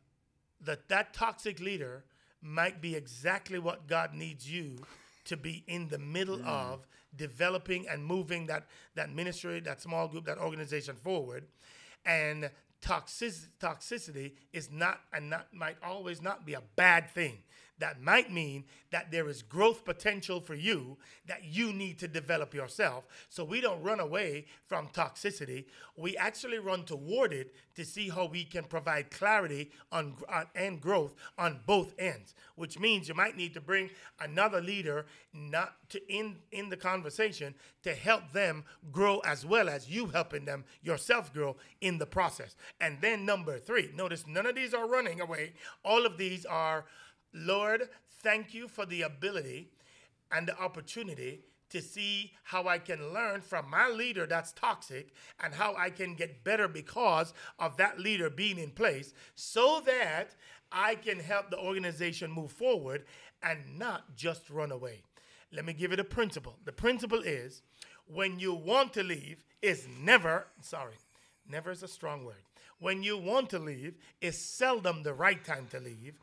that 0.63 0.89
that 0.89 1.15
toxic 1.15 1.61
leader 1.61 2.05
might 2.43 2.81
be 2.81 2.95
exactly 2.97 3.59
what 3.59 3.87
God 3.87 4.15
needs 4.15 4.51
you 4.51 4.77
to 5.25 5.37
be 5.37 5.65
in 5.67 5.89
the 5.89 5.99
middle 5.99 6.39
mm. 6.39 6.47
of 6.47 6.87
developing 7.17 7.87
and 7.89 8.05
moving 8.05 8.47
that 8.47 8.67
that 8.95 9.15
ministry, 9.15 9.61
that 9.61 9.81
small 9.81 10.09
group, 10.09 10.25
that 10.27 10.39
organization 10.39 10.97
forward. 10.97 11.45
And 12.05 12.51
toxic, 12.81 13.33
toxicity 13.61 14.33
is 14.53 14.71
not 14.71 15.01
and 15.13 15.31
not 15.31 15.47
might 15.53 15.77
always 15.83 16.23
not 16.23 16.45
be 16.45 16.55
a 16.55 16.63
bad 16.77 17.11
thing. 17.11 17.39
That 17.81 18.03
might 18.03 18.31
mean 18.31 18.65
that 18.91 19.11
there 19.11 19.29
is 19.29 19.43
growth 19.43 19.85
potential 19.85 20.41
for 20.41 20.55
you 20.55 20.99
that 21.27 21.45
you 21.45 21.73
need 21.73 21.99
to 22.01 22.09
develop 22.09 22.53
yourself. 22.53 23.05
So 23.31 23.43
we 23.43 23.61
don't 23.61 23.83
run 23.83 24.01
away 24.01 24.47
from 24.67 24.89
toxicity. 24.89 25.65
We 25.97 26.17
actually 26.17 26.59
run 26.59 26.85
toward 26.85 27.33
it 27.33 27.55
to 27.77 27.85
see 27.85 28.11
how 28.11 28.27
we 28.27 28.45
can 28.45 28.65
provide 28.65 29.11
clarity 29.11 29.71
on, 29.91 30.15
on 30.29 30.43
uh, 30.43 30.45
and 30.55 30.81
growth 30.81 31.15
on 31.39 31.61
both 31.67 31.95
ends. 31.99 32.35
Which 32.57 32.79
means 32.79 33.09
you 33.09 33.15
might 33.15 33.37
need 33.37 33.55
to 33.55 33.61
bring 33.61 33.89
another 34.21 34.61
leader 34.61 35.07
not 35.33 35.75
to 35.91 36.13
in 36.13 36.37
in 36.53 36.69
the 36.69 36.77
conversation 36.77 37.55
to 37.83 37.95
help 37.95 38.33
them 38.33 38.65
grow 38.93 39.21
as 39.21 39.47
well 39.47 39.69
as 39.69 39.89
you 39.89 40.07
helping 40.07 40.45
them 40.45 40.65
yourself 40.83 41.33
grow 41.33 41.57
in 41.81 41.97
the 41.97 42.07
process. 42.07 42.57
And 42.81 43.01
then 43.01 43.25
number 43.25 43.59
three, 43.59 43.91
notice 43.95 44.27
none 44.27 44.45
of 44.45 44.55
these 44.55 44.75
are 44.75 44.87
running 44.87 45.21
away. 45.21 45.53
All 45.85 46.05
of 46.05 46.19
these 46.19 46.45
are 46.45 46.85
Lord, 47.33 47.89
thank 48.23 48.55
you 48.55 48.69
for 48.69 48.87
the 48.87 49.03
ability 49.03 49.69
and 50.33 50.47
the 50.47 50.59
opportunity 50.59 51.41
to 51.71 51.81
see 51.81 52.33
how 52.43 52.67
I 52.67 52.79
can 52.79 53.13
learn 53.13 53.41
from 53.41 53.71
my 53.71 53.89
leader 53.89 54.27
that's 54.27 54.53
toxic 54.53 55.15
and 55.43 55.55
how 55.55 55.75
I 55.77 55.91
can 55.91 56.15
get 56.15 56.43
better 56.45 56.69
because 56.69 57.33
of 57.59 57.77
that 57.77 58.01
leader 58.01 58.29
being 58.29 58.59
in 58.59 58.71
place 58.71 59.15
so 59.37 59.81
that 59.87 60.35
I 60.73 60.97
can 60.97 61.19
help 61.19 61.51
the 61.51 61.59
organization 61.59 62.31
move 62.31 62.53
forward 62.53 63.05
and 63.43 63.79
not 63.79 64.17
just 64.17 64.51
run 64.51 64.73
away. 64.73 65.03
Let 65.53 65.65
me 65.65 65.73
give 65.73 65.93
it 65.93 66.01
a 66.01 66.05
principle. 66.05 66.57
The 66.65 66.73
principle 66.73 67.21
is 67.21 67.63
when 68.07 68.39
you 68.39 68.55
want 68.55 68.93
to 68.95 69.03
leave 69.03 69.45
is 69.63 69.87
never, 70.01 70.47
sorry, 70.61 70.97
never 71.49 71.71
is 71.71 71.83
a 71.83 71.89
strong 71.89 72.25
word. 72.25 72.43
When 72.79 73.03
you 73.03 73.19
want 73.19 73.51
to 73.51 73.59
leave 73.59 73.99
is 74.21 74.39
seldom 74.39 75.03
the 75.03 75.13
right 75.13 75.45
time 75.45 75.67
to 75.71 75.81
leave. 75.81 76.15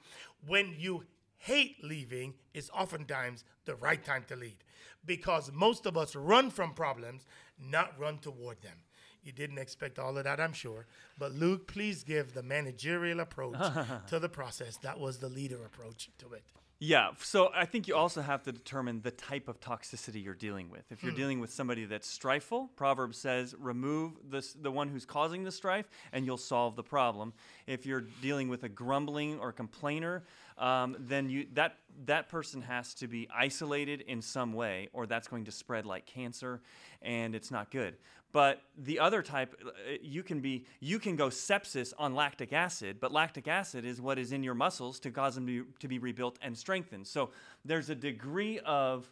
When 0.45 0.75
you 0.77 1.03
hate 1.38 1.83
leaving 1.83 2.33
is 2.53 2.69
oftentimes 2.73 3.43
the 3.65 3.75
right 3.75 4.03
time 4.03 4.25
to 4.27 4.35
lead 4.35 4.57
because 5.05 5.51
most 5.53 5.85
of 5.85 5.97
us 5.97 6.15
run 6.15 6.49
from 6.49 6.73
problems, 6.73 7.25
not 7.59 7.97
run 7.99 8.17
toward 8.17 8.61
them. 8.61 8.77
You 9.23 9.31
didn't 9.31 9.57
expect 9.57 9.99
all 9.99 10.17
of 10.17 10.23
that, 10.23 10.39
I'm 10.39 10.53
sure. 10.53 10.85
But 11.17 11.33
Luke, 11.33 11.67
please 11.67 12.03
give 12.03 12.33
the 12.33 12.43
managerial 12.43 13.19
approach 13.19 13.57
to 14.07 14.19
the 14.19 14.29
process. 14.29 14.77
That 14.77 14.99
was 14.99 15.17
the 15.17 15.29
leader 15.29 15.65
approach 15.65 16.09
to 16.19 16.33
it. 16.33 16.43
Yeah, 16.80 17.09
so 17.17 17.49
I 17.55 17.65
think 17.65 17.88
you 17.88 17.95
also 17.95 18.21
have 18.21 18.43
to 18.43 18.51
determine 18.51 19.01
the 19.01 19.09
type 19.09 19.47
of 19.47 19.59
toxicity 19.59 20.23
you're 20.23 20.36
dealing 20.36 20.69
with. 20.69 20.84
If 20.91 21.01
you're 21.01 21.11
dealing 21.11 21.39
with 21.39 21.51
somebody 21.51 21.86
that's 21.86 22.07
strifeful, 22.07 22.69
Proverbs 22.75 23.17
says, 23.17 23.55
remove 23.57 24.13
the, 24.30 24.47
the 24.61 24.69
one 24.69 24.88
who's 24.88 25.03
causing 25.03 25.43
the 25.43 25.51
strife 25.51 25.89
and 26.11 26.23
you'll 26.23 26.38
solve 26.38 26.75
the 26.75 26.84
problem. 26.84 27.34
If 27.65 27.88
you're 27.88 28.05
dealing 28.21 28.47
with 28.47 28.61
a 28.61 28.69
grumbling 28.69 29.39
or 29.39 29.51
complainer, 29.51 30.23
um, 30.59 30.95
then 30.99 31.32
you, 31.32 31.47
that, 31.53 31.78
that 32.05 32.30
person 32.30 32.61
has 32.61 32.93
to 32.95 33.07
be 33.07 33.28
isolated 33.36 34.01
in 34.01 34.21
some 34.21 34.53
way 34.53 34.89
or 34.93 35.07
that's 35.07 35.28
going 35.28 35.45
to 35.45 35.51
spread 35.51 35.88
like 35.88 36.05
cancer 36.05 36.61
and 37.01 37.34
it's 37.34 37.49
not 37.49 37.71
good. 37.71 37.95
But 38.38 38.61
the 38.77 38.99
other 38.99 39.23
type, 39.23 39.59
uh, 39.65 39.93
you 39.99 40.21
can 40.21 40.41
be, 40.41 40.67
you 40.79 40.99
can 40.99 41.15
go 41.15 41.29
sepsis 41.29 41.91
on 41.97 42.13
lactic 42.13 42.53
acid, 42.53 42.97
but 42.99 43.11
lactic 43.11 43.47
acid 43.47 43.83
is 43.83 43.99
what 43.99 44.19
is 44.19 44.31
in 44.31 44.43
your 44.43 44.53
muscles 44.53 44.99
to 44.99 45.09
cause 45.09 45.33
them 45.33 45.47
to, 45.47 45.65
to 45.79 45.88
be 45.88 45.97
rebuilt 45.97 46.38
and 46.43 46.55
strengthened. 46.55 47.07
So 47.07 47.31
there's 47.65 47.89
a 47.89 47.95
degree 47.95 48.59
of 48.59 49.09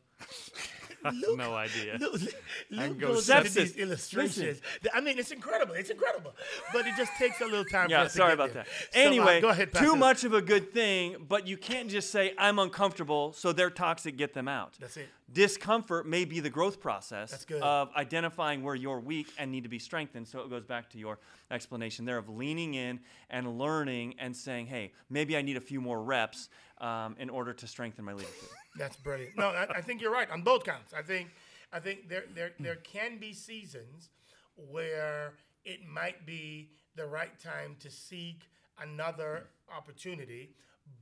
no 1.36 1.54
idea. 1.54 1.98
Luke, 2.00 2.22
Luke 2.70 3.00
go 3.00 3.08
goes 3.14 3.30
into 3.30 3.50
these 3.50 3.76
illustrations. 3.76 4.62
I 4.94 5.02
mean, 5.02 5.20
it's 5.20 5.32
incredible. 5.32 5.76
It's 5.76 5.90
incredible. 5.90 6.34
But 6.74 6.88
it 6.88 6.96
just 6.98 7.12
takes 7.18 7.42
a 7.42 7.46
little 7.46 7.66
time 7.66 7.88
for 7.88 7.92
yeah, 7.92 8.04
to 8.04 8.10
sorry 8.10 8.34
about 8.34 8.54
there. 8.54 8.64
that. 8.64 8.94
So, 8.94 9.00
uh, 9.00 9.04
Anyway, 9.04 9.42
go 9.42 9.50
ahead, 9.50 9.74
too 9.74 9.96
much 9.96 10.24
of 10.24 10.34
a 10.34 10.42
good 10.42 10.74
thing, 10.74 11.18
but 11.28 11.48
you 11.48 11.58
can't 11.58 11.90
just 11.90 12.12
say 12.12 12.34
I'm 12.38 12.60
uncomfortable, 12.60 13.34
so 13.34 13.52
they're 13.52 13.70
toxic, 13.70 14.18
get 14.18 14.34
them 14.34 14.48
out. 14.48 14.78
That's 14.80 14.98
it. 14.98 15.10
Discomfort 15.32 16.08
may 16.08 16.24
be 16.24 16.40
the 16.40 16.50
growth 16.50 16.80
process 16.80 17.46
of 17.62 17.90
identifying 17.96 18.64
where 18.64 18.76
you're 18.76 19.00
weak 19.00 19.28
and 19.38 19.52
need 19.52 19.64
to 19.64 19.70
be 19.70 19.80
strengthened. 19.80 20.28
So 20.28 20.40
it 20.40 20.50
goes 20.50 20.64
back 20.64 20.90
to 20.92 20.98
your 20.98 21.20
explanation 21.52 22.06
there 22.06 22.18
of 22.18 22.30
leaning 22.30 22.76
in 22.76 23.00
and 23.30 23.58
learning 23.58 24.16
and 24.20 24.36
saying, 24.36 24.68
"Hey, 24.68 24.92
maybe 25.10 25.36
I 25.36 25.42
need 25.42 25.58
a 25.58 25.62
few 25.62 25.82
more 25.82 26.02
reps 26.02 26.50
um, 26.80 27.16
in 27.20 27.30
order 27.30 27.54
to 27.54 27.68
strengthen 27.68 28.06
my 28.06 28.14
leadership." 28.14 28.50
That's 28.78 28.98
brilliant. 28.98 29.38
No, 29.38 29.48
I, 29.48 29.78
I 29.78 29.82
think 29.82 30.02
you're 30.02 30.12
right 30.12 30.30
on 30.30 30.42
both 30.42 30.64
counts. 30.64 30.94
I 30.94 31.02
think, 31.02 31.30
I 31.72 31.80
think 31.80 32.10
there, 32.10 32.26
there, 32.34 32.52
there 32.60 32.76
can 32.76 33.18
be 33.18 33.34
seasons 33.34 34.10
where 34.56 35.34
it 35.64 35.80
might 35.88 36.26
be 36.26 36.70
the 36.96 37.06
right 37.06 37.38
time 37.40 37.76
to 37.80 37.90
seek 37.90 38.44
another 38.82 39.48
opportunity, 39.76 40.52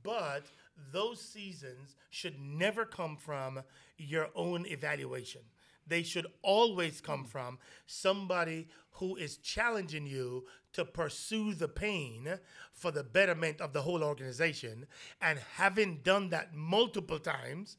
but 0.02 0.46
those 0.92 1.20
seasons 1.20 1.96
should 2.10 2.40
never 2.40 2.84
come 2.84 3.16
from 3.16 3.60
your 3.98 4.28
own 4.34 4.66
evaluation. 4.66 5.42
They 5.86 6.02
should 6.02 6.26
always 6.42 7.00
come 7.00 7.24
from 7.24 7.58
somebody 7.86 8.68
who 8.92 9.16
is 9.16 9.36
challenging 9.38 10.06
you 10.06 10.46
to 10.72 10.84
pursue 10.84 11.54
the 11.54 11.68
pain 11.68 12.38
for 12.72 12.90
the 12.90 13.04
betterment 13.04 13.60
of 13.60 13.72
the 13.72 13.82
whole 13.82 14.02
organization. 14.02 14.86
And 15.20 15.38
having 15.56 16.00
done 16.02 16.30
that 16.30 16.54
multiple 16.54 17.18
times, 17.18 17.76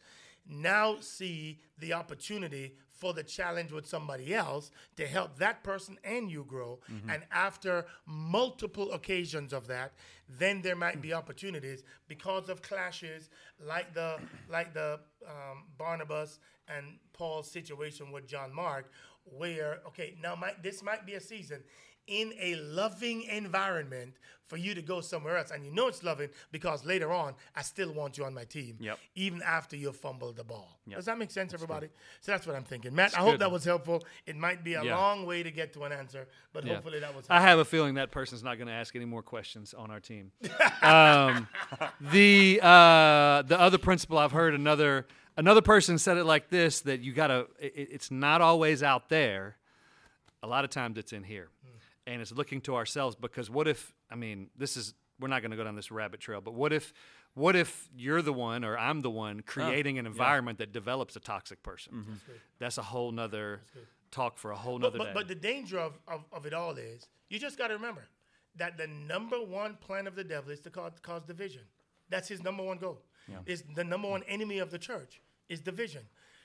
now 0.47 0.97
see 0.99 1.59
the 1.79 1.93
opportunity 1.93 2.75
for 2.91 3.13
the 3.13 3.23
challenge 3.23 3.71
with 3.73 3.85
somebody 3.87 4.33
else 4.33 4.71
to 4.95 5.05
help 5.05 5.37
that 5.37 5.63
person 5.63 5.97
and 6.03 6.31
you 6.31 6.45
grow. 6.47 6.79
And 7.09 7.23
after 7.31 7.85
multiple 8.05 8.93
occasions 8.93 9.51
of 9.51 9.67
that, 9.67 9.93
then 10.29 10.61
there 10.61 10.75
might 10.77 11.01
be 11.01 11.13
opportunities 11.13 11.83
because 12.07 12.47
of 12.47 12.61
clashes 12.61 13.29
like 13.59 13.93
the 13.93 14.17
like 14.49 14.73
the 14.73 14.99
um, 15.27 15.63
Barnabas 15.77 16.39
and 16.67 16.97
Paul's 17.13 17.49
situation 17.49 18.11
with 18.11 18.27
John 18.27 18.53
Mark, 18.53 18.91
where 19.23 19.79
okay 19.87 20.15
now 20.21 20.35
might 20.35 20.61
this 20.63 20.83
might 20.83 21.05
be 21.05 21.13
a 21.13 21.21
season 21.21 21.63
in 22.07 22.33
a 22.39 22.53
loving 22.57 23.23
environment 23.23 24.13
for 24.45 24.57
you 24.57 24.75
to 24.75 24.81
go 24.83 25.01
somewhere 25.01 25.37
else. 25.37 25.49
And 25.49 25.65
you 25.65 25.71
know 25.71 25.87
it's 25.87 26.03
loving 26.03 26.29
because 26.51 26.85
later 26.85 27.11
on, 27.11 27.33
I 27.55 27.63
still 27.63 27.91
want 27.91 28.15
you 28.19 28.25
on 28.25 28.33
my 28.35 28.43
team, 28.43 28.77
Yep. 28.79 28.99
even 29.15 29.41
after 29.41 29.75
you 29.75 29.91
fumbled 29.91 30.35
the 30.35 30.43
ball. 30.43 30.77
Yep. 30.85 30.97
Does 30.97 31.05
that 31.05 31.17
make 31.17 31.31
sense, 31.31 31.51
everybody? 31.55 31.87
So 32.21 32.31
that's 32.31 32.45
what 32.45 32.55
I'm 32.55 32.63
thinking. 32.63 32.93
Matt, 32.93 33.15
I 33.15 33.21
good. 33.21 33.29
hope 33.31 33.39
that 33.39 33.49
was 33.51 33.63
helpful. 33.63 34.05
It 34.27 34.35
might 34.35 34.63
be 34.63 34.75
a 34.75 34.83
Yeah. 34.83 34.95
long 34.95 35.25
way 35.25 35.41
to 35.41 35.49
get 35.49 35.73
to 35.73 35.83
an 35.85 35.91
answer, 35.91 36.27
but 36.53 36.63
Yeah. 36.63 36.75
hopefully 36.75 36.99
that 36.99 37.07
was 37.15 37.25
helpful. 37.25 37.37
I 37.37 37.41
have 37.41 37.57
a 37.57 37.65
feeling 37.65 37.95
that 37.95 38.11
person's 38.11 38.43
not 38.43 38.59
going 38.59 38.67
to 38.67 38.73
ask 38.73 38.95
any 38.95 39.05
more 39.05 39.23
questions 39.23 39.73
on 39.73 39.89
our 39.89 39.99
team. 39.99 40.31
um, 40.83 41.47
the 41.99 42.59
uh, 42.61 43.41
the 43.41 43.59
other 43.59 43.79
principle 43.79 44.19
I've 44.19 44.31
heard 44.31 44.53
another 44.53 45.07
Another 45.37 45.61
person 45.61 45.97
said 45.97 46.17
it 46.17 46.23
like 46.23 46.49
this 46.49 46.81
that 46.81 47.01
you 47.01 47.13
got 47.13 47.27
to, 47.27 47.47
it, 47.59 47.89
it's 47.91 48.11
not 48.11 48.41
always 48.41 48.81
out 48.83 49.09
there. 49.09 49.57
A 50.41 50.47
lot 50.47 50.63
of 50.63 50.69
times 50.69 50.97
it's 50.97 51.11
in 51.13 51.23
here. 51.23 51.49
Hmm. 51.63 51.77
And 52.07 52.21
it's 52.21 52.31
looking 52.31 52.61
to 52.61 52.75
ourselves 52.75 53.15
because 53.15 53.49
what 53.49 53.67
if, 53.67 53.93
I 54.11 54.15
mean, 54.15 54.49
this 54.57 54.77
is, 54.77 54.93
we're 55.19 55.27
not 55.27 55.41
going 55.41 55.51
to 55.51 55.57
go 55.57 55.63
down 55.63 55.75
this 55.75 55.91
rabbit 55.91 56.19
trail, 56.19 56.41
but 56.41 56.53
what 56.53 56.71
if, 56.71 56.93
what 57.33 57.55
if 57.55 57.89
you're 57.95 58.21
the 58.21 58.31
one 58.33 58.63
or 58.63 58.77
I'm 58.77 59.01
the 59.01 59.09
one 59.09 59.39
oh, 59.39 59.43
creating 59.45 59.97
an 59.99 60.05
environment 60.05 60.59
that 60.59 60.71
develops 60.71 61.15
a 61.15 61.19
toxic 61.19 61.63
person? 61.63 61.93
Mm-hmm. 61.93 62.31
That's 62.59 62.77
a 62.77 62.83
whole 62.83 63.11
nother 63.11 63.61
talk 64.11 64.37
for 64.37 64.51
a 64.51 64.55
whole 64.55 64.79
But, 64.79 64.93
nother 64.93 64.97
but, 64.99 65.03
day. 65.05 65.11
but 65.13 65.27
the 65.27 65.35
danger 65.35 65.79
of, 65.79 65.93
of, 66.07 66.23
of 66.31 66.45
it 66.45 66.53
all 66.53 66.77
is 66.77 67.07
you 67.29 67.39
just 67.39 67.57
got 67.57 67.67
to 67.67 67.73
remember 67.73 68.03
that 68.55 68.77
the 68.77 68.87
number 68.87 69.37
one 69.37 69.75
plan 69.75 70.07
of 70.07 70.15
the 70.15 70.23
devil 70.23 70.51
is 70.51 70.61
to 70.61 70.69
cause, 70.69 70.93
cause 71.01 71.23
division. 71.23 71.63
That's 72.09 72.27
his 72.27 72.43
number 72.43 72.63
one 72.63 72.77
goal. 72.77 73.01
Is 73.45 73.63
the 73.75 73.83
number 73.83 74.07
one 74.07 74.23
enemy 74.27 74.59
of 74.59 74.69
the 74.69 74.77
church 74.77 75.21
is 75.49 75.59
division. 75.59 76.03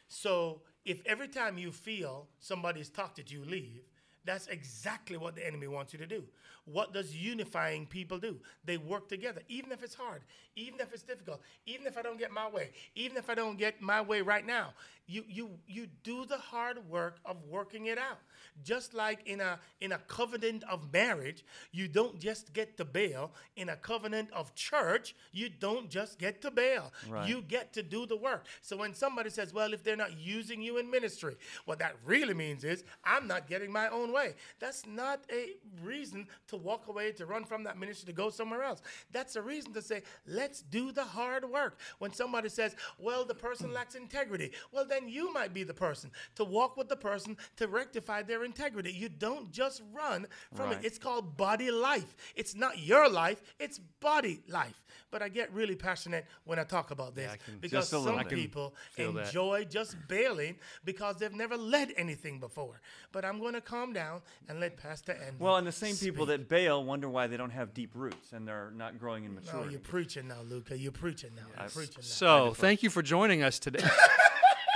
So 0.08 0.62
if 0.84 1.02
every 1.06 1.28
time 1.28 1.58
you 1.58 1.72
feel 1.72 2.28
somebody's 2.38 2.88
toxic, 2.88 3.30
you 3.30 3.44
leave. 3.44 3.82
That's 4.24 4.46
exactly 4.48 5.16
what 5.16 5.34
the 5.34 5.46
enemy 5.46 5.66
wants 5.66 5.92
you 5.92 5.98
to 5.98 6.06
do. 6.06 6.24
What 6.66 6.92
does 6.92 7.16
unifying 7.16 7.86
people 7.86 8.18
do? 8.18 8.36
They 8.64 8.76
work 8.76 9.08
together, 9.08 9.42
even 9.48 9.72
if 9.72 9.82
it's 9.82 9.94
hard, 9.94 10.22
even 10.56 10.78
if 10.80 10.92
it's 10.92 11.02
difficult, 11.02 11.40
even 11.66 11.86
if 11.86 11.96
I 11.96 12.02
don't 12.02 12.18
get 12.18 12.30
my 12.30 12.48
way, 12.48 12.70
even 12.94 13.16
if 13.16 13.30
I 13.30 13.34
don't 13.34 13.58
get 13.58 13.80
my 13.80 14.00
way 14.00 14.20
right 14.20 14.46
now. 14.46 14.74
You 15.06 15.24
you 15.26 15.50
you 15.66 15.88
do 16.04 16.24
the 16.24 16.36
hard 16.36 16.88
work 16.88 17.18
of 17.24 17.36
working 17.48 17.86
it 17.86 17.98
out. 17.98 18.18
Just 18.62 18.94
like 18.94 19.26
in 19.26 19.40
a 19.40 19.58
in 19.80 19.90
a 19.90 19.98
covenant 19.98 20.62
of 20.70 20.92
marriage, 20.92 21.44
you 21.72 21.88
don't 21.88 22.20
just 22.20 22.52
get 22.52 22.76
to 22.76 22.84
bail. 22.84 23.32
In 23.56 23.70
a 23.70 23.76
covenant 23.76 24.30
of 24.32 24.54
church, 24.54 25.16
you 25.32 25.48
don't 25.48 25.90
just 25.90 26.18
get 26.18 26.40
to 26.42 26.50
bail. 26.52 26.92
Right. 27.08 27.28
You 27.28 27.42
get 27.42 27.72
to 27.72 27.82
do 27.82 28.06
the 28.06 28.16
work. 28.16 28.46
So 28.60 28.76
when 28.76 28.94
somebody 28.94 29.30
says, 29.30 29.52
"Well, 29.52 29.72
if 29.72 29.82
they're 29.82 29.96
not 29.96 30.16
using 30.16 30.62
you 30.62 30.78
in 30.78 30.88
ministry," 30.88 31.36
what 31.64 31.80
that 31.80 31.96
really 32.04 32.34
means 32.34 32.62
is 32.62 32.84
I'm 33.02 33.26
not 33.26 33.48
getting 33.48 33.72
my 33.72 33.88
own 33.88 34.09
way. 34.12 34.34
That's 34.58 34.86
not 34.86 35.20
a 35.30 35.56
reason 35.82 36.26
to 36.48 36.56
walk 36.56 36.88
away, 36.88 37.12
to 37.12 37.26
run 37.26 37.44
from 37.44 37.64
that 37.64 37.78
ministry, 37.78 38.06
to 38.06 38.12
go 38.12 38.30
somewhere 38.30 38.62
else. 38.62 38.82
That's 39.12 39.36
a 39.36 39.42
reason 39.42 39.72
to 39.74 39.82
say, 39.82 40.02
"Let's 40.26 40.62
do 40.62 40.92
the 40.92 41.04
hard 41.04 41.44
work." 41.50 41.78
When 41.98 42.12
somebody 42.12 42.48
says, 42.48 42.74
"Well, 42.98 43.24
the 43.24 43.34
person 43.34 43.72
lacks 43.72 43.94
integrity," 43.94 44.52
well, 44.72 44.84
then 44.84 45.08
you 45.08 45.32
might 45.32 45.52
be 45.54 45.62
the 45.62 45.74
person 45.74 46.10
to 46.36 46.44
walk 46.44 46.76
with 46.76 46.88
the 46.88 46.96
person 46.96 47.36
to 47.56 47.68
rectify 47.68 48.22
their 48.22 48.44
integrity. 48.44 48.92
You 48.92 49.08
don't 49.08 49.50
just 49.50 49.82
run 49.92 50.26
from 50.54 50.70
Right. 50.70 50.78
it. 50.78 50.86
It's 50.86 50.98
called 50.98 51.36
body 51.36 51.70
life. 51.70 52.16
It's 52.34 52.54
not 52.54 52.78
your 52.78 53.08
life, 53.08 53.42
it's 53.58 53.78
body 53.78 54.42
life. 54.48 54.82
But 55.10 55.22
I 55.22 55.28
get 55.28 55.52
really 55.52 55.76
passionate 55.76 56.26
when 56.44 56.58
I 56.58 56.64
talk 56.64 56.90
about 56.90 57.14
this 57.14 57.36
can- 57.44 57.58
because 57.58 57.84
Just 57.86 57.92
a 57.92 57.98
little. 57.98 58.18
some 58.18 58.28
people 58.28 58.74
feel 58.92 59.12
that. 59.14 59.26
enjoy 59.26 59.64
just 59.64 59.96
bailing 60.08 60.58
because 60.84 61.16
they've 61.18 61.32
never 61.32 61.56
led 61.56 61.92
anything 61.96 62.38
before. 62.38 62.80
But 63.12 63.24
I'm 63.24 63.40
going 63.40 63.54
to 63.54 63.60
calm 63.60 63.92
down 63.92 63.99
and 64.48 64.60
let 64.60 64.76
Pastor 64.76 65.12
Andy. 65.12 65.36
Well, 65.38 65.56
and 65.56 65.66
the 65.66 65.72
same 65.72 65.96
people 65.96 66.26
that 66.26 66.48
bail 66.48 66.84
wonder 66.84 67.08
why 67.08 67.26
they 67.26 67.36
don't 67.36 67.50
have 67.50 67.74
deep 67.74 67.92
roots 67.94 68.32
and 68.32 68.46
they're 68.46 68.72
not 68.74 68.98
growing 68.98 69.24
in 69.24 69.34
No, 69.34 69.40
maturity. 69.40 69.70
you're 69.72 69.80
preaching 69.80 70.28
now, 70.28 70.42
Luca. 70.48 70.76
You're 70.76 70.92
preaching 70.92 71.30
now. 71.36 71.42
You're 71.58 71.70
preaching 71.70 71.94
now. 71.98 72.02
So, 72.02 72.54
thank 72.54 72.82
you 72.82 72.90
for 72.90 73.02
joining 73.02 73.42
us 73.42 73.58
today. 73.58 73.84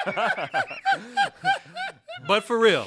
but 2.27 2.45
for 2.45 2.59
real, 2.59 2.87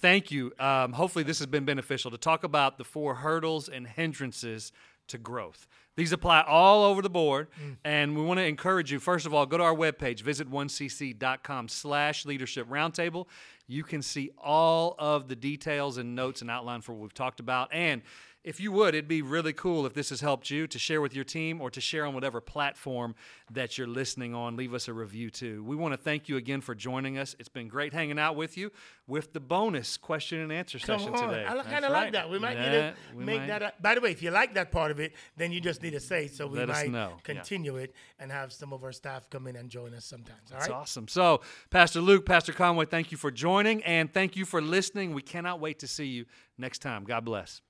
thank 0.00 0.30
you. 0.30 0.52
Um, 0.58 0.92
hopefully, 0.92 1.24
this 1.24 1.38
has 1.38 1.46
been 1.46 1.64
beneficial 1.64 2.10
to 2.10 2.18
talk 2.18 2.44
about 2.44 2.78
the 2.78 2.84
four 2.84 3.14
hurdles 3.14 3.68
and 3.68 3.86
hindrances 3.86 4.72
to 5.08 5.18
growth. 5.18 5.66
These 5.96 6.12
apply 6.12 6.42
all 6.42 6.84
over 6.84 7.02
the 7.02 7.10
board, 7.10 7.48
mm. 7.60 7.76
and 7.84 8.16
we 8.16 8.22
want 8.22 8.38
to 8.38 8.44
encourage 8.44 8.92
you. 8.92 9.00
First 9.00 9.26
of 9.26 9.34
all, 9.34 9.46
go 9.46 9.58
to 9.58 9.64
our 9.64 9.74
webpage, 9.74 10.20
visit 10.20 10.48
1cc.com 10.48 11.68
slash 11.68 12.24
leadership 12.24 12.68
roundtable. 12.68 13.26
You 13.66 13.82
can 13.82 14.00
see 14.00 14.30
all 14.38 14.94
of 14.98 15.28
the 15.28 15.34
details 15.34 15.98
and 15.98 16.14
notes 16.14 16.40
and 16.40 16.50
outline 16.50 16.82
for 16.82 16.92
what 16.92 17.02
we've 17.02 17.14
talked 17.14 17.40
about. 17.40 17.68
And 17.72 18.02
if 18.48 18.58
you 18.60 18.72
would, 18.72 18.94
it'd 18.94 19.06
be 19.06 19.20
really 19.20 19.52
cool 19.52 19.84
if 19.84 19.92
this 19.92 20.08
has 20.08 20.22
helped 20.22 20.50
you 20.50 20.66
to 20.66 20.78
share 20.78 21.02
with 21.02 21.14
your 21.14 21.24
team 21.24 21.60
or 21.60 21.70
to 21.70 21.80
share 21.82 22.06
on 22.06 22.14
whatever 22.14 22.40
platform 22.40 23.14
that 23.52 23.76
you're 23.76 23.86
listening 23.86 24.34
on. 24.34 24.56
Leave 24.56 24.72
us 24.72 24.88
a 24.88 24.92
review 24.94 25.28
too. 25.28 25.62
We 25.64 25.76
want 25.76 25.92
to 25.92 25.98
thank 25.98 26.28
you 26.30 26.36
again 26.38 26.62
for 26.62 26.74
joining 26.74 27.18
us. 27.18 27.36
It's 27.38 27.50
been 27.50 27.68
great 27.68 27.92
hanging 27.92 28.18
out 28.18 28.36
with 28.36 28.56
you 28.56 28.72
with 29.06 29.34
the 29.34 29.40
bonus 29.40 29.98
question 29.98 30.40
and 30.40 30.50
answer 30.50 30.78
Come 30.78 30.98
session 30.98 31.14
on. 31.14 31.28
today. 31.28 31.44
I 31.46 31.62
kind 31.62 31.84
of 31.84 31.92
like 31.92 32.12
that. 32.12 32.30
We 32.30 32.38
might 32.38 32.56
Yeah, 32.56 32.70
need 32.70 32.94
to 33.20 33.24
make 33.26 33.40
might. 33.40 33.46
that. 33.48 33.62
A, 33.62 33.72
by 33.80 33.94
the 33.94 34.00
way, 34.00 34.10
if 34.12 34.22
you 34.22 34.30
like 34.30 34.54
that 34.54 34.72
part 34.72 34.90
of 34.90 34.98
it, 34.98 35.12
then 35.36 35.52
you 35.52 35.60
just 35.60 35.82
need 35.82 35.92
to 35.92 36.00
say 36.00 36.26
so 36.26 36.46
we 36.46 36.58
Let 36.58 36.68
might 36.68 36.90
know. 36.90 37.12
Yeah. 37.28 37.34
continue 37.34 37.76
it 37.76 37.94
and 38.18 38.32
have 38.32 38.52
some 38.52 38.72
of 38.72 38.82
our 38.82 38.92
staff 38.92 39.28
come 39.28 39.46
in 39.46 39.56
and 39.56 39.68
join 39.68 39.92
us 39.92 40.06
sometimes. 40.06 40.50
All 40.50 40.58
That's 40.58 40.70
right. 40.70 40.76
awesome. 40.78 41.06
So, 41.06 41.42
Pastor 41.68 42.00
Luke, 42.00 42.24
Pastor 42.24 42.52
Conway, 42.54 42.86
thank 42.86 43.12
you 43.12 43.18
for 43.18 43.30
joining 43.30 43.84
and 43.84 44.10
thank 44.12 44.36
you 44.36 44.46
for 44.46 44.62
listening. 44.62 45.12
We 45.12 45.22
cannot 45.22 45.60
wait 45.60 45.78
to 45.80 45.86
see 45.86 46.06
you 46.06 46.24
next 46.56 46.78
time. 46.80 47.04
God 47.04 47.26
bless. 47.26 47.60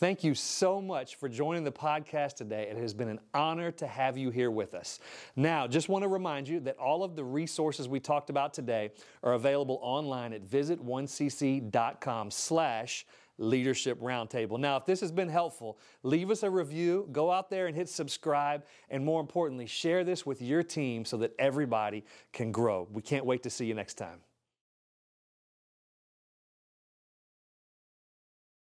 Thank 0.00 0.24
you 0.24 0.34
so 0.34 0.80
much 0.80 1.16
for 1.16 1.28
joining 1.28 1.62
the 1.62 1.70
podcast 1.70 2.36
today. 2.36 2.68
It 2.70 2.78
has 2.78 2.94
been 2.94 3.10
an 3.10 3.20
honor 3.34 3.70
to 3.72 3.86
have 3.86 4.16
you 4.16 4.30
here 4.30 4.50
with 4.50 4.72
us. 4.72 4.98
Now, 5.36 5.66
just 5.66 5.90
want 5.90 6.04
to 6.04 6.08
remind 6.08 6.48
you 6.48 6.58
that 6.60 6.78
all 6.78 7.04
of 7.04 7.16
the 7.16 7.22
resources 7.22 7.86
we 7.86 8.00
talked 8.00 8.30
about 8.30 8.54
today 8.54 8.92
are 9.22 9.34
available 9.34 9.78
online 9.82 10.32
at 10.32 10.42
visit1cc.com 10.42 12.30
slash 12.30 13.04
leadership 13.36 14.00
roundtable. 14.00 14.58
Now, 14.58 14.78
if 14.78 14.86
this 14.86 15.00
has 15.00 15.12
been 15.12 15.28
helpful, 15.28 15.78
leave 16.02 16.30
us 16.30 16.44
a 16.44 16.50
review, 16.50 17.06
go 17.12 17.30
out 17.30 17.50
there 17.50 17.66
and 17.66 17.76
hit 17.76 17.90
subscribe, 17.90 18.64
and 18.88 19.04
more 19.04 19.20
importantly, 19.20 19.66
share 19.66 20.02
this 20.02 20.24
with 20.24 20.40
your 20.40 20.62
team 20.62 21.04
so 21.04 21.18
that 21.18 21.34
everybody 21.38 22.06
can 22.32 22.52
grow. 22.52 22.88
We 22.90 23.02
can't 23.02 23.26
wait 23.26 23.42
to 23.42 23.50
see 23.50 23.66
you 23.66 23.74
next 23.74 23.98
time. 23.98 24.20